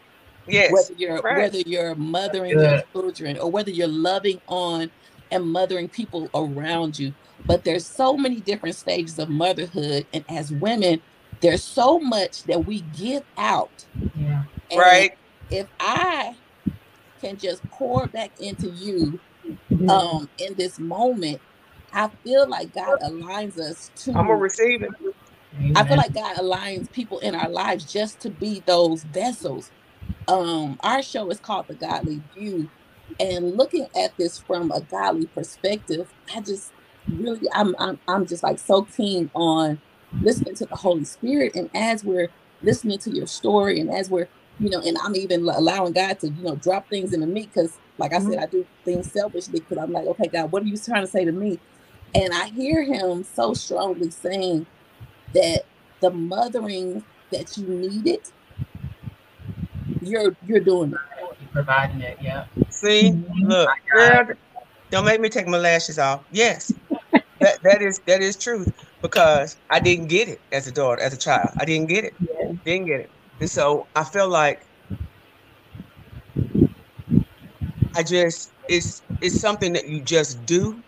Yes. 0.48 0.72
whether 0.72 0.94
you're 0.96 1.22
right. 1.22 1.37
whether 1.37 1.61
you're 1.66 1.96
mothering 1.96 2.58
your 2.61 2.76
children 2.94 3.38
or 3.38 3.50
whether 3.50 3.70
you're 3.72 3.88
loving 3.88 4.40
on 4.48 4.92
and 5.32 5.46
mothering 5.46 5.88
people 5.90 6.30
around 6.35 6.98
you 6.98 7.14
but 7.46 7.64
there's 7.64 7.88
so 7.88 8.16
many 8.16 8.40
different 8.40 8.76
stages 8.76 9.18
of 9.18 9.30
motherhood 9.30 10.06
and 10.14 10.24
as 10.30 10.52
women 10.52 11.02
there's 11.42 11.64
so 11.64 12.00
much 12.00 12.44
that 12.44 12.66
we 12.66 12.82
give 12.82 13.24
out 13.38 13.87
Yeah. 14.14 14.44
Right. 14.76 15.12
if 15.50 15.68
i 15.80 16.37
can 17.20 17.38
just 17.38 17.68
pour 17.70 18.08
back 18.08 18.32
into 18.38 18.68
you 18.68 19.20
um 19.88 20.30
in 20.38 20.54
this 20.56 20.78
moment 20.78 21.42
i 21.92 22.11
feel 22.24 22.48
like 22.48 22.72
god 22.72 22.98
aligns 23.04 23.58
us 23.58 23.90
to 23.96 24.12
I'm 24.12 24.26
gonna 24.28 24.37
receive 24.37 24.85
it. 25.58 25.72
I 25.74 25.84
feel 25.86 25.96
like 25.98 26.14
God 26.14 26.36
aligns 26.36 26.92
people 26.92 27.18
in 27.20 27.34
our 27.34 27.48
lives 27.50 27.90
just 27.90 28.20
to 28.22 28.30
be 28.30 28.62
those 28.66 29.04
vessels. 29.04 29.72
Um, 30.28 30.78
our 30.82 31.02
show 31.02 31.30
is 31.30 31.40
called 31.40 31.66
The 31.68 31.74
Godly 31.76 32.22
View, 32.34 32.70
and 33.20 33.56
looking 33.56 33.88
at 33.96 34.16
this 34.18 34.38
from 34.38 34.70
a 34.72 34.80
godly 34.82 35.26
perspective, 35.28 36.12
I 36.34 36.40
just 36.40 36.72
really, 37.08 37.48
I'm, 37.54 37.74
I'm, 37.78 38.00
I'm 38.08 38.26
just 38.26 38.42
like 38.42 38.58
so 38.58 38.84
keen 38.84 39.30
on 39.34 39.82
listening 40.20 40.54
to 40.56 40.66
the 40.66 40.76
Holy 40.76 41.04
Spirit, 41.04 41.52
and 41.56 41.70
as 41.74 42.04
we're 42.04 42.32
listening 42.62 42.98
to 43.00 43.10
your 43.10 43.26
story, 43.26 43.80
and 43.80 43.90
as 43.90 44.10
we're, 44.10 44.28
you 44.58 44.70
know, 44.70 44.80
and 44.80 44.96
I'm 45.04 45.16
even 45.16 45.42
allowing 45.48 45.92
God 45.92 46.20
to, 46.20 46.28
you 46.30 46.42
know, 46.44 46.56
drop 46.56 46.88
things 46.90 47.12
into 47.12 47.26
me 47.26 47.50
because, 47.52 47.80
like 47.98 48.14
I 48.14 48.20
said, 48.20 48.38
I 48.38 48.46
do 48.46 48.66
things 48.84 49.12
selfishly 49.12 49.60
because 49.60 49.78
I'm 49.78 49.92
like, 49.92 50.06
okay, 50.06 50.28
God, 50.28 50.52
what 50.52 50.62
are 50.62 50.66
you 50.66 50.78
trying 50.78 51.04
to 51.04 51.10
say 51.10 51.24
to 51.24 51.32
me? 51.32 51.60
And 52.14 52.32
I 52.34 52.48
hear 52.48 52.84
Him 52.84 53.24
so 53.24 53.54
strongly 53.54 54.10
saying 54.10 54.66
that 55.35 55.64
the 56.01 56.11
mothering 56.11 57.05
that 57.31 57.57
you 57.57 57.66
needed, 57.68 58.21
you're 60.01 60.37
you're 60.47 60.61
doing 60.61 60.92
it. 60.92 61.49
Providing 61.53 62.01
it. 62.01 62.18
Yeah. 62.21 62.47
See, 62.71 63.12
Mhm. 63.12 63.49
look, 63.49 63.68
My 63.68 63.77
girl, 63.92 64.35
don't 64.90 65.05
make 65.05 65.21
me 65.21 65.29
take 65.29 65.47
my 65.47 65.59
lashes 65.59 65.99
off. 65.99 66.25
Yes, 66.31 66.73
that 67.40 67.59
that 67.62 67.83
is 67.83 68.01
that 68.07 68.23
is 68.23 68.37
truth 68.38 68.68
because 69.03 69.57
I 69.71 69.81
didn't 69.81 70.09
get 70.09 70.29
it 70.29 70.40
as 70.53 70.66
a 70.66 70.73
daughter, 70.73 71.01
as 71.03 71.14
a 71.14 71.18
child. 71.18 71.51
I 71.61 71.64
didn't 71.64 71.88
get 71.88 72.05
it. 72.05 72.14
Yeah. 72.21 72.53
Didn't 72.64 72.87
get 72.87 73.01
it, 73.01 73.11
and 73.40 73.51
so 73.51 73.88
I 73.95 74.05
feel 74.05 74.29
like 74.29 74.59
I 77.97 78.03
just 78.03 78.53
it's 78.68 79.03
it's 79.21 79.40
something 79.40 79.73
that 79.75 79.87
you 79.88 80.03
just 80.03 80.45
do. 80.45 80.83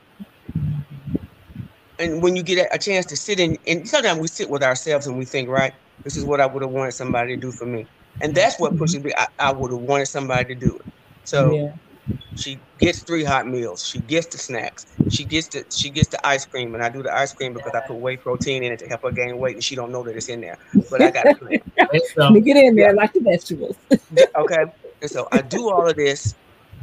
And 1.99 2.23
when 2.23 2.37
you 2.37 2.43
get 2.43 2.59
a- 2.59 2.75
a 2.75 2.79
chance 2.79 3.07
to 3.07 3.17
sit 3.17 3.39
in, 3.39 3.57
and 3.67 3.89
sometimes 3.89 4.19
we 4.21 4.29
sit 4.29 4.51
with 4.51 4.63
ourselves 4.63 5.07
and 5.07 5.17
we 5.17 5.25
think, 5.25 5.49
right, 5.49 5.73
this 6.03 6.17
is 6.17 6.25
what 6.25 6.41
I 6.41 6.47
would 6.47 6.63
have 6.63 6.71
wanted 6.71 6.93
somebody 6.93 7.35
to 7.35 7.41
do 7.41 7.51
for 7.53 7.67
me, 7.67 7.87
and 8.21 8.35
that's 8.35 8.59
what 8.59 8.77
pushes 8.77 9.03
me. 9.03 9.13
I, 9.17 9.27
I 9.39 9.53
would 9.53 9.71
have 9.71 9.81
wanted 9.81 10.07
somebody 10.07 10.55
to 10.55 10.61
do 10.61 10.77
it. 10.77 10.87
So 11.25 11.55
yeah. 11.55 11.73
she 12.37 12.59
gets 12.79 13.03
three 13.03 13.25
hot 13.25 13.47
meals. 13.47 13.87
She 13.87 14.01
gets 14.01 14.27
the 14.27 14.39
snacks. 14.39 14.87
She 15.09 15.25
gets 15.25 15.49
the 15.49 15.65
she 15.71 15.91
gets 15.91 16.09
the 16.09 16.25
ice 16.27 16.45
cream, 16.45 16.75
and 16.75 16.85
I 16.85 16.89
do 16.89 17.03
the 17.03 17.15
ice 17.15 17.33
cream 17.33 17.55
because 17.55 17.73
I 17.75 17.81
put 17.87 17.97
whey 17.97 18.17
protein 18.17 18.65
in 18.65 18.73
it 18.73 18.79
to 18.81 18.87
help 18.87 19.03
her 19.03 19.13
gain 19.13 19.39
weight, 19.39 19.55
and 19.55 19.65
she 19.65 19.75
don't 19.75 19.93
know 19.93 20.03
that 20.03 20.17
it's 20.17 20.29
in 20.29 20.41
there. 20.41 20.59
But 20.91 21.01
I 21.01 21.11
got 21.11 21.23
to 21.25 21.35
put 21.35 21.53
it. 21.53 21.63
It's, 21.93 22.17
Let 22.17 22.27
um, 22.27 22.35
me 22.35 22.41
get 22.41 22.57
in 22.57 22.75
there 22.75 22.93
like 22.93 23.13
the 23.13 23.21
vegetables. 23.21 23.77
Okay. 24.37 24.65
And 25.01 25.11
so 25.11 25.29
I 25.33 25.43
do 25.43 25.71
all 25.71 25.89
of 25.89 25.97
this, 25.97 26.35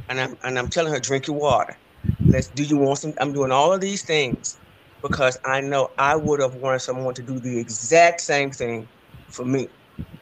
and 0.09 0.20
I'm 0.20 0.38
and 0.43 0.57
I'm 0.57 0.70
telling 0.70 0.93
her 0.93 0.99
drink 0.99 1.28
your 1.28 1.38
water. 1.38 1.78
Let's 2.26 2.47
do 2.47 2.64
you 2.64 2.78
want 2.78 2.99
some? 2.99 3.14
I'm 3.20 3.34
doing 3.34 3.51
all 3.51 3.74
of 3.74 3.82
these 3.82 4.03
things 4.03 4.57
because 5.02 5.38
I 5.45 5.62
know 5.62 5.89
I 5.97 6.16
would 6.16 6.39
have 6.39 6.56
wanted 6.56 6.80
someone 6.80 7.14
to 7.16 7.22
do 7.22 7.39
the 7.39 7.60
exact 7.60 8.22
same 8.22 8.52
thing 8.52 8.88
for 9.30 9.45
me. 9.45 9.68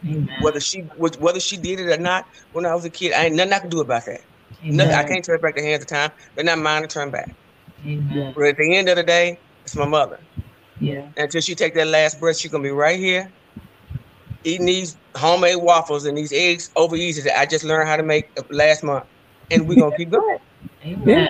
Amen. 0.06 0.30
Whether 0.42 0.60
she 0.60 0.84
was 0.98 1.18
whether 1.20 1.40
she 1.40 1.58
did 1.58 1.80
it 1.80 1.90
or 1.90 2.02
not 2.02 2.26
when 2.54 2.66
I 2.66 2.74
was 2.74 2.86
a 2.86 2.90
kid, 2.90 3.14
I 3.14 3.26
ain't 3.26 3.36
nothing 3.36 3.54
I 3.54 3.60
can 3.60 3.70
do 3.70 3.82
about 3.82 4.06
that. 4.06 4.22
Nothing, 4.64 4.96
I 4.96 5.04
can't 5.04 5.24
turn 5.24 5.40
back 5.40 5.56
the 5.56 5.62
hands 5.62 5.84
of 5.84 5.88
time. 5.88 6.12
They're 6.36 6.44
not 6.44 6.60
mine 6.60 6.82
to 6.82 6.88
turn 6.88 7.12
back. 7.12 7.34
Amen. 7.86 8.34
But 8.36 8.44
at 8.46 8.58
the 8.58 8.76
end 8.76 8.90
of 8.90 8.98
the 8.98 9.04
day, 9.04 9.40
it's 9.64 9.76
my 9.76 9.86
mother. 9.86 10.20
Yeah. 10.80 11.08
Until 11.18 11.42
she 11.42 11.56
take 11.56 11.74
that 11.76 11.88
last 11.88 12.20
breath, 12.20 12.38
she's 12.38 12.52
gonna 12.52 12.64
be 12.64 12.72
right 12.72 13.00
here 13.00 13.32
eating 14.44 14.66
these 14.66 14.96
homemade 15.16 15.58
waffles 15.58 16.06
and 16.06 16.18
these 16.18 16.32
eggs 16.32 16.72
over 16.76 16.96
easy 16.96 17.22
that 17.24 17.38
I 17.40 17.46
just 17.46 17.64
learned 17.64 17.90
how 17.90 17.98
to 17.98 18.04
make 18.04 18.30
last 18.52 18.84
month, 18.84 19.06
and 19.52 19.68
we're 19.68 19.80
gonna 19.80 19.96
keep 19.98 20.10
going. 20.10 20.40
Amen. 20.86 21.30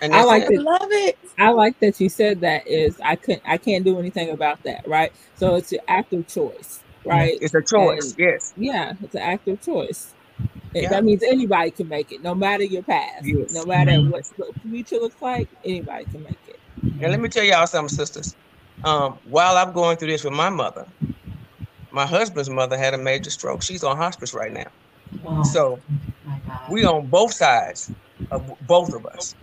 And 0.00 0.14
I 0.14 0.24
like 0.24 0.44
it. 0.44 0.52
it. 0.52 0.60
love 0.60 0.88
it. 0.90 1.18
I 1.38 1.50
like 1.50 1.78
that 1.80 2.00
you 2.00 2.08
said 2.08 2.40
that 2.40 2.66
is 2.66 2.98
I 3.04 3.16
couldn't 3.16 3.42
I 3.46 3.56
can't 3.58 3.84
do 3.84 3.98
anything 3.98 4.30
about 4.30 4.62
that, 4.64 4.86
right? 4.86 5.12
So 5.36 5.54
it's 5.56 5.72
an 5.72 5.80
active 5.88 6.26
choice, 6.28 6.80
right? 7.04 7.36
It's 7.40 7.54
a 7.54 7.62
choice. 7.62 8.10
And- 8.12 8.18
yes. 8.18 8.54
Yeah, 8.56 8.94
it's 9.02 9.14
an 9.14 9.22
active 9.22 9.60
choice. 9.60 10.14
Yeah. 10.74 10.90
That 10.90 11.04
means 11.04 11.22
anybody 11.22 11.70
can 11.70 11.88
make 11.88 12.12
it, 12.12 12.22
no 12.22 12.34
matter 12.34 12.62
your 12.64 12.82
past, 12.82 13.24
Yes. 13.24 13.52
no 13.54 13.64
matter 13.64 13.92
Mhm. 13.92 14.10
what 14.10 14.24
the 14.36 14.52
future 14.68 14.96
looks 14.96 15.20
like. 15.22 15.48
Anybody 15.64 16.04
can 16.04 16.22
make 16.22 16.38
it. 16.48 16.58
And 16.82 17.10
let 17.10 17.20
me 17.20 17.28
tell 17.28 17.44
y'all 17.44 17.66
something, 17.66 17.94
sisters. 17.94 18.36
Um, 18.84 19.18
while 19.24 19.56
I'm 19.56 19.72
going 19.72 19.96
through 19.96 20.08
this 20.08 20.22
with 20.24 20.34
my 20.34 20.50
mother, 20.50 20.86
my 21.90 22.04
husband's 22.06 22.50
mother 22.50 22.76
had 22.76 22.92
a 22.92 22.98
major 22.98 23.30
stroke. 23.30 23.62
She's 23.62 23.82
on 23.84 23.96
hospice 23.96 24.34
right 24.34 24.52
now. 24.52 24.66
Oh, 25.26 25.42
So 25.42 25.78
we 26.70 26.84
on 26.84 27.06
both 27.06 27.32
sides 27.32 27.90
of 28.30 28.52
both 28.66 28.92
of 28.92 29.06
us 29.06 29.34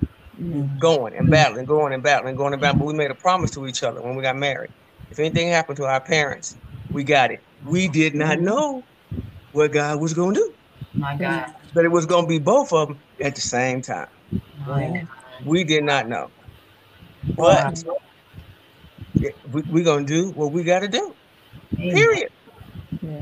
going 0.79 1.15
and 1.15 1.29
battling, 1.29 1.65
going 1.65 1.93
and 1.93 2.03
battling, 2.03 2.36
going 2.36 2.53
and 2.53 2.61
battling. 2.61 2.79
But 2.79 2.88
we 2.88 2.93
made 2.93 3.11
a 3.11 3.15
promise 3.15 3.51
to 3.51 3.67
each 3.67 3.84
other 3.84 4.01
when 4.01 4.15
we 4.15 4.23
got 4.23 4.36
married. 4.36 4.71
If 5.11 5.19
anything 5.19 5.49
happened 5.49 5.77
to 5.77 5.86
our 5.86 6.01
parents, 6.01 6.57
we 6.91 7.03
got 7.03 7.31
it. 7.31 7.41
We 7.65 7.88
did 7.88 8.15
not 8.15 8.38
mm-hmm. 8.38 8.45
know 8.45 8.84
what 9.51 9.71
God 9.71 10.01
was 10.01 10.13
going 10.13 10.34
to 10.36 10.39
do, 10.39 10.53
my 10.93 11.15
God. 11.15 11.53
but 11.73 11.86
it 11.86 11.89
was 11.89 12.05
going 12.05 12.25
to 12.25 12.29
be 12.29 12.39
both 12.39 12.73
of 12.73 12.89
them 12.89 12.99
at 13.21 13.36
the 13.36 13.41
same 13.41 13.81
time. 13.81 14.07
My 14.65 15.05
We 15.45 15.63
did 15.63 15.84
not 15.84 16.07
know. 16.07 16.31
But 17.38 17.84
we're 19.51 19.63
we 19.69 19.84
going 19.84 20.05
to 20.05 20.13
do 20.13 20.31
what 20.31 20.51
we 20.51 20.63
got 20.63 20.79
to 20.79 20.88
do. 20.88 21.13
Period. 21.75 22.31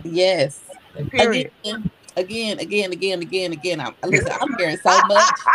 Yes. 0.03 0.61
Period. 1.09 1.51
Again, 1.63 1.91
again, 2.17 2.59
again, 2.59 2.91
again, 2.91 3.21
again, 3.21 3.53
again. 3.53 3.79
I'm 3.81 3.95
listen, 4.05 4.33
I'm 4.39 4.53
hearing 4.57 4.77
so 4.77 5.01
much. 5.03 5.49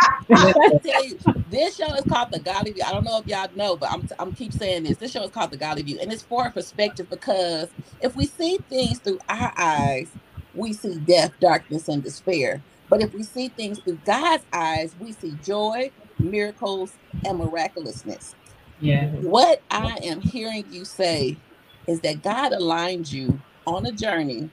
I 0.61 0.73
tell 0.85 1.03
you, 1.05 1.19
this 1.45 1.75
show 1.75 1.93
is 1.95 2.05
called 2.05 2.29
The 2.31 2.39
Godly 2.39 2.73
View. 2.73 2.83
I 2.85 2.91
don't 2.91 3.05
know 3.05 3.19
if 3.19 3.27
y'all 3.27 3.49
know, 3.55 3.77
but 3.77 3.91
I'm 3.91 4.05
I'm 4.19 4.33
keep 4.33 4.53
saying 4.53 4.83
this. 4.83 4.97
This 4.97 5.11
show 5.11 5.23
is 5.23 5.31
called 5.31 5.51
The 5.51 5.57
Godly 5.57 5.83
View, 5.83 5.99
and 6.01 6.11
it's 6.11 6.23
for 6.23 6.47
a 6.47 6.51
perspective 6.51 7.09
because 7.09 7.73
if 8.01 8.15
we 8.15 8.27
see 8.27 8.59
things 8.69 8.99
through 8.99 9.19
our 9.29 9.53
eyes, 9.57 10.15
we 10.53 10.73
see 10.73 10.99
death, 10.99 11.33
darkness, 11.39 11.87
and 11.87 12.03
despair. 12.03 12.63
But 12.89 13.01
if 13.01 13.13
we 13.13 13.23
see 13.23 13.49
things 13.49 13.79
through 13.79 14.01
God's 14.05 14.45
eyes, 14.53 14.95
we 14.99 15.13
see 15.13 15.35
joy, 15.35 15.91
miracles, 16.19 16.97
and 17.25 17.37
miraculousness. 17.37 18.35
Yeah. 18.79 19.07
What 19.13 19.63
I 19.71 19.97
am 20.03 20.21
hearing 20.21 20.65
you 20.69 20.85
say 20.85 21.39
is 21.87 22.01
that 22.01 22.21
God 22.23 22.53
aligned 22.53 23.11
you 23.11 23.41
on 23.65 23.85
a 23.85 23.91
journey 23.91 24.51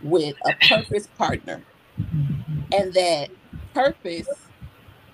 with 0.00 0.36
a 0.44 0.54
purpose 0.68 1.08
partner, 1.08 1.66
and 2.72 2.92
that 2.94 3.30
purpose 3.74 4.28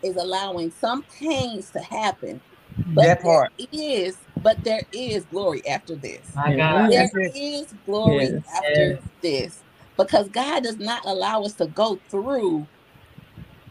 is 0.03 0.17
allowing 0.17 0.71
some 0.71 1.05
pains 1.19 1.71
to 1.73 1.81
happen. 1.81 2.43
But 2.87 3.05
That 3.05 3.23
part. 3.23 3.53
there 3.59 3.69
is, 3.73 4.19
but 4.37 4.65
there 4.65 4.85
is 4.93 5.25
glory 5.27 5.67
after 5.67 5.97
this. 5.97 6.33
My 6.35 6.57
God. 6.57 6.91
There 6.91 7.03
That's 7.03 7.15
it. 7.17 7.33
is 7.37 7.75
glory 7.87 8.27
Yes. 8.27 8.43
after 8.57 8.71
Yes. 8.77 9.03
this 9.23 9.65
because 9.97 10.29
God 10.31 10.65
does 10.65 10.79
not 10.79 11.03
allow 11.07 11.43
us 11.43 11.55
to 11.57 11.69
go 11.69 12.03
through 12.11 12.69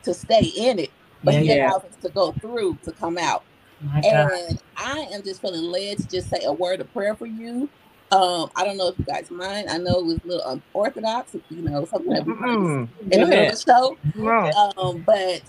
to 0.04 0.14
stay 0.14 0.46
in 0.46 0.80
it, 0.80 0.92
but 1.24 1.36
He 1.36 1.50
Yeah. 1.50 1.70
allows 1.72 1.84
us 1.86 1.98
to 2.04 2.10
go 2.10 2.34
through 2.42 2.80
to 2.84 2.94
come 2.94 3.18
out. 3.18 3.46
My 3.82 4.02
God. 4.02 4.32
And 4.32 4.60
I 4.78 5.00
am 5.14 5.24
just 5.24 5.42
feeling 5.42 5.64
led 5.64 6.00
to 6.00 6.08
just 6.10 6.30
say 6.30 6.42
a 6.46 6.54
word 6.54 6.82
of 6.82 6.92
prayer 6.94 7.16
for 7.16 7.28
you. 7.28 7.72
Um, 8.14 8.50
I 8.56 8.66
don't 8.66 8.78
know 8.78 8.90
if 8.90 9.00
you 9.00 9.06
guys 9.06 9.32
mind. 9.32 9.70
I 9.70 9.80
know 9.80 10.00
it 10.00 10.06
was 10.08 10.20
a 10.24 10.28
little 10.28 10.64
unorthodox, 10.76 11.36
you 11.50 11.64
know, 11.64 11.86
something 11.86 12.14
that 12.14 12.26
we 12.26 12.34
Mm-mm. 12.34 12.90
in 13.12 13.24
of 13.34 13.48
the 13.48 13.58
show. 13.68 14.00
No. 14.16 14.60
Um, 14.78 15.04
but 15.06 15.44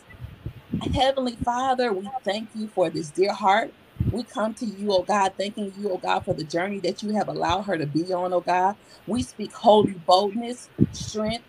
Heavenly 0.94 1.38
Father, 1.44 1.92
we 1.92 2.12
thank 2.24 2.50
you 2.54 2.68
for 2.68 2.90
this 2.90 3.10
dear 3.10 3.34
heart. 3.34 3.74
We 4.10 4.24
come 4.24 4.54
to 4.56 4.66
you, 4.66 4.92
oh 4.92 5.04
God, 5.04 5.32
thanking 5.38 5.72
you, 5.76 5.90
oh 5.92 5.98
God, 5.98 6.22
for 6.24 6.34
the 6.34 6.44
journey 6.46 6.80
that 6.84 7.02
you 7.02 7.14
have 7.16 7.28
allowed 7.28 7.62
her 7.64 7.78
to 7.78 7.86
be 7.86 8.12
on, 8.14 8.32
oh 8.32 8.40
God. 8.42 8.76
We 9.06 9.22
speak 9.24 9.52
holy 9.54 9.94
boldness, 9.94 10.70
strength. 10.92 11.46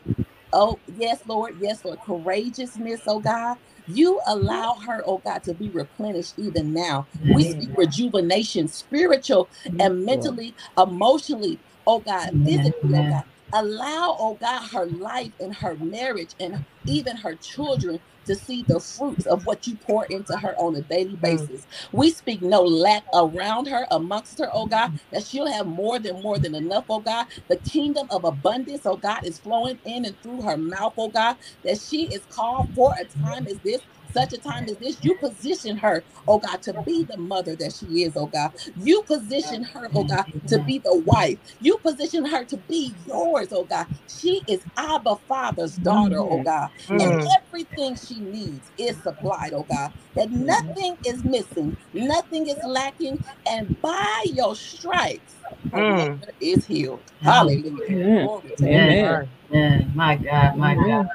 Oh, 0.53 0.82
yes, 0.88 1.22
Lord. 1.28 1.55
Yes, 1.59 1.84
Lord. 1.86 1.99
Courageousness, 2.01 3.03
oh 3.07 3.20
God. 3.20 3.57
You 3.86 4.22
allow 4.28 4.78
her, 4.88 5.04
oh 5.08 5.20
God, 5.26 5.44
to 5.46 5.56
be 5.56 5.72
replenished 5.72 6.36
even 6.38 6.74
now. 6.74 7.10
We 7.32 7.46
speak 7.46 7.72
rejuvenation, 7.76 8.70
spiritual 8.70 9.50
and 9.80 10.06
mentally, 10.06 10.56
emotionally, 10.78 11.62
oh 11.88 12.02
God, 12.02 12.32
physically, 12.46 12.94
oh 12.96 13.06
God. 13.06 13.26
Allow, 13.54 14.18
oh 14.20 14.38
God, 14.42 14.70
her 14.74 14.88
life 14.88 15.34
and 15.40 15.56
her 15.58 15.78
marriage 15.80 16.36
and 16.40 16.62
even 16.88 17.18
her 17.18 17.36
children 17.42 18.00
to 18.26 18.36
see 18.36 18.64
the 18.64 18.80
fruits 18.80 19.26
of 19.28 19.46
what 19.46 19.68
you 19.68 19.78
pour 19.78 20.06
into 20.06 20.36
her 20.38 20.56
on 20.58 20.76
a 20.76 20.82
daily 20.84 21.18
mm. 21.18 21.22
basis. 21.22 21.68
We 21.92 22.12
speak 22.12 22.42
no 22.42 22.62
lack 22.64 23.06
around 23.14 23.68
her, 23.68 23.88
amongst 23.92 24.40
her, 24.40 24.50
oh 24.54 24.68
God, 24.68 24.92
mm. 24.94 25.00
that 25.12 25.26
she'll 25.26 25.52
have 25.52 25.68
more 25.68 26.00
than 26.00 26.22
more 26.22 26.40
than 26.40 26.56
enough, 26.56 26.86
oh 26.90 27.02
God. 27.02 27.28
The 27.50 27.58
kingdom 27.60 28.08
of 28.12 28.26
abundance, 28.26 28.86
oh 28.86 28.98
God, 28.98 29.22
is 29.26 29.40
flowing 29.40 29.80
in 29.86 30.06
and 30.06 30.22
through 30.22 30.44
her 30.44 30.58
mouth, 30.58 30.94
oh 30.98 31.10
God, 31.10 31.38
that 31.64 31.80
she 31.82 32.06
is 32.14 32.26
called 32.30 32.70
for 32.76 32.94
a 33.00 33.06
time 33.26 33.48
as 33.48 33.60
this. 33.62 33.82
Such 34.16 34.34
a 34.34 34.39
time 34.39 34.66
as 34.70 34.78
this, 34.80 35.03
you 35.03 35.16
position 35.16 35.78
her, 35.80 36.05
oh 36.28 36.39
God, 36.39 36.63
to 36.63 36.74
be 36.74 37.05
the 37.09 37.18
mother 37.18 37.55
that 37.57 37.74
she 37.80 38.03
is, 38.03 38.13
oh 38.18 38.28
God. 38.28 38.51
You 38.76 39.03
position 39.07 39.63
her, 39.63 39.91
oh 39.95 40.05
God, 40.05 40.28
to 40.47 40.59
be 40.59 40.80
the 40.84 40.97
wife. 40.97 41.39
You 41.59 41.80
position 41.86 42.26
her 42.28 42.45
to 42.45 42.57
be 42.57 42.97
yours, 43.05 43.49
oh 43.53 43.66
God. 43.66 43.88
She 44.07 44.43
is 44.47 44.66
Abba 44.78 45.18
Father's 45.28 45.76
daughter, 45.78 46.20
oh 46.20 46.41
God. 46.41 46.70
And 46.99 47.13
Mm. 47.13 47.28
everything 47.47 47.97
she 47.97 48.22
needs 48.22 48.72
is 48.78 49.01
supplied, 49.03 49.53
oh 49.55 49.66
God. 49.66 49.91
That 50.16 50.32
nothing 50.32 50.97
is 51.05 51.24
missing, 51.26 51.78
nothing 51.93 52.47
is 52.47 52.59
lacking, 52.63 53.20
and 53.47 53.82
by 53.82 54.26
your 54.34 54.55
stripes, 54.55 55.45
Mm. 55.74 56.24
is 56.41 56.66
healed. 56.66 57.03
Hallelujah. 57.22 57.91
Amen. 57.91 58.20
Glory 58.20 58.53
to 58.57 58.68
God. 58.68 58.91
Amen. 59.51 59.91
My 59.95 60.16
God, 60.18 60.57
my 60.57 60.76
God. 60.76 61.07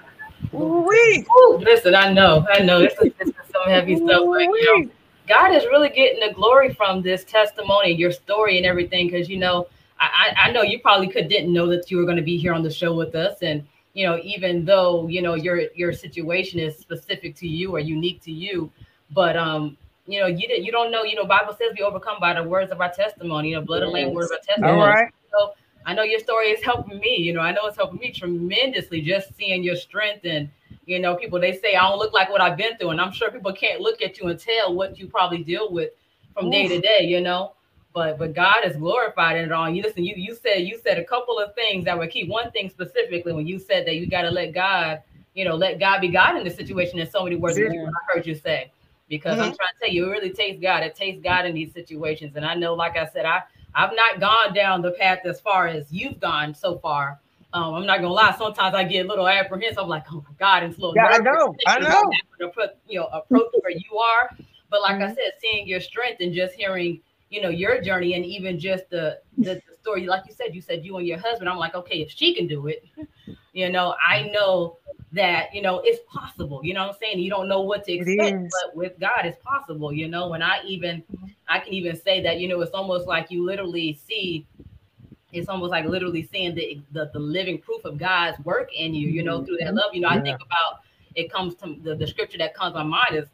Ooh-wee. 0.55 1.27
Woo, 1.35 1.59
listen, 1.59 1.95
I 1.95 2.13
know, 2.13 2.47
I 2.51 2.61
know 2.61 2.81
this 2.81 2.95
is, 2.95 3.13
this 3.19 3.29
is 3.29 3.35
some 3.53 3.69
heavy 3.69 3.97
stuff, 3.97 4.23
but 4.27 4.43
you 4.43 4.85
know, 4.87 4.91
God 5.29 5.55
is 5.55 5.65
really 5.65 5.91
getting 5.91 6.27
the 6.27 6.35
glory 6.35 6.75
from 6.75 7.03
this 7.03 7.25
testimony, 7.25 7.93
your 7.93 8.11
story, 8.11 8.57
and 8.57 8.67
everything. 8.67 9.09
Because 9.09 9.29
you 9.29 9.39
know, 9.39 9.69
I, 10.01 10.35
I 10.37 10.49
I 10.49 10.53
know 10.53 10.63
you 10.63 10.81
probably 10.81 11.09
could 11.09 11.29
didn't 11.29 11.53
know 11.53 11.69
that 11.69 11.91
you 11.91 11.99
were 11.99 12.05
going 12.05 12.17
to 12.17 12.23
be 12.23 12.37
here 12.37 12.53
on 12.53 12.63
the 12.63 12.71
show 12.71 12.95
with 12.95 13.15
us, 13.15 13.39
and 13.43 13.65
you 13.95 14.07
know, 14.07 14.19
even 14.25 14.65
though 14.65 15.07
you 15.07 15.23
know 15.23 15.35
your 15.35 15.63
your 15.75 15.93
situation 15.93 16.59
is 16.59 16.77
specific 16.79 17.37
to 17.37 17.47
you 17.47 17.73
or 17.75 17.79
unique 17.79 18.21
to 18.23 18.33
you, 18.33 18.73
but 19.13 19.37
um, 19.37 19.77
you 20.07 20.21
know, 20.21 20.27
you 20.27 20.49
didn't, 20.49 20.65
you 20.65 20.73
don't 20.73 20.91
know. 20.91 21.05
You 21.05 21.15
know, 21.15 21.25
Bible 21.25 21.53
says 21.53 21.73
we 21.79 21.85
overcome 21.85 22.17
by 22.21 22.35
the 22.35 22.43
words 22.43 22.73
of 22.73 22.81
our 22.81 22.91
testimony. 22.91 23.51
You 23.51 23.57
know, 23.57 23.63
blood 23.63 23.83
and 23.83 23.93
land 23.93 24.13
words 24.13 24.33
of 24.33 24.39
our 24.39 24.55
testimony. 24.55 24.81
All 24.81 24.89
right. 24.89 25.13
So 25.31 25.53
I 25.87 25.95
know 25.95 26.03
your 26.03 26.21
story 26.21 26.49
is 26.49 26.63
helping 26.63 26.99
me. 26.99 27.17
You 27.17 27.33
know, 27.33 27.41
I 27.41 27.53
know 27.53 27.67
it's 27.67 27.77
helping 27.77 27.99
me 27.99 28.13
tremendously 28.13 29.01
just 29.01 29.35
seeing 29.37 29.63
your 29.63 29.77
strength 29.77 30.25
and 30.25 30.51
you 30.87 30.99
know, 30.99 31.15
people 31.15 31.39
they 31.39 31.57
say 31.57 31.77
I 31.77 31.89
don't 31.89 31.99
look 31.99 32.13
like 32.13 32.31
what 32.31 32.41
I've 32.41 32.57
been 32.57 32.77
through, 32.77 32.91
and 32.91 33.01
I'm 33.01 33.13
sure 33.13 33.31
people 33.31 33.53
can't 33.53 33.81
look 33.81 34.03
at 34.03 34.19
you 34.19 34.27
and 34.27 34.39
tell 34.39 34.75
what 34.75 34.99
you 34.99 35.07
probably 35.07 35.45
deal 35.45 35.71
with 35.71 35.91
from 36.35 36.51
day 36.51 36.67
to 36.67 36.81
day. 36.81 37.03
You 37.03 37.21
know, 37.21 37.53
but 37.95 38.19
but 38.19 38.35
God 38.35 38.65
is 38.65 38.77
glorified 38.77 39.37
in 39.37 39.45
it 39.45 39.53
all. 39.53 39.71
You 39.71 39.83
listen, 39.83 40.05
you 40.05 40.15
you 40.17 40.35
said 40.35 40.63
you 40.63 40.81
said 40.83 40.99
a 40.99 41.05
couple 41.05 41.39
of 41.39 41.55
things 41.55 41.85
that 41.85 41.97
would 41.97 42.11
keep 42.11 42.29
one 42.29 42.51
thing 42.51 42.69
specifically 42.69 43.33
when 43.33 43.47
you 43.47 43.59
said 43.59 43.87
that 43.87 43.97
you 43.97 44.09
got 44.09 44.23
to 44.23 44.31
let 44.31 44.53
God, 44.53 45.03
you 45.35 45.45
know, 45.45 45.55
let 45.55 45.79
God 45.79 46.01
be 46.01 46.09
God 46.09 46.37
in 46.37 46.45
the 46.45 46.51
situation. 46.51 46.99
In 46.99 47.09
so 47.09 47.23
many 47.23 47.37
words, 47.37 47.57
Yeah. 47.57 47.69
I 47.69 48.13
heard 48.13 48.27
you 48.27 48.35
say. 48.35 48.73
Because 49.09 49.41
I'm 49.41 49.47
mm-hmm. 49.47 49.57
trying 49.57 49.73
to 49.73 49.79
tell 49.81 49.91
you, 49.93 50.07
it 50.07 50.11
really 50.11 50.31
takes 50.31 50.63
God. 50.63 50.85
It 50.85 50.95
takes 50.95 51.21
God 51.21 51.45
in 51.45 51.53
these 51.53 51.73
situations. 51.73 52.37
And 52.37 52.47
I 52.47 52.55
know, 52.55 52.75
like 52.75 52.97
I 52.97 53.07
said, 53.07 53.27
I 53.27 53.43
I've 53.75 53.95
not 53.95 54.21
gone 54.21 54.55
down 54.55 54.83
the 54.83 54.93
path 54.93 55.21
as 55.25 55.41
far 55.41 55.67
as 55.67 55.91
you've 55.91 56.21
gone 56.21 56.55
so 56.55 56.79
far. 56.79 57.21
Um, 57.53 57.75
I'm 57.75 57.87
not 57.87 58.01
gonna 58.01 58.13
lie. 58.13 58.35
Sometimes 58.39 58.75
I 58.75 58.85
get 58.85 59.07
a 59.07 59.09
little 59.09 59.29
apprehensive. 59.29 59.79
I'm 59.79 59.89
like, 59.89 60.05
oh 60.13 60.25
my 60.27 60.35
God, 60.39 60.63
it's 60.63 60.77
slow. 60.77 60.95
Down. 60.95 61.11
Yeah, 61.11 61.17
I 61.17 61.19
know, 61.19 61.55
I 61.67 61.79
know. 62.39 62.51
To 62.53 62.73
you 62.89 63.01
know, 63.01 63.07
approach 63.07 63.53
where 63.61 63.73
you 63.73 63.99
are. 63.99 64.31
But 64.71 64.83
like 64.83 64.97
I 64.97 65.07
mm-hmm. 65.07 65.15
said, 65.15 65.33
seeing 65.41 65.67
your 65.67 65.81
strength 65.81 66.21
and 66.21 66.33
just 66.33 66.55
hearing, 66.55 67.01
you 67.29 67.43
know, 67.43 67.49
your 67.49 67.81
journey 67.83 68.15
and 68.15 68.25
even 68.25 68.59
just 68.59 68.89
the, 68.91 69.19
the 69.37 69.55
the 69.55 69.77
story, 69.81 70.07
like 70.07 70.25
you 70.29 70.35
said, 70.35 70.55
you 70.55 70.61
said 70.61 70.85
you 70.85 70.97
and 70.97 71.07
your 71.07 71.19
husband. 71.19 71.49
I'm 71.49 71.59
like, 71.59 71.75
okay, 71.75 72.01
if 72.01 72.11
she 72.11 72.35
can 72.35 72.47
do 72.47 72.69
it, 72.69 72.85
you 73.53 73.69
know, 73.69 73.97
I 74.07 74.19
mm-hmm. 74.19 74.33
know 74.33 74.77
that 75.13 75.53
you 75.53 75.61
know 75.61 75.81
it's 75.85 76.01
possible. 76.07 76.61
You 76.63 76.75
know 76.75 76.87
what 76.87 76.95
I'm 76.95 77.01
saying? 77.01 77.19
You 77.19 77.31
don't 77.31 77.49
know 77.49 77.63
what 77.63 77.85
to 77.87 77.93
expect, 77.93 78.51
but 78.51 78.77
with 78.77 78.99
God, 79.01 79.25
it's 79.25 79.43
possible. 79.45 79.93
You 79.93 80.09
know, 80.09 80.29
when 80.29 80.43
I 80.43 80.63
even 80.65 81.03
mm-hmm. 81.03 81.27
I 81.51 81.59
can 81.59 81.73
even 81.75 81.97
say 81.97 82.23
that 82.23 82.39
you 82.41 82.49
know 82.49 82.61
it's 82.61 82.73
almost 82.73 83.07
like 83.07 83.31
you 83.31 83.45
literally 83.45 83.93
see 84.07 84.47
it's 85.33 85.49
almost 85.49 85.71
like 85.71 85.85
literally 85.85 86.23
seeing 86.23 86.55
the, 86.55 86.81
the 86.93 87.11
the 87.13 87.19
living 87.19 87.59
proof 87.59 87.85
of 87.85 87.99
God's 87.99 88.39
work 88.45 88.71
in 88.75 88.95
you, 88.95 89.09
you 89.09 89.23
know, 89.23 89.45
through 89.45 89.59
that 89.59 89.75
love. 89.75 89.95
You 89.95 90.01
know, 90.01 90.09
I 90.09 90.21
think 90.21 90.39
about 90.45 90.81
it 91.15 91.33
comes 91.33 91.55
to 91.57 91.77
the, 91.83 91.95
the 91.95 92.07
scripture 92.07 92.39
that 92.39 92.55
comes 92.55 92.73
to 92.75 92.79
my 92.85 92.85
mind 92.85 93.17
is 93.23 93.29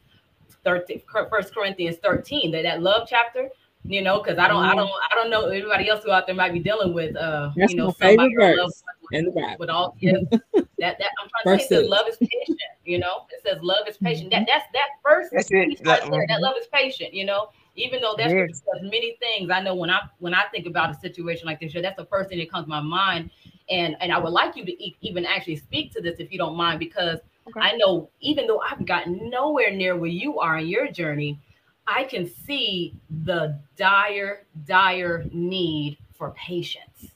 13 0.63 1.01
First 1.29 1.53
Corinthians 1.53 1.97
13, 2.03 2.51
that, 2.51 2.63
that 2.63 2.81
love 2.81 3.07
chapter. 3.09 3.49
you 3.85 4.01
know, 4.01 4.21
because 4.21 4.37
I 4.37 4.47
don't, 4.49 4.65
I 4.65 4.73
Mhm. 4.73 4.77
don't, 4.77 4.91
I 5.11 5.15
don't 5.15 5.29
know 5.29 5.45
everybody 5.45 5.87
else 5.87 6.03
who 6.03 6.11
out 6.11 6.25
there 6.25 6.35
might 6.35 6.51
be 6.51 6.59
dealing 6.59 6.93
with, 6.93 7.15
uh, 7.15 7.51
That's 7.55 7.71
you 7.71 7.77
know, 7.77 7.85
my 7.87 7.93
somebody 8.09 8.35
favorite 8.35 8.57
verse 8.57 8.83
one 9.01 9.19
in 9.19 9.25
the 9.25 9.31
with, 9.31 9.43
Bible. 9.43 9.55
with 9.59 9.69
all 9.69 9.95
yes, 10.01 10.23
that 10.31 10.97
that 10.99 11.11
I'm 11.21 11.29
trying 11.29 11.57
to 11.57 11.63
say 11.63 11.65
it 11.65 11.69
says 11.69 11.81
Verse 11.83 11.89
love 11.89 12.07
is 12.09 12.17
patient, 12.17 12.59
you 12.85 12.99
know. 12.99 13.25
It 13.31 13.41
says 13.43 13.59
love 13.61 13.87
is 13.87 13.97
patient. 13.97 14.31
Mm-hmm. 14.31 14.43
That 14.45 14.47
that's 14.47 14.65
that 14.73 14.89
first 15.03 15.31
That's 15.31 15.49
it. 15.51 15.69
piece 15.69 15.81
right 15.85 16.01
that 16.01 16.09
mhm. 16.09 16.41
love 16.41 16.55
is 16.59 16.67
patient, 16.67 17.13
you 17.13 17.25
know. 17.25 17.49
Even 17.77 18.01
though 18.01 18.15
that's 18.17 18.33
Yes. 18.33 18.61
says 18.63 18.81
many 18.83 19.17
things, 19.21 19.49
I 19.51 19.61
know 19.61 19.75
when 19.75 19.89
I 19.89 20.01
when 20.19 20.33
I 20.33 20.43
think 20.51 20.65
about 20.67 20.91
a 20.91 20.95
situation 20.95 21.47
like 21.47 21.59
this, 21.61 21.73
yeah, 21.73 21.81
that's 21.81 21.97
the 21.97 22.05
first 22.05 22.29
thing 22.29 22.39
that 22.39 22.51
comes 22.51 22.65
to 22.65 22.69
my 22.69 22.81
mind. 22.81 23.31
And 23.69 23.95
and 24.01 24.11
I 24.11 24.17
would 24.19 24.33
like 24.33 24.57
you 24.57 24.65
to 24.65 24.83
e- 24.83 24.97
even 25.01 25.25
actually 25.25 25.57
speak 25.57 25.93
to 25.93 26.01
this 26.01 26.19
if 26.19 26.31
you 26.31 26.37
don't 26.37 26.55
mind, 26.55 26.79
because 26.79 27.19
Okay. 27.47 27.61
I 27.61 27.77
know 27.77 28.09
even 28.19 28.47
though 28.47 28.61
I've 28.61 28.85
gotten 28.85 29.29
nowhere 29.29 29.71
near 29.71 29.95
where 29.95 30.09
you 30.09 30.39
are 30.39 30.57
in 30.57 30.67
your 30.67 30.91
journey, 30.91 31.39
I 31.87 32.03
can 32.05 32.27
see 32.27 32.95
the 33.25 33.59
dire, 33.77 34.45
dire 34.65 35.25
need 35.31 35.97
for 36.15 36.31
patience. 36.31 37.11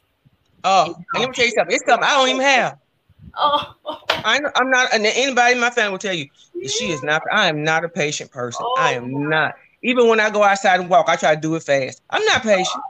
Oh, 0.64 0.96
and 1.14 1.22
let 1.22 1.30
me 1.30 1.34
tell 1.34 1.46
you 1.46 1.52
something. 1.52 1.76
It's 1.76 1.86
something 1.88 2.08
I 2.08 2.14
don't 2.16 2.30
even 2.30 2.42
have. 2.46 2.78
Oh, 3.38 3.76
I, 4.24 4.40
I'm 4.56 4.70
not, 4.70 4.94
and 4.94 5.06
anybody 5.06 5.54
in 5.54 5.60
my 5.60 5.70
family 5.72 5.92
will 5.92 5.98
tell 6.00 6.14
you, 6.14 6.28
she 6.68 6.92
is 6.92 7.04
not. 7.04 7.24
I 7.32 7.48
am 7.48 7.64
not 7.64 7.84
a 7.84 7.90
patient 7.90 8.32
person. 8.32 8.68
I 8.76 8.92
Oh, 8.92 8.96
am 8.96 9.30
not. 9.30 9.54
Even 9.84 10.08
when 10.08 10.20
I 10.20 10.30
go 10.30 10.44
outside 10.44 10.80
and 10.80 10.90
walk, 10.90 11.10
I 11.10 11.16
try 11.16 11.36
to 11.36 11.42
do 11.42 11.56
it 11.56 11.64
fast. 11.64 12.02
I'm 12.10 12.24
not 12.26 12.44
patient. 12.44 12.84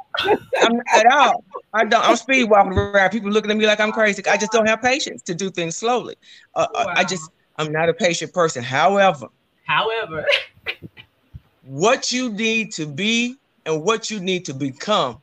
I'm 0.61 0.73
not 0.73 0.85
at 0.93 1.11
all. 1.11 1.43
I 1.73 1.85
don't. 1.85 2.03
I'm 2.05 2.17
speed 2.17 2.45
walking 2.49 2.73
around. 2.73 3.11
People 3.11 3.31
looking 3.31 3.51
at 3.51 3.57
me 3.57 3.65
like 3.65 3.79
I'm 3.79 3.93
crazy. 3.93 4.25
I 4.27 4.37
just 4.37 4.51
don't 4.51 4.67
have 4.67 4.81
patience 4.81 5.21
to 5.23 5.35
do 5.35 5.49
things 5.49 5.77
slowly. 5.77 6.15
Uh, 6.55 6.67
uh, 6.75 6.85
I 6.95 7.03
just, 7.05 7.31
I'm 7.57 7.71
not 7.71 7.89
a 7.89 7.93
patient 7.93 8.33
person. 8.33 8.63
However, 8.63 9.27
however, 9.65 10.25
what 11.61 12.11
you 12.11 12.31
need 12.31 12.73
to 12.73 12.85
be 12.85 13.37
and 13.65 13.83
what 13.83 14.11
you 14.11 14.19
need 14.19 14.45
to 14.45 14.53
become, 14.53 15.21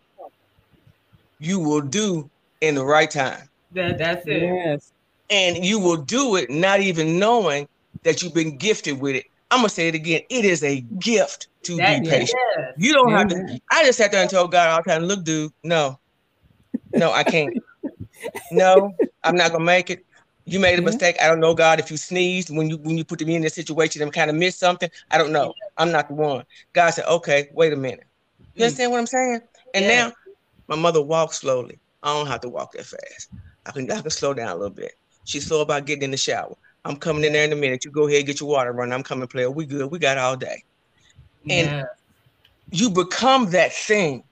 you 1.39 1.61
will 1.61 1.83
do 1.83 2.31
in 2.61 2.75
the 2.77 2.85
right 2.85 3.11
time. 3.11 3.49
that, 3.73 3.99
that's 3.99 4.27
it. 4.27 4.43
Yes. 4.43 4.93
and 5.31 5.65
you 5.65 5.79
will 5.79 5.99
do 5.99 6.37
it 6.37 6.51
not 6.51 6.81
even 6.81 7.19
knowing 7.19 7.69
that 8.05 8.23
you've 8.23 8.35
been 8.35 8.57
gifted 8.57 9.01
with 9.01 9.17
it. 9.17 9.27
I'm 9.51 9.59
gonna 9.61 9.69
say 9.69 9.89
it 9.89 9.95
again. 9.95 10.23
It 10.31 10.45
is 10.45 10.63
a 10.65 10.81
gift 10.99 11.48
to 11.65 11.77
That, 11.77 12.03
be 12.03 12.07
yes. 12.07 12.19
patient. 12.19 12.77
You 12.79 12.93
don't 12.93 13.13
have 13.13 13.29
to. 13.29 13.61
I 13.71 13.85
just 13.85 13.99
sat 13.99 14.13
there 14.13 14.23
and 14.23 14.31
told 14.31 14.53
God 14.53 14.69
all 14.69 14.83
the 14.85 14.91
time, 14.91 15.05
"Look, 15.05 15.25
dude, 15.25 15.53
no, 15.63 15.99
no, 16.95 17.13
I 17.13 17.25
can't. 17.25 17.53
no, 18.51 18.93
I'm 19.25 19.37
not 19.37 19.53
gonna 19.53 19.65
make 19.65 19.91
it. 19.91 20.05
You 20.45 20.61
made 20.61 20.75
a 20.79 20.83
Yeah. 20.83 20.87
mistake. 20.87 21.17
I 21.21 21.29
don't 21.29 21.41
know, 21.41 21.55
God. 21.55 21.79
If 21.81 21.91
you 21.91 21.97
sneezed 21.97 22.51
when 22.51 22.71
you 22.71 22.79
when 22.79 22.97
you 22.97 23.05
put 23.05 23.25
me 23.27 23.35
in 23.35 23.43
this 23.43 23.55
situation 23.55 24.03
and 24.03 24.13
kind 24.13 24.31
of 24.31 24.37
missed 24.37 24.59
something, 24.59 24.89
I 25.11 25.19
don't 25.19 25.33
know. 25.33 25.53
I'm 25.77 25.91
not 25.93 26.09
the 26.09 26.15
one." 26.15 26.45
God 26.73 26.91
said, 26.91 27.07
"Okay, 27.07 27.49
wait 27.53 27.73
a 27.73 27.77
minute. 27.77 28.05
You 28.55 28.63
Mm. 28.63 28.65
understand 28.67 28.93
what 28.93 28.99
I'm 28.99 29.07
saying?" 29.07 29.41
And 29.75 29.85
Yeah. 29.85 30.07
now 30.07 30.13
my 30.69 30.77
mother 30.77 31.03
walks 31.03 31.39
slowly. 31.39 31.81
I 32.03 32.15
don't 32.15 32.27
have 32.27 32.41
to 32.43 32.49
walk 32.49 32.73
that 32.73 32.87
fast. 32.87 33.29
I 33.67 33.73
can 33.73 33.91
I 33.91 34.01
can 34.01 34.11
slow 34.11 34.33
down 34.33 34.49
a 34.49 34.55
little 34.55 34.75
bit. 34.75 34.93
She's 35.25 35.47
slow 35.47 35.61
about 35.61 35.85
getting 35.85 36.05
in 36.05 36.11
the 36.11 36.17
shower. 36.17 36.55
I'm 36.85 36.97
coming 36.97 37.25
in 37.25 37.33
there 37.35 37.45
in 37.45 37.53
a 37.53 37.57
minute. 37.57 37.85
You 37.85 37.91
go 37.91 38.09
ahead, 38.09 38.25
get 38.25 38.41
your 38.41 38.49
water 38.49 38.73
running. 38.73 38.95
I'm 38.95 39.03
coming, 39.03 39.29
player. 39.29 39.51
We 39.51 39.67
good. 39.67 39.91
We 39.91 39.99
got 39.99 40.17
all 40.17 40.37
day. 40.37 40.63
And- 41.49 41.67
yeah. 41.69 41.85
You 42.71 42.91
become 42.91 43.51
that 43.51 43.73
thing 43.73 44.23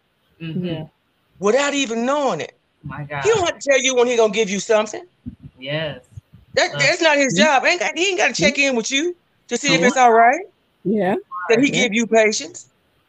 Mhm. 0.40 0.90
Without 1.38 1.72
even 1.74 2.04
knowing 2.04 2.40
it. 2.40 2.52
My 2.82 3.04
God. 3.04 3.22
He 3.24 3.30
don't 3.30 3.44
have 3.46 3.58
to 3.58 3.70
tell 3.70 3.80
you 3.80 3.94
when 3.94 4.06
he 4.06 4.16
gonna 4.16 4.32
give 4.32 4.50
you 4.50 4.60
something. 4.60 5.02
Yes. 5.58 6.02
That, 6.54 6.74
Uh, 6.74 6.78
that's 6.78 7.00
not 7.00 7.16
his 7.16 7.34
yeah. 7.38 7.44
job. 7.58 7.64
Ain't 7.66 7.80
got, 7.80 7.96
he 7.96 8.08
ain't 8.08 8.18
got 8.18 8.34
to 8.34 8.42
check 8.42 8.58
in 8.58 8.76
with 8.76 8.90
you 8.90 9.16
to 9.48 9.56
see 9.56 9.74
if 9.74 9.82
it's 9.82 9.96
all 9.96 10.12
right. 10.12 10.40
Yeah. 10.84 11.16
That 11.48 11.58
he 11.60 11.66
Yeah. 11.66 11.82
give 11.84 11.94
you 11.94 12.06
patience. 12.06 12.66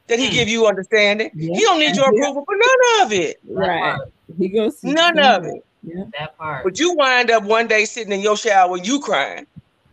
That 0.07 0.19
he 0.19 0.27
Mm. 0.29 0.31
give 0.31 0.47
you 0.49 0.65
understanding. 0.67 1.31
Yeah. 1.35 1.55
He 1.55 1.61
don't 1.63 1.79
need 1.79 1.95
your 1.95 2.05
Yeah. 2.13 2.21
approval 2.21 2.45
for 2.45 2.55
none 2.55 3.05
of 3.05 3.13
it. 3.13 3.39
That 3.43 3.53
Right. 3.53 3.79
part. 3.79 4.11
He 4.37 4.47
goes. 4.49 4.81
None 4.83 5.19
of 5.19 5.45
it. 5.45 5.63
Yeah. 5.83 6.03
That 6.17 6.37
part. 6.37 6.63
But 6.63 6.79
you 6.79 6.93
wind 6.93 7.29
up 7.31 7.43
one 7.43 7.67
day 7.67 7.85
sitting 7.85 8.13
in 8.13 8.21
your 8.21 8.37
shower, 8.37 8.77
you 8.77 8.99
crying, 8.99 9.45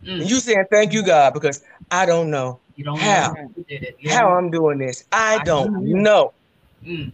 Mm. 0.05 0.21
and 0.21 0.29
you 0.29 0.39
saying, 0.39 0.65
"Thank 0.71 0.93
you, 0.93 1.03
God," 1.03 1.33
because 1.33 1.61
I 1.91 2.05
don't 2.05 2.29
know 2.29 2.59
You 2.75 2.83
don't 2.83 2.99
How? 2.99 3.33
know 3.33 3.51
who 3.55 3.63
did 3.63 3.83
it. 3.83 3.97
how 4.09 4.29
I'm 4.35 4.51
doing 4.51 4.77
this. 4.77 5.05
I 5.11 5.37
I 5.39 5.43
don't 5.43 5.73
know. 5.85 6.01
know. 6.01 6.33
Mm. 6.85 7.11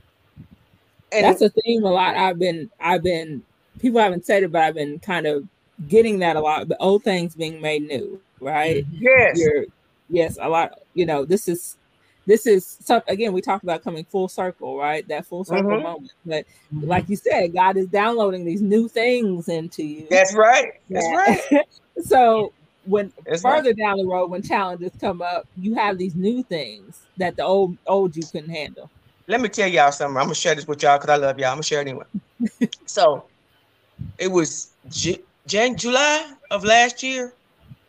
And 1.14 1.26
That's 1.26 1.42
a 1.42 1.50
theme 1.50 1.84
a 1.84 1.92
lot. 1.92 2.16
I've 2.16 2.40
been. 2.40 2.70
I've 2.80 3.04
been. 3.04 3.44
People 3.80 4.00
haven't 4.00 4.26
said 4.26 4.44
it, 4.44 4.52
but 4.52 4.62
I've 4.62 4.76
been 4.76 5.00
kind 5.00 5.28
of 5.28 5.48
getting 5.88 6.20
that 6.20 6.36
a 6.36 6.40
lot. 6.42 6.68
The 6.68 6.78
old 6.78 7.04
things 7.04 7.36
being 7.36 7.62
made 7.62 7.88
new. 7.88 8.20
Right. 8.40 8.86
Mhm. 8.90 8.98
yes, 9.02 9.38
You're. 9.40 9.66
Yes. 10.10 10.38
A 10.42 10.50
lot. 10.50 10.80
You 10.94 11.06
know. 11.06 11.26
This 11.26 11.48
is. 11.48 11.78
This 12.28 12.46
is 12.46 12.78
some 12.82 13.02
again. 13.08 13.34
We 13.34 13.42
talked 13.42 13.64
about 13.64 13.84
coming 13.84 14.06
full 14.06 14.28
circle, 14.30 14.78
right? 14.78 15.06
That 15.08 15.26
full 15.26 15.44
circle 15.44 15.64
Mhm. 15.72 15.84
moment. 15.84 16.12
But 16.26 16.46
Mhm. 16.74 16.88
like 16.88 17.10
you 17.10 17.16
said, 17.16 17.52
God 17.54 17.78
is 17.78 17.88
downloading 17.88 18.46
these 18.46 18.62
new 18.62 18.88
things 18.88 19.50
into 19.50 19.84
you. 19.84 20.08
that's 20.10 20.34
right. 20.36 20.74
That's 20.90 21.06
that- 21.08 21.52
right. 21.52 21.66
so 22.04 22.54
when 22.86 23.12
right. 23.28 23.42
further 23.42 23.74
down 23.74 23.98
the 23.98 24.06
road, 24.06 24.30
when 24.30 24.42
challenges 24.42 24.92
come 25.00 25.22
up, 25.22 25.48
you 25.60 25.76
have 25.76 25.98
these 25.98 26.16
new 26.16 26.44
things 26.44 27.02
that 27.18 27.36
the 27.36 27.44
old 27.44 27.78
old 27.88 28.16
you 28.16 28.24
couldn't 28.32 28.50
handle. 28.50 28.90
Let 29.28 29.42
me 29.42 29.50
tell 29.50 29.68
y'all 29.68 29.92
something. 29.92 30.18
I'm 30.18 30.24
gonna 30.24 30.36
share 30.36 30.56
this 30.56 30.68
with 30.68 30.82
y'all 30.84 30.98
because 30.98 31.10
I 31.10 31.18
love 31.18 31.38
y'all. 31.40 31.50
I'm 31.50 31.56
gonna 31.56 31.64
share 31.64 31.82
it 31.82 31.88
anyway. 31.88 32.06
so 32.86 33.26
it 34.18 34.28
was 34.32 34.74
Ju- 34.90 35.24
Jan- 35.48 35.78
July 35.78 36.34
of 36.50 36.64
last 36.64 37.04
year. 37.04 37.34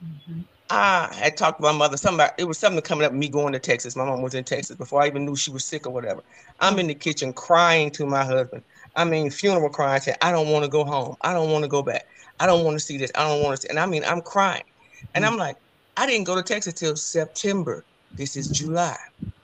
Mhm. 0.04 0.44
I 0.70 1.12
had 1.14 1.36
talked 1.36 1.58
to 1.58 1.62
my 1.62 1.72
mother. 1.72 1.98
Something 1.98 2.20
about, 2.20 2.32
it 2.38 2.44
was 2.44 2.58
something 2.58 2.80
coming 2.80 3.04
up 3.04 3.12
me 3.12 3.28
going 3.28 3.52
to 3.52 3.58
Texas. 3.58 3.94
My 3.94 4.06
mom 4.06 4.22
was 4.22 4.34
in 4.34 4.44
Texas 4.44 4.76
before 4.76 5.02
I 5.02 5.06
even 5.06 5.26
knew 5.26 5.36
she 5.36 5.50
was 5.50 5.66
sick 5.66 5.86
or 5.86 5.92
whatever. 5.92 6.22
I'm 6.60 6.78
in 6.78 6.86
the 6.86 6.94
kitchen 6.94 7.34
crying 7.34 7.90
to 7.92 8.06
my 8.06 8.24
husband. 8.24 8.62
I 8.96 9.04
mean, 9.04 9.30
funeral 9.30 9.68
crying, 9.68 10.00
saying, 10.00 10.16
I 10.22 10.32
don't 10.32 10.48
want 10.48 10.64
to 10.64 10.70
go 10.70 10.84
home. 10.84 11.16
I 11.20 11.34
don't 11.34 11.50
want 11.50 11.64
to 11.64 11.68
go 11.68 11.82
back. 11.82 12.06
I 12.40 12.46
don't 12.46 12.64
want 12.64 12.78
to 12.78 12.80
see 12.80 12.96
this. 12.96 13.12
I 13.14 13.28
don't 13.28 13.42
want 13.42 13.56
to 13.56 13.62
see. 13.62 13.68
And 13.68 13.78
I 13.78 13.84
mean, 13.84 14.02
I'm 14.04 14.22
crying. 14.22 14.64
And 15.14 15.24
I'm 15.24 15.36
like, 15.36 15.56
I 15.96 16.06
didn't 16.06 16.26
go 16.26 16.34
to 16.34 16.42
Texas 16.42 16.74
till 16.74 16.96
September. 16.96 17.84
This 18.16 18.36
is 18.36 18.50
July. 18.50 18.96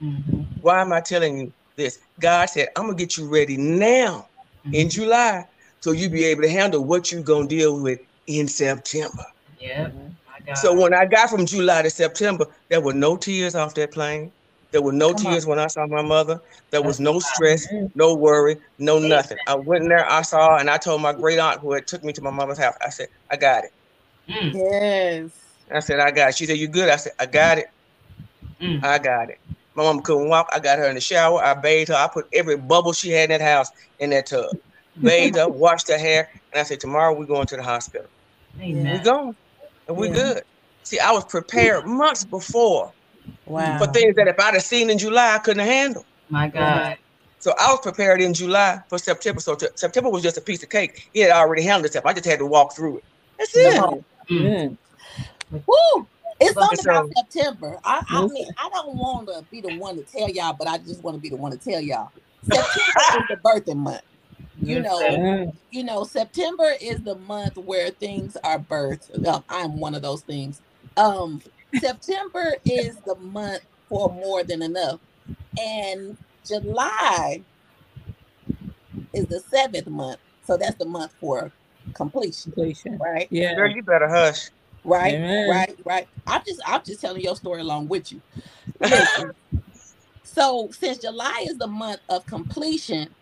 Mhm. 0.02 0.46
Why 0.61 0.80
am 0.80 0.92
I 0.92 1.00
telling 1.00 1.38
you 1.38 1.52
this? 1.76 1.98
God 2.20 2.46
said, 2.46 2.68
I'm 2.76 2.84
gonna 2.86 2.96
get 2.96 3.16
you 3.16 3.28
ready 3.28 3.56
now 3.56 4.28
in 4.72 4.90
July 4.90 5.44
so 5.80 5.92
you 5.92 6.09
be 6.09 6.24
able 6.24 6.42
to 6.42 6.50
handle 6.50 6.84
what 6.84 7.11
you're 7.12 7.22
gonna 7.22 7.48
deal 7.48 7.80
with 7.80 7.98
in 8.26 8.48
September. 8.48 9.24
Yep. 9.61 9.94
My 9.94 10.38
God. 10.46 10.56
So 10.59 10.74
when 10.80 10.94
I 10.94 11.04
got 11.06 11.30
from 11.30 11.46
July 11.46 11.82
to 11.82 11.90
September, 11.90 12.46
there 12.68 12.80
were 12.80 12.94
no 12.94 13.16
tears 13.16 13.54
off 13.54 13.74
that 13.74 13.92
plane. 13.92 14.32
There 14.70 14.82
were 14.82 14.92
no 14.92 15.14
Come 15.14 15.26
on. 15.26 15.32
tears 15.32 15.46
when 15.46 15.59
I 15.59 15.66
saw 15.68 15.86
my 15.86 16.02
mother. 16.02 16.40
There 16.70 16.82
was 16.82 17.00
no 17.00 17.18
stress, 17.20 17.66
no 17.94 18.14
worry, 18.14 18.56
no 18.78 18.98
nothing. 18.98 19.38
I 19.46 19.54
went 19.54 19.84
in 19.84 19.88
there, 19.88 20.11
I 20.11 20.22
saw, 20.22 20.59
and 20.59 20.68
I 20.68 20.76
told 20.76 21.00
my 21.00 21.14
great 21.14 21.38
aunt 21.38 21.61
who 21.61 21.72
had 21.72 21.86
took 21.86 22.04
me 22.04 22.12
to 22.12 22.22
my 22.22 22.30
mother's 22.30 22.59
house. 22.59 22.74
I 22.82 22.90
said, 22.90 23.09
I 23.30 23.36
got 23.36 23.64
it. 23.64 23.70
Mm. 24.28 24.52
Yes. 24.54 25.47
I 25.75 25.81
said, 25.81 26.01
I 26.01 26.11
got 26.11 26.31
it. 26.31 26.37
She 26.37 26.47
said, 26.47 26.59
You 26.59 26.69
good? 26.69 26.89
I 26.89 26.97
said, 26.97 27.12
I 27.19 27.27
got 27.27 27.59
it. 27.59 27.66
Mm. 28.61 28.83
I 28.85 28.99
got 28.99 29.31
it. 29.31 29.39
My 29.75 29.85
mom 29.85 30.01
couldn't 30.03 30.29
walk. 30.29 30.49
I 30.53 30.59
got 30.59 30.79
her 30.79 30.87
in 30.89 30.95
the 30.97 31.01
shower. 31.01 31.43
I 31.43 31.55
bathed 31.55 31.89
her. 31.89 31.95
I 31.95 32.09
put 32.12 32.27
every 32.33 32.57
bubble 32.57 32.93
she 32.93 33.11
had 33.11 33.31
in 33.31 33.39
that 33.39 33.45
house 33.45 33.69
in 34.01 34.11
that 34.11 34.27
tub. 34.27 34.47
Bathed 35.01 35.37
her, 35.37 35.49
washed 35.49 35.89
her 35.89 35.99
hair, 35.99 36.29
and 36.53 36.59
I 36.61 36.64
said, 36.64 36.81
Tomorrow 36.81 37.16
we're 37.16 37.27
going 37.27 37.47
to 37.47 37.57
the 37.57 37.62
hospital. 37.62 38.09
Amen. 38.61 38.93
We're 38.93 39.05
going, 39.05 39.37
and 39.87 39.97
we're 39.97 40.07
Yeah. 40.07 40.12
good. 40.14 40.43
See, 40.83 40.99
I 40.99 41.12
was 41.12 41.25
prepared 41.27 41.87
months 41.87 42.25
before 42.25 42.93
Wow. 43.47 43.79
for 43.79 43.87
things 43.93 44.16
that 44.16 44.27
if 44.27 44.41
I'd 44.41 44.55
have 44.55 44.62
seen 44.64 44.91
in 44.91 44.99
July, 44.99 45.35
I 45.35 45.39
couldn't 45.39 45.64
handle. 45.64 46.05
My 46.29 46.49
God. 46.49 46.97
So 47.39 47.55
I 47.59 47.71
was 47.71 47.81
prepared 47.81 48.21
in 48.21 48.35
July 48.35 48.79
for 48.89 48.99
September. 48.99 49.41
So 49.41 49.55
t- 49.55 49.69
September 49.77 50.11
was 50.11 50.23
just 50.25 50.37
a 50.37 50.41
piece 50.41 50.62
of 50.64 50.69
cake. 50.71 50.91
He 51.12 51.21
had 51.21 51.31
already 51.31 51.62
handled 51.62 51.87
itself. 51.87 52.05
I 52.07 52.12
just 52.12 52.27
had 52.27 52.41
to 52.41 52.47
walk 52.47 52.75
through 52.75 52.99
it. 52.99 53.05
That's 53.39 53.57
it. 53.57 53.77
Come 53.77 54.05
Mm. 54.31 54.79
Yeah. 55.53 55.61
Woo! 55.66 56.09
It's 56.40 56.57
But 56.57 56.68
only 56.70 56.82
about 56.82 57.07
September. 57.16 57.78
I, 57.84 58.03
I 58.11 58.26
mean, 58.28 58.46
I 58.59 58.68
don't 58.70 58.96
want 58.96 59.28
to 59.28 59.46
be 59.51 59.62
the 59.62 59.70
one 59.70 59.96
to 59.96 60.05
tell 60.05 60.28
y'all, 60.30 60.57
but 60.59 60.68
I 60.68 60.78
just 60.78 61.05
want 61.05 61.16
to 61.16 61.20
be 61.20 61.30
the 61.30 61.36
one 61.38 61.53
to 61.53 61.59
tell 61.59 61.80
y'all. 61.80 62.11
September 62.42 63.03
is 63.12 63.24
the 63.28 63.36
birthing 63.36 63.78
month. 63.78 64.03
You 64.61 64.80
know, 64.80 65.24
you 65.70 65.84
know, 65.84 66.05
September 66.05 66.72
is 66.82 67.03
the 67.05 67.16
month 67.16 67.57
where 67.57 67.90
things 67.90 68.36
are 68.44 68.61
birthed. 68.61 69.11
Um, 69.26 69.44
I'm 69.49 69.80
one 69.80 69.94
of 69.94 70.03
those 70.03 70.22
things. 70.22 70.62
Um, 70.96 71.42
September 71.72 72.57
is 72.66 73.03
the 73.03 73.16
month 73.16 73.62
for 73.88 74.11
more 74.11 74.44
than 74.44 74.62
enough, 74.62 75.01
and 75.59 76.18
July 76.46 77.46
is 79.14 79.26
the 79.28 79.40
seventh 79.40 79.88
month. 79.88 80.20
So 80.42 80.59
that's 80.59 80.76
the 80.76 80.86
month 80.86 81.14
for 81.20 81.53
completion, 81.94 82.55
Completion. 82.55 83.01
right? 83.01 83.30
Yeah. 83.30 83.55
Girl, 83.55 83.70
you 83.70 83.82
better 83.84 84.09
hush. 84.09 84.51
Right, 84.85 85.20
Amen. 85.20 85.45
right, 85.45 85.74
right. 85.85 86.09
I'm 86.26 86.43
just, 86.47 86.61
I'm 86.66 86.83
just 86.87 87.01
telling 87.01 87.22
your 87.22 87.37
story 87.37 87.61
along 87.62 87.89
with 87.89 88.12
you. 88.12 88.22
Listen. 88.81 89.35
so 90.24 90.70
since 90.72 90.99
July 91.01 91.47
is 91.49 91.59
the 91.59 91.68
month 91.68 92.01
of 92.09 92.26
completion, 92.26 93.14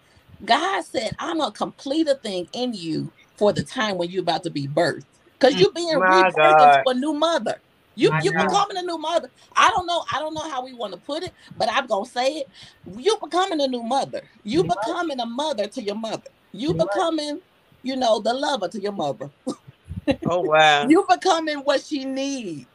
God 0.44 0.84
said, 0.84 1.12
"I'm 1.18 1.38
gonna 1.38 1.52
complete 1.52 2.08
a 2.08 2.16
thing 2.16 2.48
in 2.54 2.74
you 2.74 3.12
for 3.38 3.52
the 3.52 3.64
time 3.64 3.98
when 3.98 4.10
you're 4.10 4.22
about 4.22 4.44
to 4.44 4.50
be 4.50 4.68
birthed, 4.68 5.06
because 5.38 5.58
you're 5.60 5.72
being 5.74 5.96
My 5.98 6.04
rebirthed 6.06 6.60
into 6.60 6.80
a 6.86 6.94
new 6.94 7.14
mother." 7.14 7.62
You 7.96 8.12
My 8.12 8.20
you 8.20 8.32
God. 8.32 8.38
becoming 8.38 8.78
a 8.78 8.82
new 8.82 8.98
mother. 8.98 9.30
I 9.56 9.70
don't 9.70 9.86
know. 9.86 10.04
I 10.12 10.20
don't 10.20 10.34
know 10.34 10.48
how 10.50 10.64
we 10.64 10.74
want 10.74 10.94
to 10.94 11.00
put 11.00 11.24
it, 11.24 11.32
but 11.56 11.68
I'm 11.72 11.86
gonna 11.86 12.06
say 12.06 12.28
it. 12.38 12.46
You 12.86 13.18
becoming 13.22 13.60
a 13.60 13.68
new 13.68 13.82
mother. 13.82 14.22
You 14.44 14.64
becoming 14.64 15.20
a 15.20 15.26
mother 15.26 15.68
to 15.68 15.82
your 15.82 15.96
mother. 15.96 16.30
You 16.52 16.74
becoming, 16.74 17.40
you 17.82 17.96
know, 17.96 18.20
the 18.20 18.34
lover 18.34 18.68
to 18.68 18.80
your 18.80 18.92
mother. 18.92 19.30
Oh 20.26 20.40
wow. 20.40 20.86
You 20.88 21.06
becoming 21.08 21.58
what 21.58 21.82
she 21.82 22.04
needs. 22.04 22.66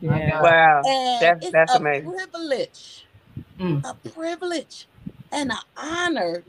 Yeah. 0.00 0.42
Wow. 0.42 0.82
And 0.86 1.22
That's- 1.22 1.38
it's 1.42 1.52
that's 1.52 1.74
a 1.74 1.78
amazing. 1.78 2.10
privilege, 2.12 3.06
Mm. 3.58 3.84
a 3.84 4.08
privilege 4.10 4.88
and 5.32 5.50
an 5.52 5.58
honor 5.76 6.44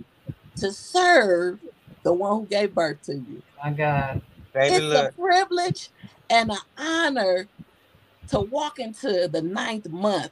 to 0.58 0.72
serve 0.72 1.60
the 2.04 2.14
one 2.14 2.40
who 2.42 2.46
gave 2.48 2.74
birth 2.74 3.02
to 3.04 3.16
you. 3.16 3.42
My 3.64 3.72
God. 3.72 4.22
Baby, 4.54 4.76
it's 4.76 4.86
look. 4.86 5.10
a 5.12 5.14
privilege 5.14 5.90
and 6.30 6.52
an 6.52 6.58
honor 6.78 7.48
to 8.30 8.40
walk 8.40 8.80
into 8.80 9.28
the 9.28 9.42
ninth 9.42 9.90
month 9.90 10.32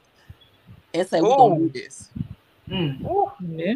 and 0.94 1.06
say, 1.08 1.20
We're 1.20 1.36
gonna 1.36 1.56
do 1.60 1.68
this. 1.70 2.10
Mm. 2.68 3.04
Ooh, 3.10 3.30
Yeah. 3.46 3.74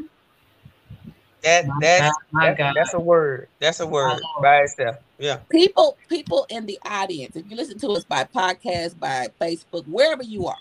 that 1.42 1.66
My 1.66 1.74
that's 1.80 2.02
God. 2.02 2.12
My 2.32 2.46
that- 2.48 2.58
God. 2.58 2.74
that's 2.76 2.94
a 2.94 3.00
word. 3.00 3.48
That's 3.60 3.80
a 3.80 3.86
word 3.86 4.20
by 4.42 4.58
itself. 4.62 4.96
Yeah. 5.18 5.38
People, 5.50 5.96
people 6.08 6.46
in 6.50 6.66
the 6.66 6.78
audience, 6.84 7.36
if 7.36 7.48
you 7.48 7.56
listen 7.56 7.78
to 7.78 7.88
us 7.90 8.04
by 8.04 8.24
podcast, 8.24 8.98
by 8.98 9.28
Facebook, 9.40 9.86
wherever 9.86 10.22
you 10.22 10.46
are, 10.46 10.58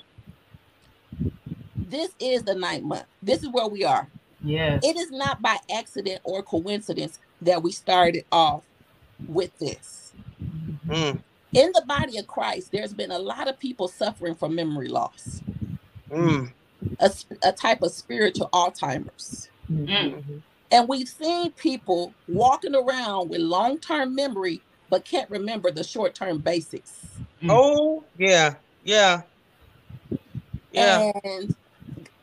this 1.76 2.12
is 2.20 2.44
the 2.44 2.56
ninth 2.56 2.84
month. 2.84 3.06
This 3.22 3.44
is 3.44 3.50
where 3.50 3.68
we 3.68 3.84
are. 3.84 4.08
Yeah. 4.44 4.80
It 4.84 4.98
is 4.98 5.12
not 5.12 5.42
by 5.42 5.58
accident 5.74 6.22
or 6.24 6.44
coincidence 6.44 7.20
that 7.42 7.64
we 7.64 7.72
started 7.72 8.26
off 8.32 8.64
with 9.28 9.58
this. 9.60 10.14
Mm, 10.88 11.20
In 11.54 11.72
the 11.74 11.84
body 11.88 12.18
of 12.18 12.28
Christ, 12.28 12.72
there's 12.72 12.94
been 12.94 13.12
a 13.12 13.20
lot 13.20 13.48
of 13.48 13.58
people 13.60 13.88
suffering 13.88 14.36
from 14.36 14.56
memory 14.56 14.90
loss, 14.90 15.42
mm, 16.12 16.52
a, 17.00 17.12
a 17.44 17.52
type 17.52 17.82
of 17.82 17.92
spiritual 17.92 18.50
Alzheimer's. 18.54 19.50
Mm. 19.72 20.42
And 20.74 20.90
we've 20.90 21.08
seen 21.08 21.52
people 21.52 22.16
walking 22.28 22.76
around 22.76 23.30
with 23.30 23.42
long 23.42 23.80
term 23.80 24.16
memory, 24.16 24.64
but 24.90 25.06
can't 25.06 25.30
remember 25.30 25.72
the 25.72 25.84
short 25.84 26.16
term 26.16 26.40
basics. 26.40 26.92
Mm. 27.44 27.50
Oh 27.52 28.04
yeah, 28.18 28.56
yeah, 28.84 29.22
yeah. 30.72 31.12
And 31.24 31.56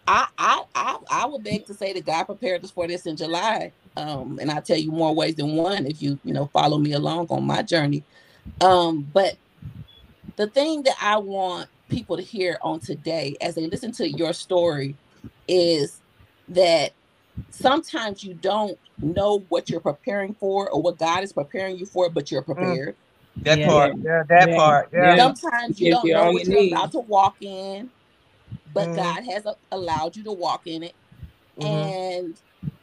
I, 0.09 0.27
I, 0.37 0.65
I, 0.75 0.99
I 1.09 1.27
would 1.27 1.45
beg 1.45 1.67
to 1.67 1.75
say 1.75 1.93
that 1.93 2.05
God 2.05 2.25
prepared 2.25 2.65
us 2.65 2.73
for 2.73 2.89
this 2.89 3.07
in 3.07 3.17
July. 3.17 3.73
Um, 3.97 4.41
and 4.41 4.51
I'll 4.51 4.63
tell 4.63 4.79
you 4.79 4.91
more 4.91 5.15
ways 5.15 5.37
than 5.37 5.55
one 5.55 5.87
if 5.87 6.03
you, 6.03 6.19
you 6.25 6.35
know, 6.35 6.47
follow 6.47 6.79
me 6.79 6.93
along 6.93 7.29
on 7.31 7.45
my 7.45 7.63
journey. 7.63 8.03
Um, 8.61 9.09
but 9.13 9.37
the 10.35 10.49
thing 10.49 10.83
that 10.83 10.97
I 11.01 11.19
want 11.19 11.69
people 11.89 12.17
to 12.17 12.23
hear 12.23 12.59
on 12.63 12.81
today 12.81 13.37
as 13.41 13.55
they 13.55 13.69
listen 13.69 13.93
to 13.93 14.11
your 14.11 14.33
story 14.33 14.97
is 15.47 16.01
that 16.49 16.93
sometimes 17.51 18.23
you 18.25 18.35
don't 18.35 18.79
know 19.01 19.47
what 19.49 19.71
you're 19.71 19.81
preparing 19.81 20.35
for 20.35 20.71
or 20.71 20.83
what 20.83 20.99
God 20.99 21.25
is 21.25 21.33
preparing 21.33 21.79
you 21.79 21.87
for, 21.87 22.11
but 22.11 22.31
you're 22.31 22.43
prepared. 22.43 22.97
That 23.45 23.59
Yeah. 23.59 23.69
part. 23.69 23.97
Yeah, 24.03 24.23
that 24.29 24.49
Yeah. 24.51 24.57
part. 24.57 24.91
Yeah. 24.93 25.17
Yeah. 25.17 25.17
Sometimes 25.17 25.81
you 25.81 25.89
Gives 25.91 25.97
don't 25.97 26.07
you 26.09 26.15
know 26.15 26.23
all 26.25 26.33
what 26.35 26.45
you 26.47 26.53
you're 26.53 26.63
need. 26.63 26.73
about 26.75 26.93
to 26.93 27.01
walk 27.01 27.37
in, 27.41 27.91
but 28.67 28.91
Mhm. 28.91 28.97
God 28.97 29.25
has 29.25 29.47
a- 29.47 29.57
allowed 29.73 30.17
you 30.17 30.25
to 30.25 30.33
walk 30.33 30.67
in 30.67 30.83
it. 30.85 30.97
Mhm. 31.59 31.67
And 31.67 32.41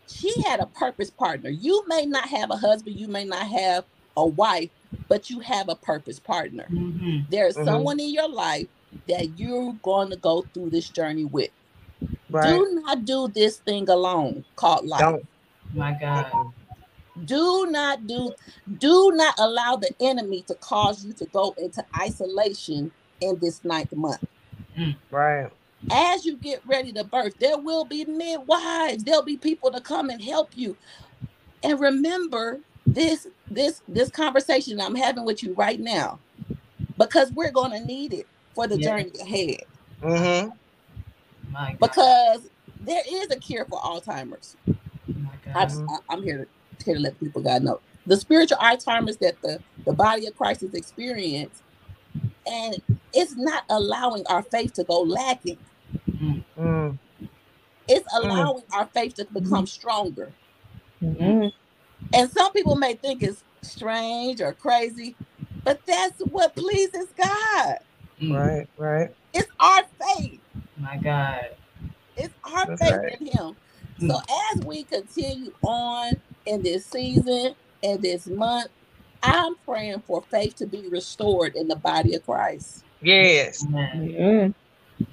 she 0.08 0.34
had 0.48 0.60
a 0.62 0.68
purpose 0.68 1.12
partner. 1.12 1.50
You 1.50 1.84
may 1.88 2.06
not 2.06 2.30
have 2.30 2.52
a 2.52 2.58
husband, 2.58 2.98
you 3.00 3.08
may 3.08 3.26
not 3.26 3.48
have 3.48 3.86
a 4.18 4.28
wife, 4.28 4.72
but 5.10 5.30
you 5.30 5.42
have 5.42 5.70
a 5.70 5.76
purpose 5.76 6.20
partner. 6.20 6.72
Mhm. 6.72 7.28
There's 7.28 7.58
Mhm. 7.58 7.66
someone 7.66 8.00
in 8.00 8.14
your 8.14 8.30
life 8.30 8.70
that 9.08 9.40
you're 9.40 9.74
going 9.84 10.12
to 10.12 10.18
go 10.18 10.50
through 10.54 10.72
this 10.72 10.90
journey 10.90 11.26
with. 11.26 11.52
Right. 12.30 12.50
Do 12.50 12.82
not 12.84 13.06
do 13.06 13.30
this 13.34 13.58
thing 13.60 13.90
alone 13.90 14.46
called 14.56 14.86
life. 14.88 15.02
Don't. 15.02 15.26
My 15.74 15.94
God. 16.00 16.32
Do 17.26 17.68
not 17.70 18.08
do 18.08 18.34
do 18.78 19.12
not 19.16 19.36
allow 19.40 19.78
the 19.78 19.92
enemy 20.02 20.44
to 20.44 20.56
cause 20.56 21.06
you 21.06 21.14
to 21.14 21.26
go 21.28 21.56
into 21.58 21.86
isolation 22.00 22.92
in 23.22 23.40
this 23.40 23.64
ninth 23.66 23.94
month. 23.96 24.22
Right. 25.12 25.50
As 25.92 26.26
you 26.26 26.38
get 26.38 26.62
ready 26.66 26.94
to 26.94 27.04
birth, 27.06 27.36
there 27.40 27.58
will 27.60 27.86
be 27.86 28.06
midwives, 28.06 29.04
there'll 29.04 29.24
be 29.24 29.38
people 29.38 29.72
to 29.72 29.82
come 29.82 30.10
and 30.10 30.22
help 30.24 30.52
you. 30.56 30.78
And 31.64 31.80
remember 31.80 32.62
this 32.88 33.28
this 33.50 33.82
this 33.88 34.12
conversation 34.12 34.82
I'm 34.82 34.96
having 34.96 35.26
with 35.26 35.44
you 35.44 35.54
right 35.56 35.80
now 35.80 36.22
because 36.98 37.32
we're 37.34 37.52
going 37.52 37.72
to 37.72 37.86
need 37.86 38.14
it 38.14 38.28
for 38.56 38.68
the 38.68 38.78
Yeah. 38.78 38.90
journey 38.90 39.14
ahead 39.22 39.62
Mm-hmm. 40.02 40.50
My 41.52 41.78
God. 41.80 41.80
because 41.82 42.50
there 42.80 43.04
is 43.10 43.32
a 43.32 43.40
cure 43.40 43.66
for 43.70 43.80
Alzheimer's. 43.82 44.58
My 45.08 45.32
I, 45.56 45.64
God. 45.64 45.72
I- 45.90 46.00
I'm 46.10 46.24
here 46.24 46.46
to, 46.80 46.86
here 46.86 46.96
to 46.96 47.02
let 47.02 47.20
people 47.20 47.42
God 47.44 47.64
know 47.64 47.82
the 48.06 48.18
spiritual 48.18 48.58
Alzheimer's 48.60 49.18
that 49.18 49.42
the, 49.44 49.62
the 49.86 49.94
body 49.94 50.28
of 50.28 50.36
Christ 50.36 50.62
has 50.62 50.74
experienced, 50.74 51.64
and 52.48 52.76
it's 53.14 53.36
not 53.38 53.64
allowing 53.70 54.26
our 54.30 54.44
faith 54.44 54.74
to 54.76 54.84
go 54.86 55.02
lacking. 55.02 55.60
Mm. 56.58 57.00
It's 57.88 58.08
allowing 58.16 58.64
our 58.74 58.90
faith 58.94 59.16
to 59.16 59.28
become 59.34 59.68
stronger. 59.68 60.36
Mhm. 61.04 61.52
And 62.14 62.32
some 62.32 62.52
people 62.54 62.76
may 62.76 62.96
think 62.96 63.24
it's 63.24 63.44
strange 63.64 64.42
or 64.42 64.54
crazy, 64.54 65.18
but 65.64 65.82
that's 65.86 66.20
what 66.22 66.56
pleases 66.56 67.14
God. 67.18 67.78
Mm. 68.22 68.34
Right. 68.36 68.68
Right. 68.78 69.10
It's 69.34 69.52
our 69.60 69.84
faith. 70.18 70.42
My 70.80 70.98
God. 70.98 71.50
It's 72.16 72.34
our 72.44 72.68
That's 72.68 72.82
faith 72.82 72.94
right. 72.94 73.18
in 73.20 73.28
Him. 73.28 73.56
So 74.00 74.20
as 74.54 74.66
we 74.66 74.84
continue 74.84 75.54
on 75.64 76.14
in 76.46 76.62
this 76.62 76.86
season 76.86 77.56
and 77.84 78.02
this 78.02 78.28
month, 78.28 78.70
I'm 79.24 79.56
praying 79.66 80.02
for 80.06 80.22
faith 80.30 80.56
to 80.58 80.68
be 80.68 80.88
restored 80.90 81.56
in 81.56 81.68
the 81.68 81.76
body 81.76 82.16
of 82.16 82.24
Christ. 82.26 82.86
Yes. 83.02 83.66
Amen. 83.66 84.10
Yeah. 84.10 84.48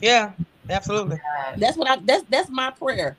Yeah. 0.01 0.33
Absolutely. 0.69 1.21
That's 1.57 1.77
what 1.77 1.89
I 1.89 1.97
that's 2.05 2.25
that's 2.29 2.51
my 2.51 2.71
prayer. 2.71 3.17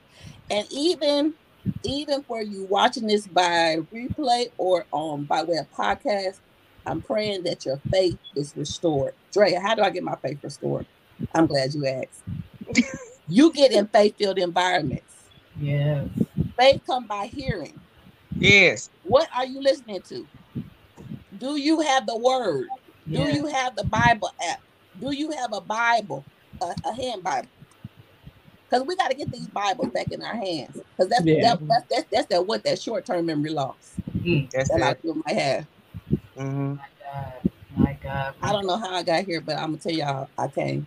And 0.50 0.66
even 0.70 1.34
even 1.82 2.22
for 2.24 2.42
you 2.42 2.64
watching 2.64 3.06
this 3.06 3.26
by 3.26 3.78
replay 3.92 4.46
or 4.58 4.86
um 4.92 5.24
by 5.24 5.42
way 5.42 5.56
of 5.56 5.70
podcast, 5.72 6.40
I'm 6.86 7.02
praying 7.02 7.44
that 7.44 7.64
your 7.64 7.80
faith 7.90 8.18
is 8.34 8.54
restored. 8.56 9.14
Drea, 9.32 9.60
how 9.60 9.74
do 9.74 9.82
I 9.82 9.90
get 9.90 10.02
my 10.02 10.16
faith 10.16 10.38
restored? 10.42 10.86
I'm 11.34 11.46
glad 11.46 11.74
you 11.74 11.86
asked. 11.86 12.22
you 13.28 13.52
get 13.52 13.72
in 13.72 13.86
faith-filled 13.88 14.38
environments. 14.38 15.14
Yes. 15.60 16.08
Faith 16.58 16.82
come 16.86 17.06
by 17.06 17.26
hearing. 17.26 17.80
Yes. 18.34 18.90
What 19.02 19.28
are 19.34 19.46
you 19.46 19.60
listening 19.60 20.02
to? 20.02 20.26
Do 21.38 21.56
you 21.56 21.80
have 21.80 22.06
the 22.06 22.16
word? 22.16 22.68
Do 23.10 23.28
you 23.32 23.46
have 23.46 23.76
the 23.76 23.84
Bible 23.84 24.30
app? 24.48 24.60
Do 25.00 25.12
you 25.14 25.30
have 25.30 25.52
a 25.52 25.60
Bible, 25.60 26.24
a, 26.60 26.74
a 26.84 26.92
hand 26.92 27.22
Bible? 27.22 27.48
Because 28.68 28.86
we 28.86 28.96
got 28.96 29.10
to 29.10 29.16
get 29.16 29.30
these 29.30 29.46
Bibles 29.48 29.88
back 29.92 30.10
in 30.10 30.22
our 30.22 30.34
hands. 30.34 30.80
Because 30.96 31.10
that's, 31.10 31.24
Yeah. 31.24 31.54
that, 31.54 31.68
that's 31.68 31.84
that's 31.88 32.06
that's 32.10 32.26
that 32.28 32.46
what 32.46 32.64
that 32.64 32.80
short 32.80 33.06
term 33.06 33.26
memory 33.26 33.50
loss 33.50 33.94
Mm. 34.26 34.50
That's 34.50 34.70
that 34.70 34.78
a 34.78 34.80
lot 34.80 34.90
it. 34.90 34.96
of 34.96 35.02
people 35.02 35.22
might 35.24 35.36
have. 35.36 35.66
Mm-hmm. 36.36 36.74
My 36.74 36.86
God. 37.00 37.32
My 37.76 37.98
God. 38.02 38.34
I 38.42 38.52
don't 38.52 38.66
know 38.66 38.76
how 38.76 38.90
I 38.90 39.02
got 39.02 39.24
here, 39.24 39.40
but 39.40 39.56
I'm 39.56 39.66
gonna 39.66 39.78
tell 39.78 39.92
y'all 39.92 40.28
I 40.36 40.48
came. 40.48 40.86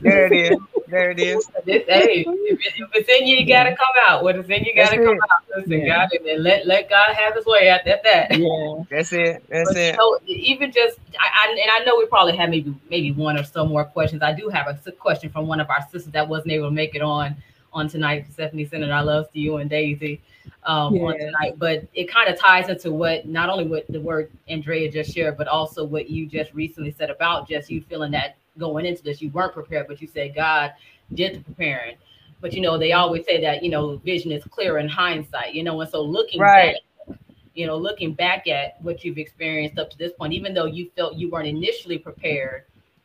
There 0.00 0.26
it 0.26 0.32
is. 0.32 0.58
There 0.88 1.10
it 1.10 1.18
is. 1.20 1.48
This, 1.64 1.84
hey, 1.86 2.24
if, 2.26 2.58
it's 2.94 3.08
in 3.08 3.26
you, 3.26 3.36
you 3.36 3.46
gotta 3.46 3.76
come 3.76 3.94
out. 4.08 4.24
What 4.24 4.36
is 4.36 4.48
in 4.48 4.64
you, 4.64 4.74
gotta 4.74 4.96
That's 4.96 5.06
come 5.06 5.14
it. 5.16 5.20
out. 5.30 5.42
Listen, 5.56 5.72
Yeah. 5.72 6.08
God, 6.08 6.08
and 6.26 6.42
let 6.42 6.66
let 6.66 6.88
God 6.88 7.14
have 7.14 7.34
His 7.34 7.44
way 7.46 7.68
at, 7.68 7.86
at 7.86 8.02
that. 8.02 8.36
Yeah. 8.38 8.82
That's 8.90 9.12
it. 9.12 9.44
That's 9.48 9.68
But, 9.70 9.76
it. 9.76 9.96
So 9.96 10.18
even 10.26 10.72
just, 10.72 10.98
I, 11.18 11.48
I 11.48 11.50
and 11.52 11.70
I 11.70 11.84
know 11.84 11.96
we 11.96 12.06
probably 12.06 12.36
have 12.36 12.48
maybe 12.50 12.74
maybe 12.88 13.12
one 13.12 13.38
or 13.38 13.44
so 13.44 13.66
more 13.66 13.84
questions. 13.84 14.22
I 14.22 14.32
do 14.32 14.48
have 14.48 14.66
a 14.68 14.92
question 14.92 15.30
from 15.30 15.46
one 15.46 15.60
of 15.60 15.68
our 15.70 15.82
sisters 15.82 16.12
that 16.12 16.28
wasn't 16.28 16.52
able 16.52 16.68
to 16.68 16.74
make 16.74 16.94
it 16.94 17.02
on 17.02 17.36
on 17.72 17.88
tonight. 17.88 18.26
Stephanie 18.32 18.64
sending 18.64 18.90
our 18.90 19.04
loves 19.04 19.28
to 19.32 19.38
you 19.38 19.56
and 19.58 19.68
Daisy 19.70 20.20
um, 20.64 20.96
on 20.98 21.18
tonight. 21.18 21.54
But 21.58 21.86
it 21.94 22.10
kind 22.10 22.28
of 22.32 22.38
ties 22.38 22.68
into 22.68 22.90
what 22.92 23.26
not 23.26 23.48
only 23.48 23.66
what 23.66 23.86
the 23.88 24.00
word 24.00 24.30
Andrea 24.48 24.90
just 24.90 25.14
shared, 25.14 25.36
but 25.36 25.46
also 25.46 25.84
what 25.84 26.08
you 26.10 26.26
just 26.26 26.52
recently 26.54 26.90
said 26.90 27.10
about 27.10 27.48
just 27.48 27.70
you 27.70 27.82
feeling 27.82 28.12
that 28.12 28.36
going 28.58 28.86
into 28.86 29.02
this 29.02 29.20
you 29.22 29.30
weren't 29.30 29.52
prepared, 29.52 29.86
but 29.88 30.00
you 30.00 30.08
said 30.08 30.34
God 30.34 30.72
did 31.14 31.34
the 31.36 31.40
preparing. 31.40 31.96
But 32.40 32.52
you 32.52 32.60
know 32.60 32.78
they 32.78 32.92
always 32.92 33.24
say 33.26 33.40
that 33.42 33.62
you 33.62 33.70
know 33.70 33.96
vision 33.98 34.32
is 34.32 34.44
clear 34.44 34.78
in 34.78 34.88
hindsight. 34.88 35.54
You 35.54 35.62
know, 35.64 35.80
and 35.80 35.90
so 35.90 36.02
looking 36.02 36.40
Right. 36.40 36.76
back 36.76 37.16
you 37.54 37.66
know, 37.66 37.76
looking 37.76 38.14
back 38.14 38.46
at 38.46 38.80
what 38.80 39.04
you've 39.04 39.18
experienced 39.18 39.78
up 39.78 39.90
to 39.90 39.98
this 39.98 40.12
point, 40.12 40.32
even 40.32 40.54
though 40.54 40.66
you 40.66 40.88
felt 40.96 41.14
you 41.16 41.28
weren't 41.28 41.48
initially 41.48 41.98
prepared, 41.98 42.64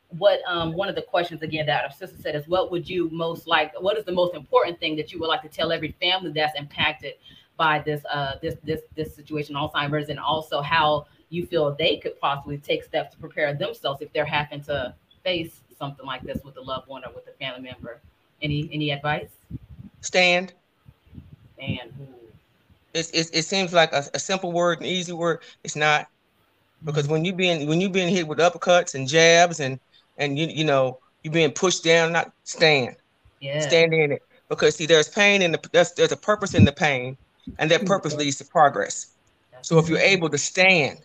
what 0.10 0.40
um 0.48 0.74
one 0.74 0.88
of 0.88 0.96
the 0.96 1.02
questions 1.02 1.42
again 1.42 1.66
that 1.66 1.84
our 1.84 1.92
sister 1.92 2.16
said 2.22 2.36
is 2.36 2.48
what 2.48 2.72
would 2.72 2.88
you 2.88 3.10
most 3.12 3.48
like 3.48 3.74
what 3.82 3.98
is 3.98 4.06
the 4.06 4.12
most 4.12 4.34
important 4.36 4.80
thing 4.80 4.96
that 4.96 5.12
you 5.12 5.20
would 5.20 5.28
like 5.28 5.42
to 5.42 5.50
tell 5.50 5.72
every 5.72 5.94
family 6.00 6.32
that's 6.32 6.58
impacted 6.58 7.16
by 7.58 7.80
this 7.80 8.06
uh 8.06 8.34
this 8.42 8.56
this 8.64 8.82
this 8.96 9.16
situation 9.16 9.56
alzheimer's 9.56 10.10
and 10.10 10.20
also 10.20 10.62
how 10.62 11.06
you 11.30 11.46
feel 11.46 11.76
they 11.76 11.98
could 11.98 12.18
possibly 12.20 12.58
take 12.58 12.84
steps 12.84 13.14
to 13.14 13.20
prepare 13.20 13.54
themselves 13.56 14.02
if 14.02 14.14
they're 14.14 14.24
having 14.26 14.62
to 14.62 14.94
face 15.26 15.60
something 15.78 16.06
like 16.06 16.22
this 16.22 16.42
with 16.46 16.56
a 16.56 16.62
loved 16.62 16.88
one 16.88 17.04
or 17.04 17.12
with 17.14 17.28
a 17.28 17.32
family 17.32 17.62
member? 17.62 18.00
Any 18.42 18.70
any 18.72 18.92
advice? 18.92 19.30
Stand. 20.00 20.54
And 21.60 21.92
It's, 22.94 23.10
it's, 23.12 23.30
it 23.32 23.44
seems 23.44 23.74
like 23.74 23.92
a, 23.92 24.04
a 24.14 24.20
simple 24.20 24.52
word, 24.52 24.80
an 24.80 24.86
easy 24.86 25.12
word. 25.14 25.40
It's 25.64 25.76
not 25.76 26.08
because 26.84 27.08
when 27.08 27.26
you 27.26 27.34
being 27.34 27.68
when 27.68 27.82
you 27.82 27.90
being 27.90 28.14
hit 28.14 28.28
with 28.28 28.40
uppercuts 28.40 28.96
and 28.96 29.08
jabs 29.08 29.60
and 29.60 29.80
and 30.18 30.38
you 30.38 30.48
you 30.48 30.64
know 30.64 31.00
you 31.24 31.32
being 31.32 31.52
pushed 31.52 31.84
down, 31.84 32.14
not 32.14 32.32
stand, 32.44 32.96
yeah, 33.42 33.60
stand 33.60 33.94
in 33.94 34.12
it. 34.14 34.24
Because 34.48 34.76
see, 34.76 34.86
there's 34.86 35.10
pain 35.10 35.42
in 35.42 35.52
the 35.52 35.70
there's, 35.72 35.92
there's 35.94 36.12
a 36.12 36.18
purpose 36.18 36.54
in 36.54 36.66
the 36.66 36.72
pain, 36.72 37.18
and 37.58 37.72
that 37.72 37.82
mm-hmm. 37.82 37.88
purpose 37.88 38.16
leads 38.16 38.38
to 38.38 38.46
progress. 38.46 39.08
So 39.62 39.80
if 39.80 39.90
you're 39.90 39.98
able 39.98 40.30
to 40.30 40.38
stand, 40.38 41.00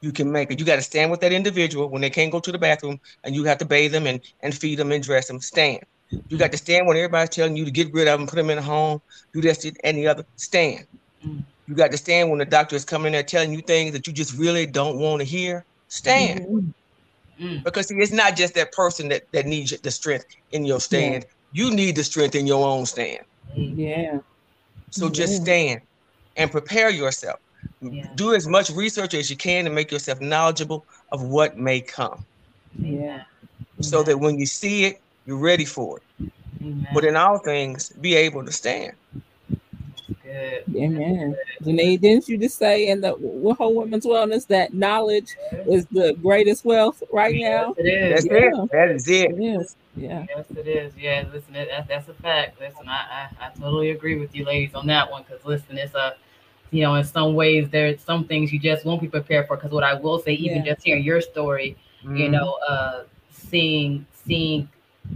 you 0.00 0.12
can 0.12 0.30
make 0.30 0.50
it. 0.50 0.58
You 0.58 0.66
got 0.66 0.76
to 0.76 0.82
stand 0.82 1.10
with 1.10 1.20
that 1.20 1.32
individual 1.32 1.88
when 1.88 2.02
they 2.02 2.10
can't 2.10 2.32
go 2.32 2.40
to 2.40 2.52
the 2.52 2.58
bathroom, 2.58 2.98
and 3.24 3.34
you 3.34 3.44
have 3.44 3.58
to 3.58 3.64
bathe 3.64 3.92
them 3.92 4.06
and 4.06 4.20
and 4.40 4.54
feed 4.54 4.78
them 4.78 4.92
and 4.92 5.02
dress 5.02 5.28
them. 5.28 5.40
Stand. 5.40 5.80
You 6.28 6.38
got 6.38 6.52
to 6.52 6.58
stand 6.58 6.86
when 6.86 6.96
everybody's 6.96 7.30
telling 7.30 7.56
you 7.56 7.64
to 7.64 7.70
get 7.70 7.92
rid 7.92 8.08
of 8.08 8.18
them, 8.18 8.28
put 8.28 8.36
them 8.36 8.50
in 8.50 8.58
a 8.58 8.62
home, 8.62 9.00
do 9.32 9.40
this 9.40 9.64
and 9.84 9.96
the 9.96 10.06
other. 10.06 10.24
Stand. 10.36 10.86
You 11.22 11.74
got 11.74 11.90
to 11.90 11.98
stand 11.98 12.30
when 12.30 12.38
the 12.38 12.46
doctor 12.46 12.76
is 12.76 12.84
coming 12.84 13.08
in 13.08 13.12
there 13.12 13.22
telling 13.22 13.52
you 13.52 13.60
things 13.60 13.92
that 13.92 14.06
you 14.06 14.12
just 14.12 14.38
really 14.38 14.66
don't 14.66 14.98
want 14.98 15.20
to 15.20 15.24
hear. 15.26 15.66
Stand. 15.88 16.40
Mm. 16.40 17.62
Because 17.62 17.88
see, 17.88 17.96
it's 17.96 18.12
not 18.12 18.36
just 18.36 18.54
that 18.54 18.72
person 18.72 19.08
that, 19.08 19.24
that 19.32 19.46
needs 19.46 19.78
the 19.78 19.90
strength 19.90 20.24
in 20.50 20.64
your 20.64 20.80
stand. 20.80 21.26
You 21.52 21.70
need 21.70 21.96
the 21.96 22.04
strength 22.04 22.34
in 22.34 22.46
your 22.46 22.66
own 22.66 22.86
stand. 22.86 23.20
Yeah. 23.54 24.18
So 24.90 25.10
just 25.10 25.34
Yeah. 25.34 25.40
stand 25.40 25.80
and 26.36 26.50
prepare 26.50 26.90
yourself. 26.90 27.38
Yeah. 27.80 28.08
Do 28.16 28.34
as 28.34 28.46
much 28.46 28.70
research 28.70 29.14
as 29.14 29.30
you 29.30 29.36
can 29.36 29.64
to 29.64 29.70
make 29.70 29.92
yourself 29.92 30.20
knowledgeable 30.20 30.84
of 31.12 31.22
what 31.22 31.56
may 31.56 31.80
come. 31.80 32.24
Yeah. 32.76 33.22
So 33.80 34.02
that 34.02 34.18
when 34.18 34.38
you 34.38 34.46
see 34.46 34.84
it, 34.86 35.00
you're 35.26 35.38
ready 35.38 35.64
for 35.64 35.98
it. 35.98 36.30
Amen. 36.60 36.88
But 36.92 37.04
in 37.04 37.16
all 37.16 37.38
things, 37.38 37.90
be 38.00 38.16
able 38.16 38.44
to 38.44 38.52
stand. 38.52 38.92
good. 40.22 40.64
Amen. 40.76 41.36
Janine, 41.62 42.00
didn't 42.00 42.28
you 42.28 42.38
just 42.38 42.58
say 42.58 42.88
in 42.88 43.00
the 43.00 43.12
whole 43.58 43.74
women's 43.74 44.06
wellness 44.06 44.46
that 44.48 44.74
knowledge 44.74 45.36
is 45.66 45.86
the 45.86 46.14
greatest 46.22 46.64
wealth 46.64 47.02
right 47.12 47.36
now? 47.38 47.74
Yes, 47.78 47.78
it 47.78 48.10
That's. 48.10 48.26
Yeah. 48.26 48.62
it. 48.64 48.70
That 48.72 48.90
is 48.90 49.08
it. 49.08 49.30
It 49.30 49.42
is. 49.42 49.76
Yeah. 49.96 50.26
Yes, 50.28 50.44
it 50.56 50.66
is. 50.68 50.92
Yeah, 50.96 51.24
listen, 51.32 51.54
that, 51.54 51.68
that- 51.68 51.88
that's 51.88 52.08
a 52.08 52.14
fact. 52.14 52.60
Listen, 52.60 52.88
I, 52.88 53.28
I, 53.40 53.46
I 53.46 53.50
totally 53.58 53.90
agree 53.90 54.18
with 54.18 54.34
you, 54.34 54.44
ladies, 54.44 54.74
on 54.74 54.86
that 54.86 55.10
one. 55.10 55.24
Because 55.28 55.44
listen, 55.44 55.78
it's 55.78 55.94
a, 55.94 56.16
you 56.70 56.82
know, 56.82 56.94
in 56.96 57.04
some 57.04 57.34
ways, 57.34 57.68
there's 57.70 58.00
some 58.00 58.24
things 58.24 58.52
you 58.52 58.58
just 58.58 58.84
won't 58.84 59.00
be 59.00 59.08
prepared 59.08 59.46
for. 59.46 59.56
Because 59.56 59.72
what 59.72 59.84
I 59.84 59.94
will 59.94 60.18
say, 60.18 60.32
even 60.34 60.64
Yeah. 60.64 60.74
just 60.74 60.84
hearing 60.84 61.04
your 61.04 61.20
story, 61.20 61.76
you 62.02 62.28
Mhm. 62.28 62.32
know, 62.32 62.58
uh, 62.68 63.04
seeing 63.30 64.06
seeing 64.12 64.68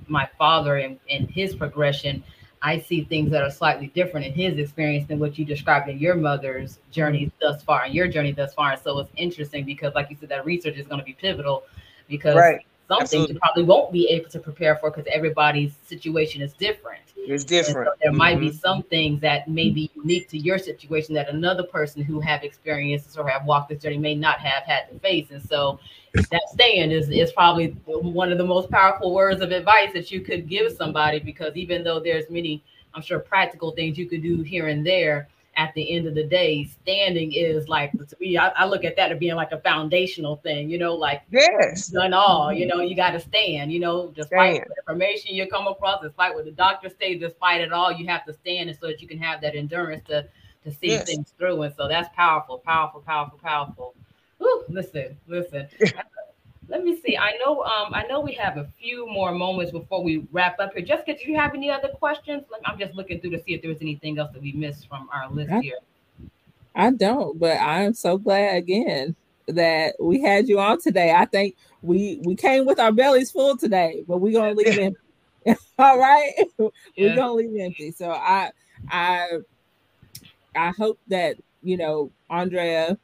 my 0.09 0.27
father 0.39 0.79
and, 0.79 0.99
and 1.11 1.31
his 1.31 1.55
progression, 1.55 2.25
I 2.63 2.79
see 2.79 3.05
things 3.05 3.31
that 3.31 3.43
are 3.43 3.51
slightly 3.51 3.89
different 3.89 4.25
in 4.25 4.33
his 4.33 4.59
experience 4.59 5.07
than 5.07 5.19
what 5.19 5.39
you 5.39 5.45
described 5.45 5.89
in 5.89 5.99
your 5.99 6.15
mother's 6.15 6.79
journey 6.91 7.31
thus 7.41 7.63
far 7.63 7.85
and 7.85 7.95
your 7.95 8.09
journey 8.09 8.33
thus 8.33 8.55
far. 8.55 8.73
And 8.73 8.81
so 8.81 8.99
it's 9.01 9.11
interesting 9.17 9.65
because, 9.65 9.95
like 9.95 10.09
you 10.11 10.17
said, 10.19 10.29
that 10.31 10.47
research 10.47 10.77
is 10.77 10.87
going 10.87 11.01
to 11.01 11.05
be 11.05 11.13
pivotal 11.13 11.65
because 12.09 12.37
Right. 12.37 12.65
Some 12.89 12.99
things 12.99 13.03
Absolutely. 13.03 13.35
you 13.35 13.41
probably 13.41 13.63
won't 13.65 13.93
be 13.93 14.09
able 14.09 14.29
to 14.31 14.39
prepare 14.39 14.77
for 14.77 14.91
because 14.91 15.07
everybody's 15.11 15.73
situation 15.85 16.43
is 16.43 16.53
different. 16.55 17.01
It's 17.17 17.45
different. 17.45 17.89
so 17.89 17.95
there 18.03 18.13
might 18.13 18.41
be 18.41 18.51
Mhm. 18.51 18.61
some 18.61 18.83
things 18.83 19.21
that 19.21 19.49
may 19.49 19.71
be 19.71 19.91
unique 19.95 20.29
to 20.31 20.39
your 20.39 20.59
situation 20.59 21.15
that 21.15 21.29
another 21.29 21.63
person 21.63 22.03
who 22.03 22.19
have 22.21 22.43
experiences 22.43 23.17
or 23.17 23.29
have 23.29 23.47
walked 23.47 23.69
this 23.69 23.81
journey 23.81 23.99
may 23.99 24.15
not 24.15 24.41
have 24.41 24.65
had 24.65 24.91
to 24.91 24.99
face. 24.99 25.31
And 25.31 25.41
so 25.43 25.79
that 26.15 26.43
stand 26.49 26.93
is, 26.93 27.09
is 27.11 27.33
probably 27.33 27.69
one 27.87 28.33
of 28.33 28.39
the 28.39 28.45
most 28.45 28.71
powerful 28.71 29.15
words 29.15 29.41
of 29.41 29.53
advice 29.53 29.93
that 29.93 30.11
you 30.11 30.21
could 30.21 30.49
give 30.49 30.73
somebody 30.73 31.21
because 31.21 31.57
even 31.57 31.85
though 31.85 32.01
there's 32.01 32.29
many, 32.29 32.63
I'm 32.93 33.03
sure, 33.03 33.21
practical 33.21 33.71
things 33.71 33.97
you 33.97 34.07
could 34.07 34.23
do 34.23 34.43
here 34.43 34.67
and 34.67 34.85
there, 34.85 35.29
at 35.57 35.75
the 35.75 35.91
end 35.91 36.07
of 36.07 36.15
the 36.15 36.25
day, 36.25 36.65
standing 36.65 37.33
is 37.33 37.69
like 37.69 37.93
to 37.93 38.17
me, 38.21 38.39
I, 38.39 38.49
I 38.49 38.65
look 38.67 38.85
at 38.85 38.97
that 38.97 39.13
as 39.13 39.19
being 39.19 39.35
like 39.35 39.53
a 39.53 39.61
foundational 39.61 40.37
thing, 40.37 40.71
you 40.71 40.79
know, 40.79 40.95
like 40.95 41.23
Yes. 41.31 41.89
done 41.91 42.15
all. 42.15 42.53
You 42.53 42.67
know, 42.67 42.81
you 42.81 42.95
got 42.97 43.11
to 43.11 43.21
stand. 43.21 43.73
You 43.73 43.81
know, 43.81 44.09
despite 44.17 44.55
Stand. 44.55 44.65
the 44.69 44.75
information 44.77 45.35
you 45.35 45.47
come 45.47 45.67
across, 45.67 46.03
despite 46.03 46.35
what 46.35 46.45
the 46.45 46.51
doctor 46.53 46.89
says, 46.89 47.21
despite 47.21 47.61
it 47.61 47.73
all, 47.73 47.93
you 47.93 48.07
have 48.09 48.25
to 48.27 48.33
stand, 48.33 48.71
and 48.71 48.79
so 48.79 48.87
that 48.89 49.03
you 49.03 49.09
can 49.09 49.19
have 49.19 49.41
that 49.43 49.55
endurance 49.55 50.05
to 50.09 50.27
to 50.65 50.73
see 50.73 50.91
Yes. 50.91 51.07
things 51.07 51.33
through. 51.39 51.63
And 51.63 51.75
so 51.77 51.89
that's 51.89 52.09
powerful, 52.15 52.59
powerful, 52.59 53.01
powerful, 53.01 53.39
powerful. 53.39 53.95
Whew, 54.39 54.65
listen, 54.69 55.17
listen. 55.27 55.69
Let 56.73 56.85
me 56.85 56.99
see. 57.05 57.19
I 57.19 57.33
know. 57.45 57.63
Um, 57.65 57.93
I 57.93 58.05
know 58.09 58.21
we 58.21 58.33
have 58.33 58.57
a 58.57 58.67
few 58.81 59.07
more 59.07 59.31
moments 59.31 59.71
before 59.71 60.03
we 60.03 60.27
wrap 60.33 60.59
up 60.59 60.73
here. 60.73 60.83
Jessica, 60.83 61.15
do 61.19 61.31
you 61.31 61.37
have 61.37 61.55
any 61.55 61.71
other 61.71 61.89
questions? 61.89 62.45
Like, 62.51 62.63
I'm 62.65 62.79
just 62.79 62.95
looking 62.95 63.21
through 63.21 63.33
to 63.33 63.43
see 63.43 63.53
if 63.53 63.61
there 63.61 63.69
was 63.69 63.83
anything 63.83 64.19
else 64.19 64.33
that 64.33 64.41
we 64.41 64.53
missed 64.53 64.89
from 64.89 65.07
our 65.13 65.31
list 65.31 65.53
I- 65.53 65.61
here. 65.61 65.79
I 66.75 66.91
don't, 66.91 67.39
but 67.39 67.59
I 67.59 67.83
am 67.83 67.93
so 67.93 68.17
glad 68.17 68.57
again 68.57 69.15
that 69.47 69.95
we 70.01 70.23
had 70.23 70.49
you 70.49 70.59
on 70.59 70.81
today. 70.81 71.13
I 71.13 71.27
think 71.27 71.55
we 71.83 72.19
we 72.25 72.35
came 72.35 72.65
with 72.65 72.81
our 72.81 72.91
bellies 72.91 73.31
full 73.31 73.59
today, 73.59 74.03
but 74.09 74.23
we're 74.23 74.33
gonna 74.33 74.55
leave 74.55 74.79
empty. 75.47 75.61
All 75.79 75.99
right. 75.99 76.33
Yeah. 76.59 76.69
We're 76.97 77.17
gonna 77.17 77.33
leave 77.35 77.61
empty. 77.61 77.91
So 77.91 78.11
I 78.11 78.53
I 78.89 79.41
I 80.57 80.73
hope 80.79 80.99
that 81.09 81.37
you 81.63 81.77
know 81.77 82.11
Andrea 82.31 82.97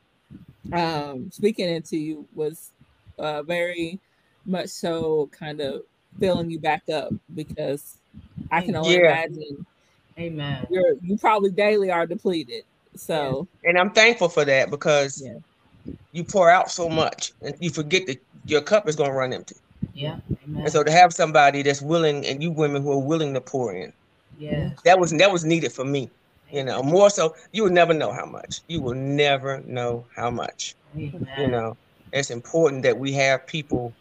um 0.73 1.31
speaking 1.31 1.69
into 1.69 1.99
you 1.99 2.27
was 2.35 2.73
uh 3.19 3.43
very 3.43 3.99
much 4.47 4.69
so 4.69 5.29
kind 5.33 5.61
of 5.61 5.83
filling 6.19 6.51
you 6.51 6.59
back 6.59 6.89
up 6.89 7.13
because 7.35 7.97
I 8.51 8.63
can 8.63 8.77
only 8.77 8.95
Yeah. 8.95 9.01
imagine 9.25 9.67
Amen. 10.19 10.67
you're 10.71 10.95
you 11.03 11.17
probably 11.19 11.51
daily 11.51 11.91
are 11.91 12.07
depleted. 12.07 12.65
So 12.97 13.47
And 13.65 13.79
I'm 13.79 13.91
thankful 13.91 14.29
for 14.29 14.45
that 14.45 14.71
because 14.71 15.23
Yeah. 15.25 15.39
you 16.13 16.25
pour 16.25 16.51
out 16.51 16.71
so 16.71 16.89
much 16.89 17.33
and 17.43 17.55
you 17.61 17.71
forget 17.71 18.07
that 18.07 18.19
your 18.47 18.63
cup 18.63 18.89
is 18.89 18.97
going 18.97 19.11
to 19.11 19.17
run 19.17 19.33
empty. 19.33 19.57
Yeah. 19.95 20.19
Amen. 20.45 20.63
And 20.65 20.73
so 20.73 20.83
to 20.83 20.91
have 20.91 21.13
somebody 21.13 21.63
that's 21.63 21.83
willing 21.83 22.27
and 22.27 22.43
you 22.43 22.51
women 22.51 22.83
who 22.83 22.93
are 22.93 22.99
willing 22.99 23.35
to 23.35 23.41
pour 23.41 23.75
in, 23.75 23.93
yeah. 24.39 24.71
that 24.85 24.99
was 24.99 25.11
that 25.13 25.31
was 25.31 25.45
needed 25.45 25.73
for 25.73 25.85
me. 25.85 26.11
You 26.51 26.65
know, 26.65 26.83
more 26.83 27.11
so 27.11 27.35
you 27.53 27.63
will 27.65 27.71
never 27.71 27.93
know 27.93 28.11
how 28.11 28.25
much. 28.25 28.61
You 28.69 28.81
will 28.81 28.95
never 28.95 29.61
know 29.67 30.05
how 30.17 30.31
much. 30.31 30.75
Amen. 30.97 31.29
You 31.39 31.47
know, 31.49 31.77
it's 32.13 32.31
important 32.31 32.83
that 32.83 32.99
we 32.99 33.13
have 33.13 33.47
people 33.47 33.93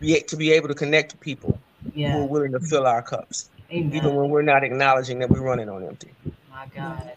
be 0.00 0.20
to 0.20 0.36
be 0.36 0.52
able 0.52 0.68
to 0.68 0.74
connect 0.74 1.10
to 1.12 1.16
people 1.18 1.58
who 1.94 2.02
are 2.02 2.26
willing 2.26 2.52
to 2.52 2.60
fill 2.60 2.86
our 2.86 3.02
cups, 3.02 3.50
even 3.70 4.14
when 4.14 4.30
we're 4.30 4.42
not 4.42 4.64
acknowledging 4.64 5.18
that 5.20 5.30
we're 5.30 5.42
running 5.42 5.68
on 5.68 5.84
empty. 5.84 6.10
My 6.50 6.66
God. 6.74 7.12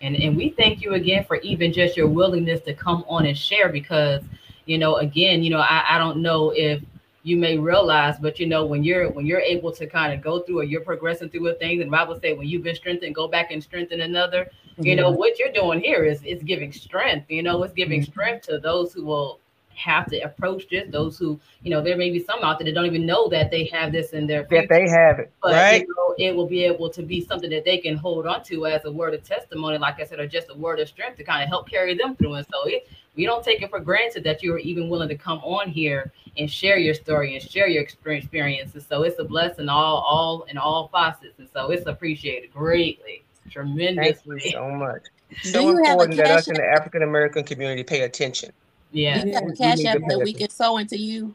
And 0.00 0.16
and 0.16 0.36
we 0.36 0.50
thank 0.50 0.82
you 0.82 0.94
again 0.94 1.24
for 1.24 1.36
even 1.36 1.72
just 1.72 1.96
your 1.96 2.08
willingness 2.08 2.60
to 2.62 2.74
come 2.74 3.04
on 3.08 3.26
and 3.26 3.38
share 3.38 3.68
because, 3.68 4.22
you 4.66 4.78
know, 4.78 4.96
again, 4.96 5.42
you 5.42 5.50
know, 5.50 5.60
I, 5.60 5.84
I 5.90 5.98
don't 5.98 6.18
know 6.18 6.50
if 6.50 6.82
you 7.24 7.36
may 7.36 7.56
realize, 7.56 8.16
but 8.18 8.40
you 8.40 8.46
know, 8.46 8.66
when 8.66 8.82
you're 8.82 9.08
when 9.10 9.26
you're 9.26 9.40
able 9.40 9.70
to 9.72 9.86
kind 9.86 10.12
of 10.12 10.20
go 10.20 10.40
through 10.40 10.60
or 10.60 10.64
you're 10.64 10.80
progressing 10.80 11.28
through 11.28 11.46
a 11.48 11.54
things, 11.54 11.80
and 11.80 11.90
Bible 11.90 12.18
say 12.20 12.32
when 12.32 12.48
you've 12.48 12.64
been 12.64 12.74
strengthened, 12.74 13.14
go 13.14 13.28
back 13.28 13.52
and 13.52 13.62
strengthen 13.62 14.00
another. 14.00 14.50
You 14.78 14.96
know, 14.96 15.10
what 15.10 15.38
you're 15.38 15.52
doing 15.52 15.80
here 15.80 16.04
is 16.04 16.22
is 16.24 16.42
giving 16.42 16.72
strength, 16.72 17.30
you 17.30 17.42
know, 17.42 17.62
it's 17.62 17.74
giving 17.74 18.00
Mhm. 18.00 18.06
strength 18.06 18.46
to 18.46 18.58
those 18.58 18.92
who 18.92 19.04
will 19.04 19.38
have 19.74 20.06
to 20.10 20.18
approach 20.20 20.68
this, 20.70 20.90
those 20.90 21.18
who, 21.18 21.38
you 21.62 21.70
know, 21.70 21.82
there 21.82 21.96
may 21.96 22.10
be 22.10 22.22
some 22.22 22.42
out 22.42 22.58
there 22.58 22.66
that 22.66 22.74
don't 22.74 22.86
even 22.86 23.06
know 23.06 23.28
that 23.28 23.50
they 23.50 23.64
have 23.66 23.92
this 23.92 24.10
in 24.10 24.26
their 24.26 24.44
That 24.50 24.68
they 24.68 24.88
have 24.88 25.18
it, 25.18 25.32
but 25.42 25.52
right? 25.52 25.82
you 25.82 25.94
know, 25.96 26.14
it 26.18 26.34
will 26.34 26.48
be 26.48 26.64
able 26.64 26.90
to 26.90 27.02
be 27.02 27.24
something 27.24 27.50
that 27.50 27.64
they 27.64 27.78
can 27.78 27.96
hold 27.96 28.26
on 28.26 28.42
to 28.44 28.66
as 28.66 28.84
a 28.84 28.92
word 28.92 29.14
of 29.14 29.22
testimony, 29.22 29.78
like 29.78 30.00
I 30.00 30.04
said, 30.04 30.20
or 30.20 30.26
just 30.26 30.48
a 30.50 30.54
word 30.54 30.80
of 30.80 30.88
strength 30.88 31.16
to 31.18 31.24
kind 31.24 31.42
of 31.42 31.48
help 31.48 31.68
carry 31.68 31.96
them 31.96 32.16
through. 32.16 32.34
And 32.34 32.46
so 32.52 32.66
it, 32.66 32.88
we 33.14 33.26
don't 33.26 33.44
take 33.44 33.60
it 33.60 33.70
for 33.70 33.80
granted 33.80 34.24
that 34.24 34.42
you 34.42 34.54
are 34.54 34.58
even 34.58 34.88
willing 34.88 35.08
to 35.08 35.16
come 35.16 35.38
on 35.38 35.68
here 35.68 36.12
and 36.38 36.50
share 36.50 36.78
your 36.78 36.94
story 36.94 37.36
and 37.36 37.42
share 37.42 37.68
your 37.68 37.82
experience 37.82 38.24
experiences. 38.24 38.86
So 38.88 39.02
it's 39.02 39.18
a 39.18 39.24
blessing 39.24 39.68
all 39.68 39.98
all 39.98 40.42
in 40.42 40.58
all 40.58 40.88
facets. 40.88 41.38
And 41.38 41.48
so 41.52 41.70
it's 41.70 41.86
appreciated 41.86 42.52
greatly, 42.52 43.24
Thank 43.44 43.52
tremendously. 43.52 44.40
you 44.44 44.50
so 44.50 44.70
much. 44.70 45.02
Do 45.42 45.50
So 45.50 45.60
you 45.60 45.76
have 45.84 46.00
a 46.00 46.04
important 46.04 46.16
that 46.18 46.30
us 46.30 46.48
in 46.48 46.56
the 46.56 46.64
African 46.64 47.02
American 47.02 47.44
community 47.44 47.84
pay 47.84 48.02
attention. 48.02 48.52
Yeah. 48.92 49.22
Do 49.22 49.28
you 49.28 49.34
have 49.34 49.48
a 49.48 49.52
cash 49.56 49.84
app 49.84 49.98
that 50.08 50.20
we 50.22 50.32
can 50.32 50.50
sew 50.50 50.76
into 50.78 50.98
you? 50.98 51.34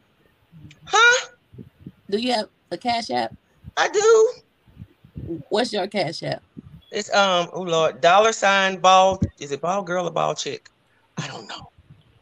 Huh? 0.84 1.26
Do 2.10 2.18
you 2.18 2.32
have 2.32 2.48
a 2.70 2.78
cash 2.78 3.10
app? 3.10 3.34
I 3.76 3.88
do. 3.88 5.40
What's 5.50 5.72
your 5.72 5.86
cash 5.86 6.22
app? 6.22 6.42
It's 6.90 7.12
um 7.14 7.48
oh 7.52 7.62
lord, 7.62 8.00
dollar 8.00 8.32
sign 8.32 8.78
ball. 8.78 9.20
Is 9.38 9.52
it 9.52 9.60
ball 9.60 9.82
girl 9.82 10.06
or 10.06 10.10
ball 10.10 10.34
chick? 10.34 10.70
I 11.16 11.26
don't 11.26 11.46
know. 11.48 11.70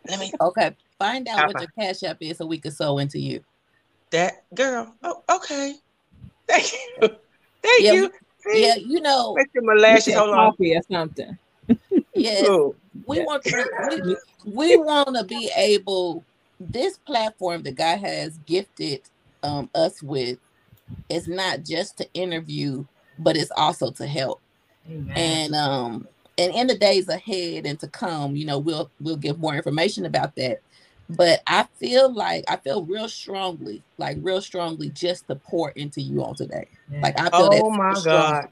Let 0.09 0.19
me 0.19 0.33
Okay. 0.41 0.75
Find 0.99 1.29
out 1.29 1.47
what 1.47 1.57
Okay. 1.57 1.67
your 1.77 1.89
cash 1.89 2.03
app 2.03 2.17
is 2.21 2.39
so 2.39 2.47
we 2.47 2.59
can 2.59 2.73
sew 2.73 2.99
into 2.99 3.19
you. 3.19 3.45
that 4.11 4.45
girl. 4.55 4.95
Oh, 5.03 5.23
okay. 5.31 5.75
Thank 6.49 6.73
you. 6.73 6.79
Thank 7.63 7.81
Yeah, 7.81 7.93
you. 7.93 8.11
See? 8.41 8.67
Yeah, 8.67 8.77
you 8.77 9.01
know, 9.01 9.35
Make 9.35 9.49
sure 9.53 9.63
my 9.63 9.75
lashes. 9.75 10.05
said 10.05 10.17
Hold 10.17 10.31
on. 10.31 10.53
coffee 10.53 10.75
or 10.75 10.81
something. 10.91 11.39
yes, 12.17 12.49
Ooh. 12.49 12.77
we 13.07 13.19
Yeah. 13.19 13.25
want 13.25 13.45
to, 13.45 13.71
we, 13.89 14.17
we 14.45 14.77
want 14.77 15.17
to 15.17 15.25
be 15.25 15.51
able 15.57 16.25
this 16.59 16.99
platform 16.99 17.63
that 17.63 17.75
God 17.75 17.99
has 17.99 18.39
gifted 18.39 19.03
um, 19.43 19.71
us 19.75 20.03
with 20.03 20.39
is 21.09 21.29
not 21.29 21.63
just 21.65 21.99
to 21.99 22.13
interview, 22.15 22.85
but 23.19 23.37
it's 23.37 23.51
also 23.57 23.91
to 23.93 24.07
help. 24.07 24.41
Amen. 24.89 25.13
And 25.17 25.55
um, 25.55 26.09
and 26.39 26.55
in 26.55 26.67
the 26.67 26.77
days 26.79 27.09
ahead 27.09 27.67
and 27.67 27.79
to 27.81 27.89
come, 27.89 28.37
you 28.37 28.45
know, 28.45 28.59
we'll 28.59 28.91
we'll 29.01 29.17
give 29.17 29.39
more 29.39 29.55
information 29.55 30.07
about 30.07 30.37
that. 30.37 30.61
But 31.09 31.41
I 31.47 31.67
feel 31.79 32.13
like 32.13 32.45
I 32.49 32.57
feel 32.57 32.85
real 32.85 33.09
strongly, 33.09 33.83
like 33.99 34.19
real 34.21 34.41
strongly, 34.41 34.91
just 34.91 35.29
to 35.29 35.37
pour 35.37 35.71
into 35.71 36.01
you 36.01 36.23
all 36.23 36.35
today. 36.35 36.69
Yeah. 36.91 37.01
Like 37.03 37.19
I 37.19 37.31
feel 37.31 37.51
that 37.51 37.63
Oh 37.65 37.71
my 37.71 37.95
strongly. 37.95 38.33
God. 38.33 38.49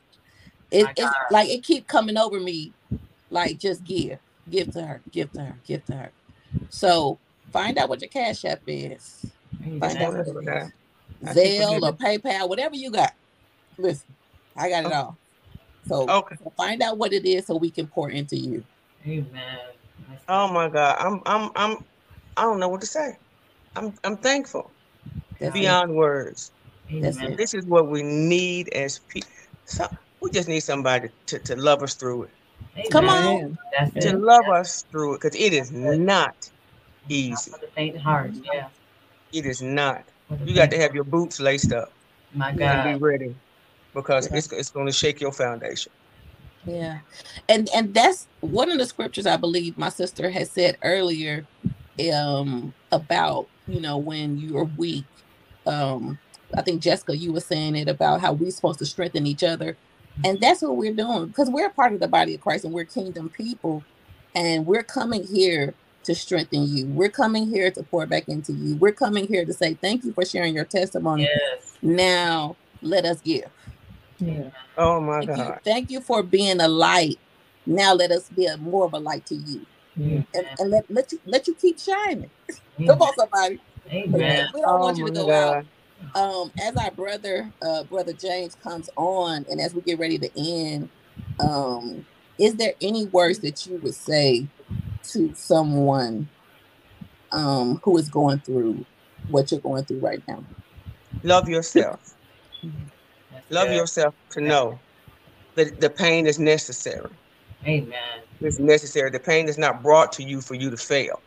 It, 0.71 0.85
My 0.85 0.93
it's 0.97 1.12
God. 1.12 1.15
like 1.31 1.49
it 1.49 1.62
keep 1.62 1.87
coming 1.89 2.17
over 2.17 2.41
me, 2.41 2.73
like 3.35 3.59
just 3.59 3.85
give, 3.85 4.18
give 4.49 4.70
to 4.72 4.82
her, 4.87 5.03
give 5.11 5.32
to 5.32 5.41
her, 5.41 5.61
give 5.66 5.85
to 5.87 5.95
her. 5.95 6.12
So 6.70 7.18
find 7.53 7.76
out 7.78 7.89
what 7.89 8.01
your 8.01 8.09
cash 8.11 8.45
app 8.45 8.62
is, 8.66 9.26
Amen. 9.62 9.80
find 9.80 9.99
out 10.03 10.14
what 10.14 10.26
That's 10.26 10.28
it 10.28 10.37
okay. 10.39 10.62
is, 10.62 10.72
I 11.26 11.35
keep 11.35 11.57
Zelle 11.59 11.82
or. 11.82 11.93
PayPal, 11.93 12.49
whatever 12.49 12.76
you 12.76 12.91
got. 12.91 13.12
Listen, 13.76 14.14
I 14.57 14.70
got 14.70 14.85
it 14.85 14.93
all. 14.93 15.18
So 15.87 16.09
Okay. 16.09 16.37
find 16.57 16.82
out 16.82 16.97
what 16.97 17.12
it 17.12 17.26
is 17.26 17.47
so 17.47 17.57
we 17.57 17.70
can 17.70 17.89
pour 17.89 18.11
into 18.11 18.37
you. 18.37 18.64
Amen. 19.07 19.59
Oh 20.28 20.53
my 20.53 20.68
God. 20.68 20.97
I'm 20.99 21.20
I'm 21.26 21.51
I'm 21.57 21.78
I 22.37 22.43
don't 22.43 22.61
know 22.61 22.68
what 22.68 22.80
to 22.82 22.87
say. 22.87 23.16
I'm 23.76 23.95
I'm 24.05 24.16
thankful 24.16 24.70
That's 25.41 25.57
it. 25.57 25.61
beyond 25.61 25.95
words. 25.95 26.53
That's 27.01 27.18
Amen. 27.18 27.32
it. 27.32 27.37
This 27.37 27.55
is 27.55 27.66
what 27.66 27.89
we 27.89 28.03
need 28.03 28.68
as 28.74 29.01
people. 29.09 29.28
So 29.66 29.89
we 30.20 30.30
just 30.30 30.49
need 30.49 30.61
somebody 30.61 31.09
to, 31.26 31.39
to 31.41 31.57
love 31.57 31.82
us 31.82 31.95
through 31.95 32.24
it. 32.24 32.30
Come 32.91 33.09
on. 33.09 33.59
That's 33.77 33.93
To 33.95 34.09
it. 34.11 34.19
love 34.21 34.49
us 34.49 34.85
through 34.91 35.15
it. 35.15 35.21
Because 35.23 35.39
it 35.39 35.53
is 35.53 35.71
not 35.73 35.99
Not 35.99 36.35
easy. 37.09 37.51
for 37.51 37.59
the 37.59 37.67
faint 37.69 37.99
heart. 37.99 38.33
Yeah. 38.43 38.69
It 39.33 39.47
is 39.47 39.63
not. 39.63 40.05
You 40.45 40.55
got 40.55 40.71
to 40.71 40.79
have 40.79 40.95
your 40.95 41.05
boots 41.05 41.41
laced 41.41 41.73
up 41.73 41.93
My 42.35 42.53
God. 42.53 42.87
and 42.87 42.99
be 43.01 43.05
ready. 43.05 43.35
Because 43.95 44.29
Yeah. 44.31 44.39
it's 44.39 44.53
it's 44.53 44.71
gonna 44.71 44.93
shake 44.93 45.21
your 45.21 45.33
foundation. 45.33 45.93
Yeah. 46.67 46.99
And 47.49 47.69
and 47.75 47.93
that's 47.95 48.27
one 48.41 48.71
of 48.71 48.79
the 48.79 48.87
scriptures 48.87 49.27
I 49.27 49.37
believe 49.37 49.77
my 49.79 49.89
sister 49.89 50.31
had 50.31 50.49
said 50.49 50.79
earlier 50.83 51.47
um 52.13 52.75
about, 52.91 53.49
you 53.69 53.81
know, 53.81 53.99
when 53.99 54.39
you're 54.39 54.65
weak. 54.65 55.05
Um 55.67 56.19
I 56.57 56.63
think 56.63 56.83
Jessica 56.83 57.17
you 57.17 57.33
were 57.33 57.41
saying 57.41 57.77
it 57.77 57.89
about 57.89 58.21
how 58.21 58.33
we're 58.33 58.51
supposed 58.51 58.79
to 58.81 58.87
strengthen 58.87 59.27
each 59.27 59.43
other. 59.45 59.77
And 60.23 60.41
that's 60.41 60.62
what 60.62 60.77
we're 60.77 60.95
doing 60.95 61.29
because 61.29 61.51
we're 61.51 61.71
part 61.71 61.93
of 61.95 62.01
the 62.01 62.09
body 62.09 62.35
of 62.35 62.41
Christ 62.41 62.65
and 62.65 62.75
we're 62.75 62.85
kingdom 62.85 63.31
people 63.31 63.85
and 64.35 64.67
we're 64.67 64.83
coming 64.85 65.27
here 65.27 65.75
to 66.05 66.15
strengthen 66.15 66.65
you. 66.69 66.87
We're 66.87 67.09
coming 67.11 67.47
here 67.49 67.71
to 67.71 67.83
pour 67.83 68.07
back 68.07 68.29
into 68.29 68.53
you. 68.53 68.77
We're 68.77 68.93
coming 68.93 69.27
here 69.27 69.45
to 69.47 69.53
say 69.53 69.75
thank 69.75 70.05
you 70.05 70.12
for 70.12 70.25
sharing 70.25 70.55
your 70.55 70.65
testimony. 70.67 71.25
Yes. 71.25 71.79
Now 71.83 72.59
let 72.83 73.05
us 73.07 73.21
give. 73.21 73.51
yeah. 74.19 74.51
Oh 74.77 75.01
my 75.01 75.23
Thank 75.23 75.37
you, 75.37 75.45
God. 75.45 75.61
thank 75.65 75.91
you 75.91 76.01
for 76.01 76.23
being 76.23 76.61
a 76.61 76.69
light. 76.69 77.21
Now 77.67 77.95
let 77.95 78.11
us 78.12 78.29
be 78.31 78.47
a, 78.47 78.57
more 78.59 78.87
of 78.87 78.95
a 78.95 78.99
light 79.01 79.27
to 79.27 79.35
you, 79.37 79.67
Yeah. 79.97 80.23
and, 80.35 80.49
and 80.59 80.71
let 80.71 80.87
let 80.91 81.12
you 81.12 81.21
let 81.27 81.49
you 81.49 81.55
keep 81.55 81.79
shining. 81.81 82.31
Come 82.87 82.99
on, 83.03 83.15
somebody. 83.17 83.61
Amen. 83.91 84.49
We 84.53 84.61
don't 84.62 84.71
Oh 84.73 84.79
want 84.81 84.99
you 84.99 85.07
to 85.07 85.11
oh 85.11 85.15
my 85.15 85.23
go 85.23 85.33
out. 85.33 85.61
God. 86.13 86.21
Um, 86.21 86.53
as 86.63 86.77
our 86.77 86.91
brother, 86.91 87.53
uh, 87.63 87.85
brother 87.85 88.13
James 88.13 88.55
comes 88.57 88.91
on, 88.97 89.47
and 89.51 89.61
as 89.61 89.75
we 89.75 89.83
get 89.83 89.99
ready 89.99 90.19
to 90.19 90.31
end, 90.37 90.89
um, 91.41 92.07
is 92.39 92.55
there 92.57 92.75
any 92.81 93.07
words 93.07 93.41
that 93.41 93.67
you 93.67 93.77
would 93.79 93.95
say 93.95 94.47
to 95.13 95.35
someone, 95.35 96.29
um, 97.33 97.81
who 97.83 97.97
is 97.99 98.09
going 98.09 98.39
through 98.41 98.85
what 99.29 99.51
you're 99.51 99.61
going 99.61 99.85
through 99.85 100.01
right 100.01 100.23
now? 100.29 100.45
Love 101.23 101.49
yourself. 101.49 102.15
Love 103.51 103.69
good. 103.69 103.77
yourself 103.77 104.15
to 104.31 104.41
know 104.41 104.79
that 105.55 105.81
the 105.81 105.91
pain 105.91 106.27
is 106.27 106.39
necessary. 106.39 107.11
Amen. 107.67 107.95
It's 108.41 108.59
necessary. 108.59 109.11
The 109.11 109.21
pain 109.21 109.49
is 109.49 109.59
not 109.59 109.83
brought 109.83 110.13
to 110.13 110.23
you 110.23 110.41
for 110.41 110.55
you 110.55 110.71
to 110.71 110.77
fail. 110.77 111.23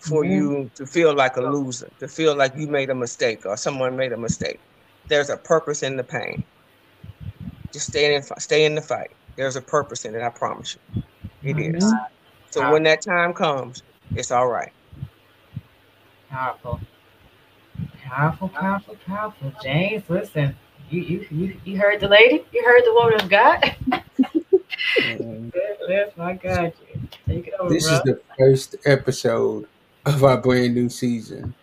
For 0.00 0.24
Mhm. 0.24 0.24
you 0.24 0.70
to 0.76 0.86
feel 0.86 1.14
like 1.14 1.36
a 1.36 1.42
loser, 1.42 1.90
to 2.00 2.08
feel 2.08 2.36
like 2.36 2.52
you 2.56 2.68
made 2.68 2.90
a 2.90 2.96
mistake 2.96 3.46
or 3.46 3.56
someone 3.56 3.96
made 3.96 4.12
a 4.12 4.18
mistake. 4.18 4.60
There's 5.08 5.30
a 5.30 5.38
purpose 5.38 5.82
in 5.82 5.96
the 5.96 6.04
pain. 6.04 6.44
Just 7.72 7.88
stay 7.88 8.14
in, 8.16 8.22
stay 8.38 8.64
in 8.66 8.74
the 8.76 8.82
fight. 8.82 9.10
There's 9.36 9.56
a 9.56 9.62
purpose 9.62 10.04
in 10.06 10.14
it. 10.16 10.22
I 10.22 10.30
promise 10.34 10.76
you, 10.76 10.82
it 11.52 11.58
is. 11.76 11.94
Amen. 11.94 12.06
So 12.52 12.64
when 12.64 12.84
that 12.84 13.00
time 13.08 13.34
comes, 13.34 13.82
it's 14.14 14.30
all 14.32 14.48
right. 14.48 14.70
Powerful. 16.30 16.80
Powerful, 18.04 18.48
powerful, 18.50 18.96
powerful. 19.06 19.52
James, 19.62 20.04
listen. 20.08 20.56
You 20.90 21.02
you 21.02 21.26
you, 21.30 21.60
you 21.64 21.78
heard 21.78 22.00
the 22.00 22.08
lady? 22.08 22.44
You 22.52 22.64
heard 22.64 22.84
the 22.84 22.94
woman 22.94 23.20
of 23.20 23.28
God? 23.30 23.76
Um, 25.04 25.52
yes, 25.88 26.12
my 26.16 26.34
God. 26.34 26.72
Take 27.26 27.48
it 27.48 27.54
over, 27.58 27.72
this 27.72 27.86
bro. 27.86 27.96
is 27.96 28.02
the 28.02 28.20
first 28.38 28.76
episode 28.84 29.66
of 30.04 30.22
our 30.24 30.38
brand 30.40 30.74
new 30.74 30.88
season. 30.88 31.54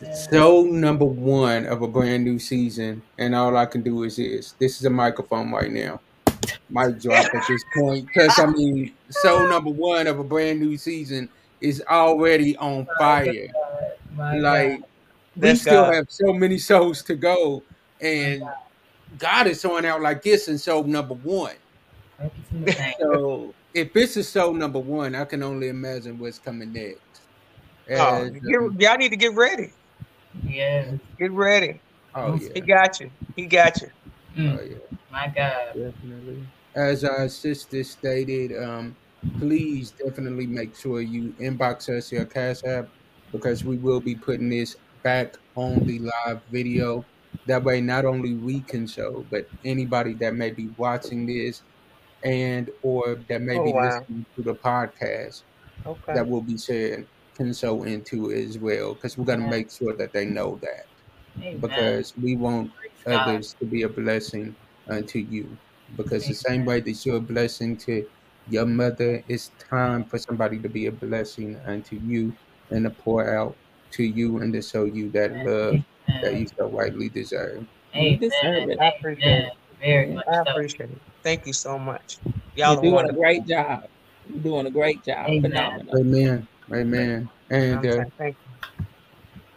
Yeah. 0.00 0.14
So 0.14 0.62
number 0.62 1.04
one 1.04 1.66
of 1.66 1.82
a 1.82 1.88
brand 1.88 2.24
new 2.24 2.38
season, 2.38 3.02
and 3.18 3.34
all 3.34 3.56
I 3.56 3.66
can 3.66 3.82
do 3.82 4.02
is 4.02 4.16
this. 4.16 4.52
This 4.58 4.78
is 4.78 4.84
a 4.84 4.90
microphone 4.90 5.50
right 5.50 5.70
now. 5.70 6.00
Mic 6.68 7.00
drop 7.00 7.24
at 7.34 7.42
this 7.48 7.64
point, 7.76 8.06
because 8.06 8.38
I 8.38 8.46
mean, 8.46 8.92
so 9.08 9.46
number 9.48 9.70
one 9.70 10.06
of 10.06 10.18
a 10.18 10.24
brand 10.24 10.60
new 10.60 10.76
season 10.76 11.28
is 11.60 11.82
already 11.88 12.56
on 12.58 12.86
fire. 12.98 13.48
My 14.14 14.36
Like 14.38 14.80
we 14.80 14.84
That's 15.36 15.62
still 15.62 15.84
God. 15.84 15.94
have 15.94 16.06
so 16.10 16.32
many 16.32 16.58
souls 16.58 17.02
to 17.04 17.14
go, 17.14 17.62
and 18.00 18.40
God. 18.42 18.54
God 19.18 19.46
is 19.46 19.62
throwing 19.62 19.86
out 19.86 20.02
like 20.02 20.22
this 20.22 20.48
in 20.48 20.58
soul 20.58 20.84
number 20.84 21.14
one. 21.14 21.54
Purpose 22.18 22.38
in 22.52 22.64
the 22.64 22.72
thing. 22.72 22.94
So 23.00 23.54
if 23.74 23.92
this 23.92 24.16
is 24.16 24.30
show 24.30 24.52
number 24.52 24.78
one, 24.78 25.14
I 25.14 25.24
can 25.24 25.42
only 25.42 25.68
imagine 25.68 26.18
what's 26.18 26.38
coming 26.38 26.72
next. 26.72 27.00
Oh, 27.90 28.30
get- 28.30 28.56
um, 28.56 28.76
y'all 28.78 28.96
need 28.96 29.10
to 29.10 29.16
get 29.16 29.34
ready. 29.34 29.72
Yes. 30.46 30.98
Get 31.18 31.32
ready. 31.32 31.80
oh 32.14 32.36
yeah. 32.36 32.48
He 32.54 32.60
got 32.60 33.00
you. 33.00 33.10
He 33.36 33.46
got 33.46 33.80
you. 33.82 33.88
Mm, 34.36 34.58
oh 34.58 34.64
yeah. 34.64 34.96
my 35.10 35.26
God. 35.26 35.66
Definitely. 35.74 36.46
As 36.74 37.04
our 37.04 37.28
sister 37.28 37.84
stated, 37.84 38.52
um, 38.62 38.96
please 39.38 39.92
definitely 39.92 40.46
make 40.46 40.76
sure 40.76 41.00
you 41.00 41.34
inbox 41.40 41.88
us 41.88 42.10
your 42.10 42.24
cash 42.24 42.64
app 42.64 42.88
because 43.32 43.64
we 43.64 43.76
will 43.76 44.00
be 44.00 44.14
putting 44.14 44.48
this 44.48 44.76
back 45.02 45.36
on 45.56 45.84
the 45.86 46.00
live 46.00 46.40
video. 46.50 47.04
That 47.46 47.62
way, 47.62 47.80
not 47.80 48.04
only 48.04 48.34
we 48.34 48.60
can 48.60 48.86
show, 48.86 49.24
but 49.30 49.48
anybody 49.64 50.14
that 50.14 50.34
may 50.34 50.50
be 50.50 50.68
watching 50.76 51.26
this 51.26 51.62
and 52.24 52.70
or 52.82 53.24
that 53.28 53.40
may 53.42 53.58
Oh, 53.58 53.64
be 53.64 53.72
wow. 53.72 53.82
listening 53.82 54.26
to 54.36 54.42
the 54.42 54.54
podcast 54.54 55.44
Okay. 55.86 56.14
that 56.14 56.26
will 56.26 56.42
be 56.42 56.58
shared 56.58 57.06
can 57.36 57.52
sow 57.54 57.82
into 57.84 58.30
as 58.32 58.58
well 58.58 58.94
because 58.94 59.18
we're 59.18 59.24
going 59.24 59.40
to 59.40 59.48
make 59.48 59.66
sure 59.72 59.96
that 59.96 60.12
they 60.14 60.24
know 60.24 60.58
that 60.62 60.84
Amen. 61.42 61.60
because 61.60 62.12
we 62.22 62.36
want 62.36 62.70
Praise 62.78 63.04
God. 63.10 63.20
others 63.22 63.54
to 63.60 63.66
be 63.66 63.82
a 63.82 63.88
blessing 63.88 64.56
unto 64.90 65.18
you. 65.18 65.58
Because 65.96 66.26
the 66.26 66.34
same 66.34 66.64
way 66.64 66.80
that 66.80 67.02
you're 67.04 67.16
a 67.16 67.20
blessing 67.20 67.76
to 67.78 68.04
your 68.46 68.66
mother, 68.66 69.22
it's 69.28 69.50
time 69.70 70.04
for 70.08 70.18
somebody 70.18 70.60
to 70.60 70.68
be 70.68 70.86
a 70.86 70.92
blessing 70.92 71.60
unto 71.66 71.96
you 71.96 72.36
and 72.70 72.84
to 72.84 72.90
pour 72.90 73.36
out 73.36 73.56
to 73.92 74.02
you 74.04 74.38
and 74.38 74.52
to 74.54 74.62
show 74.62 74.84
you 74.84 75.10
that 75.12 75.32
love 75.44 75.76
that 76.22 76.36
you 76.36 76.46
so 76.58 76.70
rightly 76.70 77.08
deserve. 77.08 77.66
You 77.94 78.16
deserve 78.18 78.64
Amen. 78.64 78.70
it. 78.70 78.80
I 78.80 78.88
appreciate 78.88 79.26
Amen. 79.26 79.46
it. 79.46 79.52
Very 79.80 80.14
much 80.14 80.26
I 80.28 80.36
so. 80.46 80.52
appreciate 80.52 80.90
it. 80.90 81.02
Thank 81.24 81.46
you 81.46 81.54
so 81.54 81.78
much. 81.78 82.18
You're 82.54 82.66
Y'all 82.66 82.78
are 82.78 82.82
doing 82.82 83.08
a 83.08 83.12
great 83.14 83.46
job. 83.46 83.88
You're 84.28 84.42
doing 84.42 84.66
a 84.66 84.70
great 84.70 85.02
job. 85.02 85.26
Amen. 85.26 85.40
Phenomenal. 85.40 85.98
Amen. 85.98 86.48
Amen. 86.70 87.30
I'm 87.50 87.56
And 87.56 87.86
uh, 87.86 88.04
thank 88.18 88.36
you. 88.78 88.86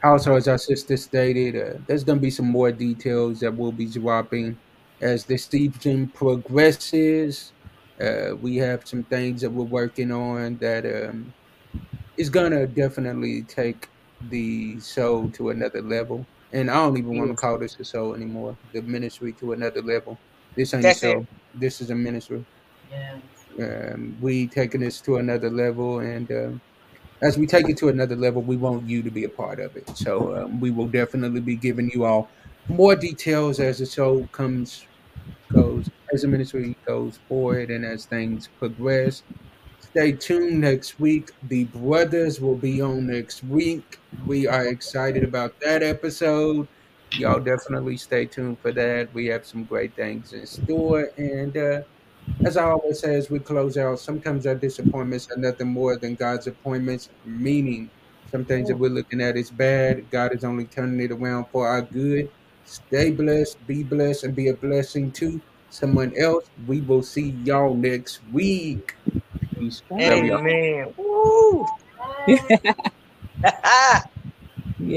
also, 0.01 0.35
as 0.37 0.47
our 0.47 0.57
sister 0.57 0.95
stated, 0.95 1.57
uh, 1.57 1.79
there's 1.85 2.05
going 2.05 2.19
to 2.19 2.21
be 2.21 2.29
some 2.31 2.49
more 2.49 2.71
details 2.71 3.41
that 3.41 3.53
we'll 3.53 3.73
be 3.73 3.85
dropping 3.85 4.57
as 5.01 5.25
the 5.25 5.37
season 5.37 6.07
progresses. 6.07 7.51
Uh, 7.99 8.37
we 8.41 8.55
have 8.55 8.87
some 8.87 9.03
things 9.03 9.41
that 9.41 9.49
we're 9.49 9.65
working 9.65 10.09
on 10.13 10.55
that 10.59 10.85
um, 10.85 11.33
is 12.15 12.29
going 12.29 12.51
to 12.51 12.65
definitely 12.65 13.41
take 13.41 13.89
the 14.29 14.79
show 14.79 15.27
to 15.33 15.49
another 15.49 15.81
level. 15.81 16.25
And 16.53 16.71
I 16.71 16.75
don't 16.75 16.97
even 16.97 17.17
want 17.17 17.29
to 17.31 17.35
call 17.35 17.57
this 17.57 17.77
a 17.77 17.83
show 17.83 18.13
anymore. 18.13 18.55
The 18.71 18.81
ministry 18.81 19.33
to 19.33 19.51
another 19.51 19.81
level. 19.81 20.17
This 20.57 20.73
ain't 20.73 20.83
That's 20.83 21.03
a 21.03 21.11
show. 21.11 21.19
it. 21.19 21.27
This 21.53 21.79
is 21.81 21.91
a 21.91 21.95
ministry. 21.95 22.43
Yes. 22.91 23.21
Um, 23.59 24.17
we 24.19 24.47
taking 24.47 24.81
this 24.81 24.99
to 25.01 25.17
another 25.17 25.49
level, 25.49 25.99
and 25.99 26.29
um, 26.31 26.61
as 27.21 27.37
we 27.37 27.47
take 27.47 27.69
it 27.69 27.77
to 27.77 27.89
another 27.89 28.15
level, 28.15 28.41
we 28.41 28.57
want 28.57 28.87
you 28.89 29.01
to 29.03 29.11
be 29.11 29.23
a 29.23 29.29
part 29.29 29.59
of 29.59 29.75
it. 29.77 29.89
So 29.95 30.35
um, 30.35 30.59
we 30.59 30.71
will 30.71 30.87
definitely 30.87 31.41
be 31.41 31.55
giving 31.55 31.89
you 31.93 32.05
all 32.05 32.29
more 32.67 32.95
details 32.95 33.59
as 33.59 33.77
the 33.77 33.85
show 33.85 34.27
comes 34.31 34.85
goes 35.53 35.89
as 36.13 36.23
the 36.23 36.27
ministry 36.27 36.75
goes 36.85 37.19
forward 37.27 37.69
and 37.69 37.85
as 37.85 38.05
things 38.05 38.49
progress. 38.59 39.23
Stay 39.79 40.11
tuned 40.11 40.59
next 40.61 40.99
week. 40.99 41.31
The 41.43 41.65
brothers 41.65 42.41
will 42.41 42.55
be 42.55 42.81
on 42.81 43.07
next 43.07 43.43
week. 43.43 43.99
We 44.25 44.47
are 44.47 44.67
excited 44.67 45.23
about 45.23 45.59
that 45.61 45.83
episode. 45.83 46.67
Y'all 47.13 47.39
definitely 47.39 47.97
stay 47.97 48.25
tuned 48.25 48.59
for 48.59 48.71
that. 48.71 49.13
We 49.13 49.27
have 49.27 49.45
some 49.45 49.63
great 49.63 49.95
things 49.95 50.33
in 50.33 50.45
store. 50.45 51.09
And 51.17 51.55
uh, 51.57 51.81
as 52.45 52.57
I 52.57 52.65
always 52.65 52.99
say, 52.99 53.15
as 53.15 53.29
we 53.29 53.39
close 53.39 53.77
out, 53.77 53.99
sometimes 53.99 54.45
our 54.45 54.55
disappointments 54.55 55.27
are 55.31 55.39
nothing 55.39 55.67
more 55.67 55.97
than 55.97 56.15
God's 56.15 56.47
appointments, 56.47 57.09
meaning 57.25 57.89
some 58.29 58.45
things 58.45 58.67
that 58.67 58.77
we're 58.77 58.89
looking 58.89 59.21
at 59.21 59.37
is 59.37 59.49
bad. 59.49 60.09
God 60.11 60.33
is 60.35 60.43
only 60.43 60.65
turning 60.65 60.99
it 60.99 61.11
around 61.11 61.45
for 61.51 61.67
our 61.67 61.81
good. 61.81 62.29
Stay 62.65 63.11
blessed, 63.11 63.65
be 63.65 63.83
blessed, 63.83 64.25
and 64.25 64.35
be 64.35 64.49
a 64.49 64.53
blessing 64.53 65.11
to 65.13 65.41
someone 65.69 66.13
else. 66.17 66.49
We 66.67 66.81
will 66.81 67.01
see 67.01 67.35
y'all 67.43 67.73
next 67.73 68.19
week. 68.31 68.93
Peace. 69.57 69.81
Love 69.89 70.23
y'all. 70.23 70.39
Amen. 70.39 70.93
Woo. 70.97 71.65